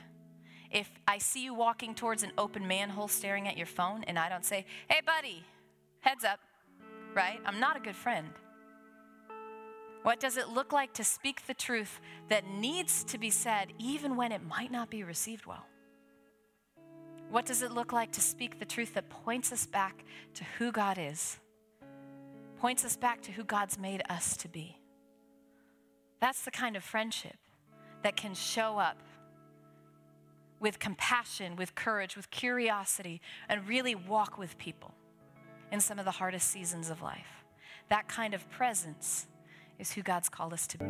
if 0.71 0.89
I 1.07 1.17
see 1.17 1.43
you 1.43 1.53
walking 1.53 1.93
towards 1.93 2.23
an 2.23 2.31
open 2.37 2.65
manhole 2.65 3.09
staring 3.09 3.49
at 3.49 3.57
your 3.57 3.65
phone 3.65 4.05
and 4.05 4.17
I 4.17 4.29
don't 4.29 4.45
say, 4.45 4.65
hey, 4.87 5.01
buddy, 5.05 5.43
heads 5.99 6.23
up, 6.23 6.39
right? 7.13 7.39
I'm 7.45 7.59
not 7.59 7.75
a 7.75 7.81
good 7.81 7.97
friend. 7.97 8.29
What 10.03 10.21
does 10.21 10.37
it 10.37 10.47
look 10.47 10.71
like 10.71 10.93
to 10.93 11.03
speak 11.03 11.45
the 11.47 11.53
truth 11.53 11.99
that 12.29 12.47
needs 12.47 13.03
to 13.05 13.17
be 13.17 13.29
said 13.29 13.73
even 13.77 14.15
when 14.15 14.31
it 14.31 14.41
might 14.47 14.71
not 14.71 14.89
be 14.89 15.03
received 15.03 15.45
well? 15.45 15.65
What 17.29 17.45
does 17.45 17.61
it 17.61 17.71
look 17.71 17.93
like 17.93 18.11
to 18.13 18.21
speak 18.21 18.59
the 18.59 18.65
truth 18.65 18.95
that 18.95 19.09
points 19.09 19.51
us 19.51 19.65
back 19.65 20.03
to 20.33 20.43
who 20.57 20.71
God 20.71 20.97
is, 20.99 21.39
points 22.59 22.83
us 22.83 22.97
back 22.97 23.21
to 23.23 23.31
who 23.31 23.43
God's 23.43 23.77
made 23.77 24.01
us 24.09 24.35
to 24.37 24.47
be? 24.47 24.77
That's 26.19 26.41
the 26.43 26.51
kind 26.51 26.75
of 26.75 26.83
friendship 26.83 27.37
that 28.03 28.15
can 28.15 28.33
show 28.33 28.79
up 28.79 28.97
with 30.59 30.79
compassion, 30.79 31.55
with 31.55 31.75
courage, 31.75 32.17
with 32.17 32.31
curiosity, 32.31 33.21
and 33.47 33.67
really 33.67 33.95
walk 33.95 34.37
with 34.37 34.57
people 34.57 34.93
in 35.71 35.79
some 35.79 35.99
of 35.99 36.05
the 36.05 36.11
hardest 36.11 36.49
seasons 36.49 36.89
of 36.89 37.01
life. 37.01 37.45
That 37.89 38.07
kind 38.07 38.33
of 38.33 38.49
presence 38.49 39.27
is 39.77 39.93
who 39.93 40.01
God's 40.01 40.29
called 40.29 40.53
us 40.53 40.67
to 40.67 40.77
be. 40.77 40.85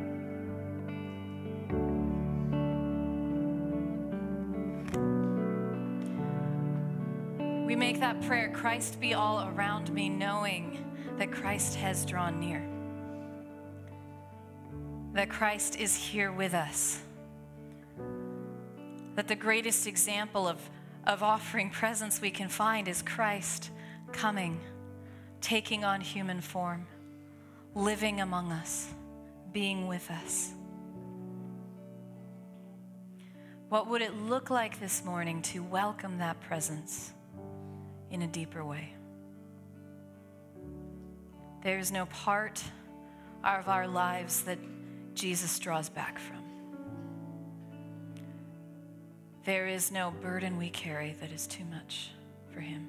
We 7.69 7.75
make 7.75 7.99
that 7.99 8.19
prayer 8.23 8.49
Christ 8.49 8.99
be 8.99 9.13
all 9.13 9.47
around 9.47 9.93
me, 9.93 10.09
knowing 10.09 10.83
that 11.19 11.31
Christ 11.31 11.75
has 11.75 12.03
drawn 12.03 12.39
near, 12.39 12.67
that 15.13 15.29
Christ 15.29 15.77
is 15.77 15.95
here 15.95 16.31
with 16.31 16.55
us, 16.55 16.99
that 19.13 19.27
the 19.27 19.35
greatest 19.35 19.85
example 19.85 20.47
of, 20.47 20.57
of 21.05 21.21
offering 21.21 21.69
presence 21.69 22.19
we 22.19 22.31
can 22.31 22.49
find 22.49 22.87
is 22.87 23.03
Christ 23.03 23.69
coming, 24.11 24.59
taking 25.39 25.83
on 25.83 26.01
human 26.01 26.41
form 26.41 26.87
living 27.75 28.19
among 28.19 28.51
us, 28.51 28.87
being 29.53 29.85
with 29.85 30.09
us. 30.09 30.53
What 33.69 33.87
would 33.89 34.01
it 34.01 34.15
look 34.15 34.49
like 34.49 34.79
this 34.79 35.05
morning 35.05 35.43
to 35.43 35.61
welcome 35.61 36.17
that 36.17 36.41
presence 36.41 37.13
in 38.11 38.21
a 38.21 38.27
deeper 38.27 38.63
way? 38.63 38.93
There 41.63 41.77
is 41.77 41.91
no 41.91 42.05
part 42.07 42.63
of 43.43 43.67
our 43.67 43.87
lives 43.87 44.43
that 44.43 44.59
Jesus 45.13 45.59
draws 45.59 45.89
back 45.89 46.19
from. 46.19 46.43
There 49.45 49.67
is 49.67 49.91
no 49.91 50.11
burden 50.11 50.57
we 50.57 50.69
carry 50.69 51.15
that 51.21 51.31
is 51.31 51.47
too 51.47 51.65
much 51.65 52.11
for 52.53 52.59
him. 52.59 52.87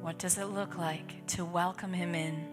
What 0.00 0.18
does 0.18 0.38
it 0.38 0.46
look 0.46 0.76
like 0.76 1.26
to 1.28 1.44
welcome 1.44 1.92
him 1.92 2.14
in 2.14 2.44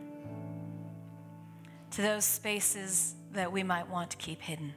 to 1.91 2.01
those 2.01 2.25
spaces 2.25 3.15
that 3.33 3.51
we 3.51 3.63
might 3.63 3.89
want 3.89 4.11
to 4.11 4.17
keep 4.17 4.41
hidden? 4.41 4.73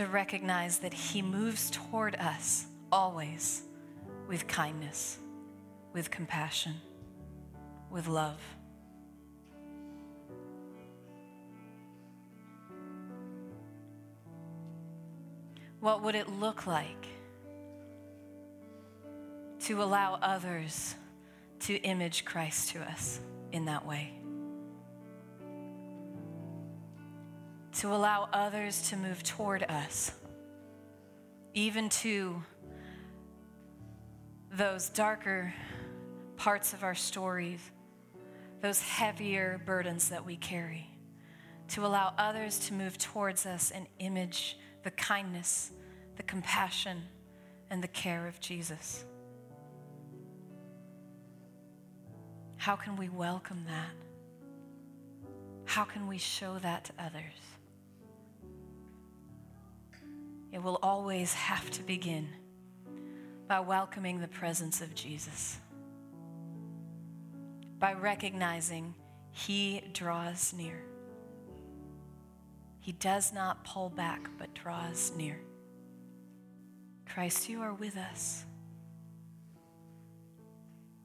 To 0.00 0.06
recognize 0.06 0.78
that 0.78 0.94
he 0.94 1.20
moves 1.20 1.70
toward 1.70 2.16
us 2.16 2.64
always 2.90 3.64
with 4.28 4.46
kindness, 4.46 5.18
with 5.92 6.10
compassion, 6.10 6.76
with 7.90 8.08
love. 8.08 8.40
What 15.80 16.02
would 16.02 16.14
it 16.14 16.30
look 16.30 16.66
like 16.66 17.06
to 19.64 19.82
allow 19.82 20.18
others 20.22 20.94
to 21.66 21.74
image 21.74 22.24
Christ 22.24 22.70
to 22.70 22.80
us 22.80 23.20
in 23.52 23.66
that 23.66 23.84
way? 23.84 24.19
To 27.80 27.94
allow 27.94 28.28
others 28.34 28.90
to 28.90 28.96
move 28.98 29.22
toward 29.22 29.62
us, 29.62 30.12
even 31.54 31.88
to 31.88 32.42
those 34.52 34.90
darker 34.90 35.54
parts 36.36 36.74
of 36.74 36.84
our 36.84 36.94
stories, 36.94 37.70
those 38.60 38.82
heavier 38.82 39.62
burdens 39.64 40.10
that 40.10 40.26
we 40.26 40.36
carry, 40.36 40.90
to 41.68 41.86
allow 41.86 42.12
others 42.18 42.58
to 42.66 42.74
move 42.74 42.98
towards 42.98 43.46
us 43.46 43.70
and 43.70 43.86
image 43.98 44.58
the 44.82 44.90
kindness, 44.90 45.70
the 46.16 46.22
compassion, 46.22 47.00
and 47.70 47.82
the 47.82 47.88
care 47.88 48.26
of 48.26 48.38
Jesus. 48.40 49.06
How 52.58 52.76
can 52.76 52.96
we 52.96 53.08
welcome 53.08 53.64
that? 53.66 55.32
How 55.64 55.84
can 55.84 56.06
we 56.06 56.18
show 56.18 56.58
that 56.58 56.84
to 56.84 56.92
others? 56.98 57.59
It 60.52 60.62
will 60.62 60.78
always 60.82 61.32
have 61.34 61.70
to 61.72 61.82
begin 61.82 62.28
by 63.46 63.60
welcoming 63.60 64.20
the 64.20 64.28
presence 64.28 64.80
of 64.80 64.94
Jesus, 64.94 65.58
by 67.78 67.94
recognizing 67.94 68.94
He 69.32 69.82
draws 69.92 70.52
near. 70.52 70.82
He 72.80 72.92
does 72.92 73.32
not 73.32 73.64
pull 73.64 73.90
back, 73.90 74.28
but 74.38 74.54
draws 74.54 75.12
near. 75.16 75.40
Christ, 77.06 77.48
you 77.48 77.60
are 77.60 77.74
with 77.74 77.96
us. 77.96 78.44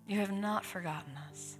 You 0.07 0.19
have 0.19 0.31
not 0.31 0.65
forgotten 0.65 1.13
us. 1.29 1.57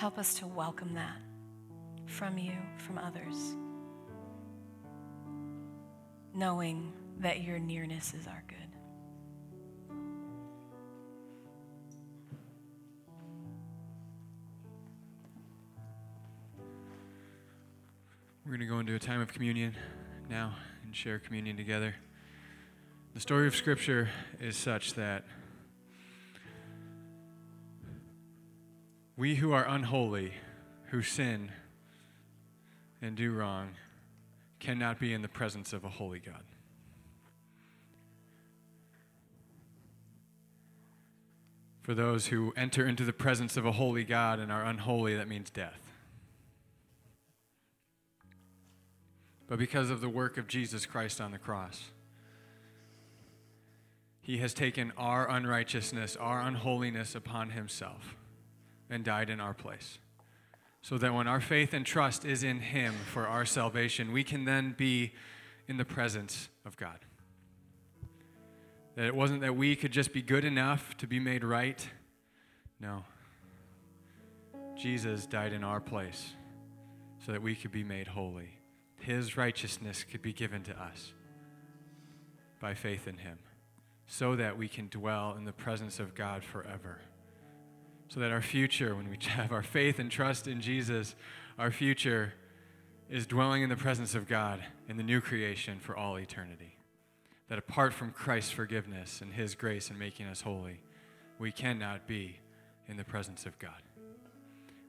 Help 0.00 0.16
us 0.16 0.32
to 0.32 0.46
welcome 0.46 0.94
that 0.94 1.18
from 2.06 2.38
you, 2.38 2.54
from 2.78 2.96
others, 2.96 3.54
knowing 6.34 6.90
that 7.18 7.42
your 7.42 7.58
nearness 7.58 8.14
is 8.14 8.26
our 8.26 8.42
good. 8.48 8.56
We're 18.46 18.52
going 18.52 18.60
to 18.60 18.66
go 18.66 18.78
into 18.78 18.94
a 18.94 18.98
time 18.98 19.20
of 19.20 19.30
communion 19.30 19.76
now 20.30 20.54
and 20.82 20.96
share 20.96 21.18
communion 21.18 21.58
together. 21.58 21.94
The 23.12 23.20
story 23.20 23.46
of 23.46 23.54
Scripture 23.54 24.08
is 24.40 24.56
such 24.56 24.94
that 24.94 25.24
we 29.20 29.34
who 29.34 29.52
are 29.52 29.68
unholy, 29.68 30.32
who 30.86 31.02
sin 31.02 31.52
and 33.02 33.14
do 33.14 33.30
wrong, 33.30 33.74
cannot 34.58 34.98
be 34.98 35.12
in 35.12 35.20
the 35.20 35.28
presence 35.28 35.74
of 35.74 35.84
a 35.84 35.90
holy 35.90 36.18
God. 36.18 36.42
For 41.82 41.92
those 41.92 42.28
who 42.28 42.54
enter 42.56 42.86
into 42.86 43.04
the 43.04 43.12
presence 43.12 43.58
of 43.58 43.66
a 43.66 43.72
holy 43.72 44.04
God 44.04 44.38
and 44.38 44.50
are 44.50 44.64
unholy, 44.64 45.14
that 45.16 45.28
means 45.28 45.50
death. 45.50 45.86
but 49.46 49.58
because 49.58 49.90
of 49.90 50.00
the 50.00 50.08
work 50.08 50.38
of 50.38 50.46
Jesus 50.46 50.86
Christ 50.86 51.20
on 51.20 51.32
the 51.32 51.38
cross. 51.38 51.90
He 54.20 54.38
has 54.38 54.54
taken 54.54 54.92
our 54.96 55.28
unrighteousness, 55.28 56.14
our 56.14 56.40
unholiness 56.40 57.16
upon 57.16 57.50
himself 57.50 58.14
and 58.90 59.04
died 59.04 59.30
in 59.30 59.40
our 59.40 59.54
place. 59.54 59.98
So 60.82 60.98
that 60.98 61.14
when 61.14 61.26
our 61.26 61.40
faith 61.40 61.72
and 61.72 61.86
trust 61.86 62.24
is 62.24 62.42
in 62.42 62.60
him 62.60 62.94
for 63.06 63.26
our 63.26 63.44
salvation, 63.44 64.12
we 64.12 64.24
can 64.24 64.44
then 64.44 64.74
be 64.76 65.12
in 65.68 65.76
the 65.76 65.84
presence 65.84 66.48
of 66.64 66.76
God. 66.76 66.98
That 68.96 69.06
it 69.06 69.14
wasn't 69.14 69.42
that 69.42 69.56
we 69.56 69.76
could 69.76 69.92
just 69.92 70.12
be 70.12 70.22
good 70.22 70.44
enough 70.44 70.96
to 70.98 71.06
be 71.06 71.20
made 71.20 71.44
right. 71.44 71.86
No. 72.80 73.04
Jesus 74.76 75.26
died 75.26 75.52
in 75.52 75.62
our 75.62 75.80
place 75.80 76.32
so 77.24 77.32
that 77.32 77.42
we 77.42 77.54
could 77.54 77.70
be 77.70 77.84
made 77.84 78.08
holy 78.08 78.60
his 79.00 79.36
righteousness 79.36 80.04
could 80.04 80.22
be 80.22 80.32
given 80.32 80.62
to 80.62 80.80
us 80.80 81.12
by 82.60 82.74
faith 82.74 83.08
in 83.08 83.16
him, 83.16 83.38
so 84.06 84.36
that 84.36 84.58
we 84.58 84.68
can 84.68 84.88
dwell 84.88 85.34
in 85.36 85.44
the 85.44 85.52
presence 85.52 85.98
of 85.98 86.14
God 86.14 86.44
forever. 86.44 87.00
So 88.10 88.18
that 88.18 88.32
our 88.32 88.42
future, 88.42 88.96
when 88.96 89.08
we 89.08 89.16
have 89.28 89.52
our 89.52 89.62
faith 89.62 90.00
and 90.00 90.10
trust 90.10 90.48
in 90.48 90.60
Jesus, 90.60 91.14
our 91.58 91.70
future 91.70 92.34
is 93.08 93.24
dwelling 93.26 93.62
in 93.62 93.70
the 93.70 93.76
presence 93.76 94.16
of 94.16 94.26
God 94.26 94.60
in 94.88 94.96
the 94.96 95.02
new 95.04 95.20
creation 95.20 95.78
for 95.78 95.96
all 95.96 96.18
eternity. 96.18 96.76
That 97.48 97.58
apart 97.58 97.92
from 97.92 98.10
Christ's 98.10 98.50
forgiveness 98.50 99.20
and 99.20 99.32
his 99.32 99.54
grace 99.54 99.90
in 99.90 99.98
making 99.98 100.26
us 100.26 100.40
holy, 100.40 100.80
we 101.38 101.52
cannot 101.52 102.08
be 102.08 102.40
in 102.88 102.96
the 102.96 103.04
presence 103.04 103.46
of 103.46 103.56
God. 103.60 103.80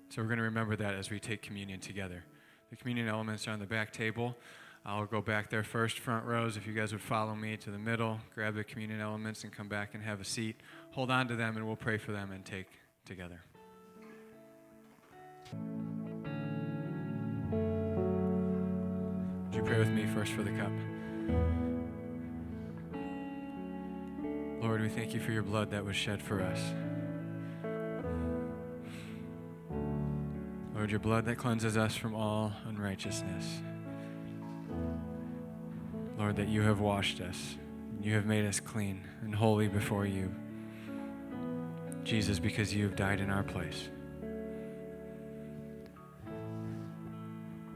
So 0.10 0.22
we're 0.22 0.28
going 0.28 0.40
to 0.40 0.44
remember 0.44 0.76
that 0.76 0.96
as 0.96 1.12
we 1.12 1.20
take 1.20 1.44
communion 1.44 1.80
together. 1.80 2.24
The 2.72 2.76
communion 2.76 3.08
elements 3.08 3.48
are 3.48 3.52
on 3.52 3.60
the 3.60 3.68
back 3.68 3.94
table. 3.94 4.36
I'll 4.84 5.06
go 5.06 5.22
back 5.22 5.52
there 5.52 5.64
first, 5.64 6.00
front 6.00 6.26
rows. 6.26 6.58
If 6.58 6.66
you 6.66 6.74
guys 6.74 6.92
would 6.92 7.02
follow 7.02 7.36
me 7.36 7.56
to 7.58 7.70
the 7.70 7.78
middle, 7.78 8.20
grab 8.34 8.56
the 8.56 8.64
communion 8.64 9.00
elements 9.00 9.44
and 9.44 9.54
come 9.54 9.68
back 9.68 9.94
and 9.94 10.04
have 10.04 10.20
a 10.20 10.26
seat. 10.26 10.56
Hold 10.92 11.12
on 11.12 11.28
to 11.28 11.36
them 11.36 11.56
and 11.56 11.68
we'll 11.68 11.76
pray 11.76 12.00
for 12.00 12.12
them 12.12 12.32
and 12.32 12.44
take 12.44 12.68
together. 13.06 13.42
Would 19.46 19.56
you 19.56 19.64
pray 19.64 19.80
with 19.80 19.90
me 19.90 20.06
first 20.06 20.34
for 20.34 20.44
the 20.44 20.52
cup? 20.52 20.72
Lord, 24.62 24.82
we 24.82 24.90
thank 24.90 25.14
you 25.14 25.20
for 25.20 25.32
your 25.32 25.44
blood 25.44 25.72
that 25.72 25.84
was 25.84 25.96
shed 25.96 26.22
for 26.22 26.42
us. 26.42 26.60
Lord, 30.76 30.90
your 30.90 31.00
blood 31.00 31.26
that 31.26 31.38
cleanses 31.38 31.78
us 31.78 31.96
from 31.96 32.16
all 32.16 32.54
unrighteousness. 32.68 33.62
Lord, 36.18 36.36
that 36.38 36.48
you 36.48 36.62
have 36.62 36.80
washed 36.80 37.20
us. 37.22 37.56
You 38.02 38.16
have 38.16 38.26
made 38.26 38.46
us 38.46 38.60
clean 38.60 39.04
and 39.22 39.36
holy 39.36 39.68
before 39.68 40.06
you. 40.06 40.34
Jesus, 42.04 42.40
because 42.40 42.74
you 42.74 42.84
have 42.86 42.96
died 42.96 43.20
in 43.20 43.30
our 43.30 43.44
place. 43.44 43.90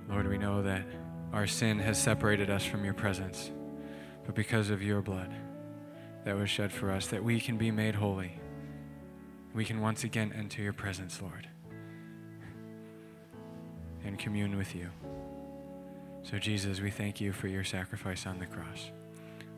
Lord, 0.09 0.27
we 0.27 0.37
know 0.37 0.61
that 0.61 0.85
our 1.33 1.47
sin 1.47 1.79
has 1.79 2.01
separated 2.01 2.49
us 2.49 2.63
from 2.65 2.85
your 2.85 2.93
presence, 2.93 3.51
but 4.25 4.35
because 4.35 4.69
of 4.69 4.81
your 4.81 5.01
blood 5.01 5.33
that 6.23 6.35
was 6.35 6.49
shed 6.49 6.71
for 6.71 6.91
us, 6.91 7.07
that 7.07 7.23
we 7.23 7.39
can 7.39 7.57
be 7.57 7.71
made 7.71 7.95
holy, 7.95 8.39
we 9.53 9.65
can 9.65 9.81
once 9.81 10.03
again 10.03 10.33
enter 10.35 10.61
your 10.61 10.73
presence, 10.73 11.21
Lord 11.21 11.47
and 14.05 14.19
commune 14.19 14.55
with 14.57 14.75
you. 14.75 14.89
So, 16.23 16.37
Jesus, 16.37 16.79
we 16.79 16.91
thank 16.91 17.19
you 17.19 17.33
for 17.33 17.47
your 17.47 17.63
sacrifice 17.63 18.25
on 18.25 18.39
the 18.39 18.45
cross. 18.45 18.91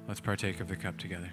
Let's 0.08 0.20
partake 0.20 0.60
of 0.60 0.68
the 0.68 0.76
cup 0.76 0.98
together. 0.98 1.32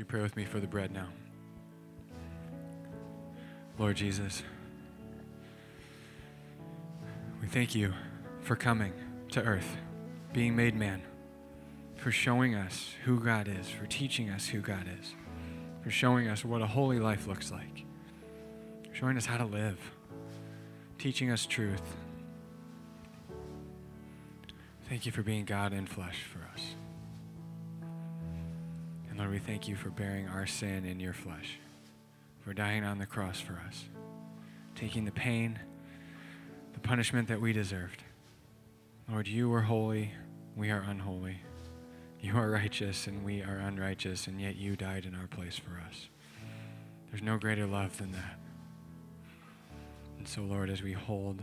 You 0.00 0.06
pray 0.06 0.22
with 0.22 0.34
me 0.34 0.46
for 0.46 0.60
the 0.60 0.66
bread 0.66 0.90
now? 0.92 1.08
Lord 3.78 3.98
Jesus, 3.98 4.42
we 7.42 7.46
thank 7.46 7.74
you 7.74 7.92
for 8.40 8.56
coming 8.56 8.94
to 9.32 9.42
earth, 9.42 9.76
being 10.32 10.56
made 10.56 10.74
man 10.74 11.02
for 11.96 12.10
showing 12.10 12.54
us 12.54 12.94
who 13.04 13.20
God 13.20 13.46
is, 13.46 13.68
for 13.68 13.84
teaching 13.84 14.30
us 14.30 14.46
who 14.46 14.62
God 14.62 14.86
is, 15.02 15.14
for 15.82 15.90
showing 15.90 16.28
us 16.28 16.46
what 16.46 16.62
a 16.62 16.66
holy 16.66 16.98
life 16.98 17.26
looks 17.26 17.52
like, 17.52 17.84
showing 18.94 19.18
us 19.18 19.26
how 19.26 19.36
to 19.36 19.44
live, 19.44 19.78
teaching 20.96 21.30
us 21.30 21.44
truth. 21.44 21.94
Thank 24.88 25.04
you 25.04 25.12
for 25.12 25.22
being 25.22 25.44
God 25.44 25.74
in 25.74 25.84
flesh 25.84 26.22
for 26.22 26.38
us. 26.54 26.74
Lord, 29.20 29.32
we 29.32 29.38
thank 29.38 29.68
you 29.68 29.76
for 29.76 29.90
bearing 29.90 30.28
our 30.28 30.46
sin 30.46 30.86
in 30.86 30.98
your 30.98 31.12
flesh, 31.12 31.58
for 32.42 32.54
dying 32.54 32.84
on 32.84 32.96
the 32.96 33.04
cross 33.04 33.38
for 33.38 33.62
us, 33.68 33.84
taking 34.74 35.04
the 35.04 35.12
pain, 35.12 35.58
the 36.72 36.80
punishment 36.80 37.28
that 37.28 37.38
we 37.38 37.52
deserved. 37.52 38.02
Lord, 39.10 39.28
you 39.28 39.50
were 39.50 39.60
holy, 39.60 40.14
we 40.56 40.70
are 40.70 40.80
unholy. 40.80 41.42
You 42.18 42.38
are 42.38 42.48
righteous 42.48 43.06
and 43.06 43.22
we 43.22 43.42
are 43.42 43.58
unrighteous, 43.58 44.26
and 44.26 44.40
yet 44.40 44.56
you 44.56 44.74
died 44.74 45.04
in 45.04 45.14
our 45.14 45.26
place 45.26 45.58
for 45.58 45.78
us. 45.86 46.08
There's 47.10 47.22
no 47.22 47.36
greater 47.36 47.66
love 47.66 47.98
than 47.98 48.12
that. 48.12 48.38
And 50.16 50.26
so, 50.26 50.40
Lord, 50.40 50.70
as 50.70 50.80
we 50.80 50.94
hold 50.94 51.42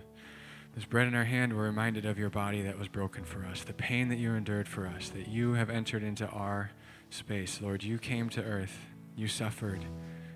this 0.73 0.85
bread 0.85 1.07
in 1.07 1.13
our 1.13 1.25
hand, 1.25 1.55
we're 1.55 1.65
reminded 1.65 2.07
of 2.07 2.17
your 2.17 2.31
body 2.31 2.63
that 2.63 2.79
was 2.79 2.87
broken 2.87 3.23
for 3.23 3.45
us, 3.45 3.61
the 3.61 3.71
pain 3.71 4.09
that 4.09 4.17
you 4.17 4.33
endured 4.33 4.67
for 4.67 4.87
us, 4.87 5.09
that 5.09 5.27
you 5.27 5.53
have 5.53 5.69
entered 5.69 6.01
into 6.01 6.27
our 6.29 6.71
space. 7.09 7.59
Lord, 7.61 7.83
you 7.83 7.97
came 7.97 8.29
to 8.29 8.43
earth, 8.43 8.77
you 9.15 9.27
suffered, 9.27 9.83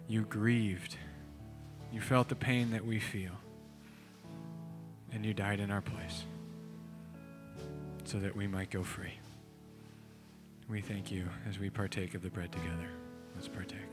you 0.07 0.23
grieved, 0.23 0.97
you 1.91 2.01
felt 2.01 2.29
the 2.29 2.35
pain 2.35 2.71
that 2.71 2.85
we 2.85 2.99
feel, 2.99 3.33
and 5.11 5.25
you 5.25 5.33
died 5.33 5.59
in 5.59 5.71
our 5.71 5.81
place 5.81 6.23
so 8.03 8.19
that 8.19 8.35
we 8.35 8.47
might 8.47 8.69
go 8.69 8.83
free. 8.83 9.13
We 10.69 10.81
thank 10.81 11.11
you 11.11 11.27
as 11.49 11.59
we 11.59 11.69
partake 11.69 12.13
of 12.13 12.21
the 12.21 12.29
bread 12.29 12.51
together. 12.51 12.89
Let's 13.35 13.47
partake. 13.47 13.90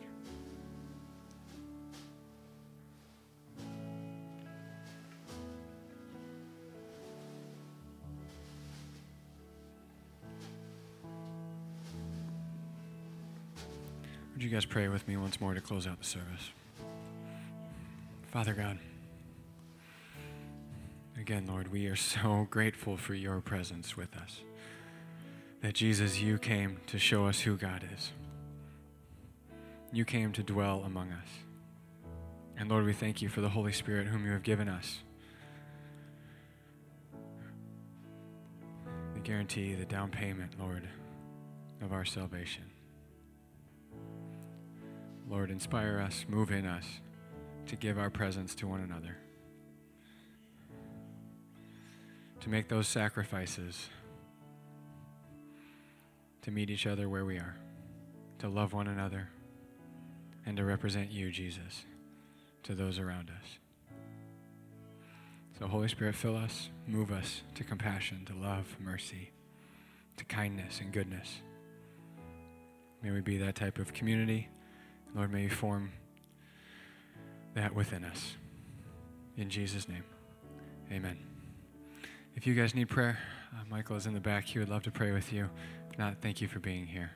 Would 14.39 14.45
you 14.45 14.51
guys 14.51 14.65
pray 14.65 14.87
with 14.87 15.09
me 15.09 15.17
once 15.17 15.41
more 15.41 15.53
to 15.53 15.61
close 15.61 15.85
out 15.85 15.99
the 15.99 16.05
service? 16.05 16.53
Father 18.31 18.55
God, 18.55 18.79
again, 21.21 21.45
Lord, 21.49 21.73
we 21.73 21.89
are 21.89 21.97
so 21.97 22.47
grateful 22.49 22.97
for 22.97 23.15
your 23.15 23.41
presence 23.41 23.97
with 23.97 24.17
us 24.17 24.43
that 25.61 25.75
Jesus, 25.75 26.21
you 26.21 26.39
came 26.39 26.77
to 26.87 27.01
show 27.01 27.27
us 27.27 27.41
who 27.41 27.57
God 27.57 27.83
is. 27.93 28.13
You 29.91 30.05
came 30.05 30.33
to 30.35 30.45
dwell 30.45 30.85
among 30.87 31.11
us. 31.11 31.29
And 32.57 32.71
Lord, 32.71 32.85
we 32.85 32.93
thank 32.93 33.21
you 33.21 33.29
for 33.29 33.41
the 33.41 33.49
Holy 33.49 33.73
Spirit 33.73 34.07
whom 34.07 34.25
you 34.25 34.31
have 34.31 34.45
given 34.45 34.69
us. 34.69 35.01
The 39.15 39.21
guarantee, 39.21 39.75
the 39.75 39.85
down 39.85 40.13
payment, 40.13 40.53
Lord, 40.61 40.89
of 41.83 41.93
our 41.93 42.05
salvation. 42.05 42.63
Lord, 45.29 45.51
inspire 45.51 46.01
us, 46.01 46.25
move 46.27 46.51
in 46.51 46.65
us 46.65 46.87
to 47.67 47.77
give 47.77 47.99
our 47.99 48.09
presence 48.09 48.55
to 48.57 48.67
one 48.67 48.81
another, 48.81 49.17
to 52.41 52.49
make 52.49 52.69
those 52.69 52.89
sacrifices, 52.89 53.91
to 56.43 56.51
meet 56.51 56.71
each 56.71 56.87
other 56.87 57.11
where 57.11 57.27
we 57.27 57.37
are, 57.37 57.57
to 58.39 58.49
love 58.49 58.73
one 58.73 58.89
another, 58.89 59.29
and 60.47 60.57
to 60.57 60.65
represent 60.65 61.11
you, 61.11 61.31
Jesus, 61.31 61.85
to 62.63 62.75
those 62.75 62.99
around 62.99 63.31
us. 63.31 63.59
So, 65.59 65.67
Holy 65.67 65.89
Spirit, 65.89 66.15
fill 66.15 66.37
us, 66.37 66.71
move 66.87 67.13
us 67.13 67.43
to 67.57 67.65
compassion, 67.65 68.25
to 68.27 68.35
love, 68.35 68.77
mercy, 68.81 69.33
to 70.17 70.25
kindness 70.25 70.81
and 70.81 70.91
goodness. 70.91 71.43
May 73.03 73.11
we 73.11 73.21
be 73.21 73.37
that 73.39 73.57
type 73.57 73.79
of 73.79 73.93
community. 73.93 74.49
Lord, 75.15 75.33
may 75.33 75.43
you 75.43 75.51
form 75.51 75.93
that 77.55 77.75
within 77.75 78.05
us. 78.05 78.37
In 79.37 79.51
Jesus' 79.51 79.89
name, 79.89 80.05
amen. 80.93 81.19
If 82.35 82.47
you 82.47 82.55
guys 82.55 82.75
need 82.75 82.89
prayer, 82.89 83.19
uh, 83.53 83.65
Michael 83.69 83.97
is 83.97 84.07
in 84.07 84.15
the 84.15 84.21
back. 84.21 84.45
He 84.45 84.59
would 84.59 84.69
love 84.69 84.83
to 84.85 84.91
pray 84.91 85.13
with 85.13 85.33
you. 85.33 85.49
If 85.91 85.99
not, 85.99 86.17
thank 86.21 86.41
you 86.41 86.49
for 86.49 86.61
being 86.61 86.87
here. 86.87 87.11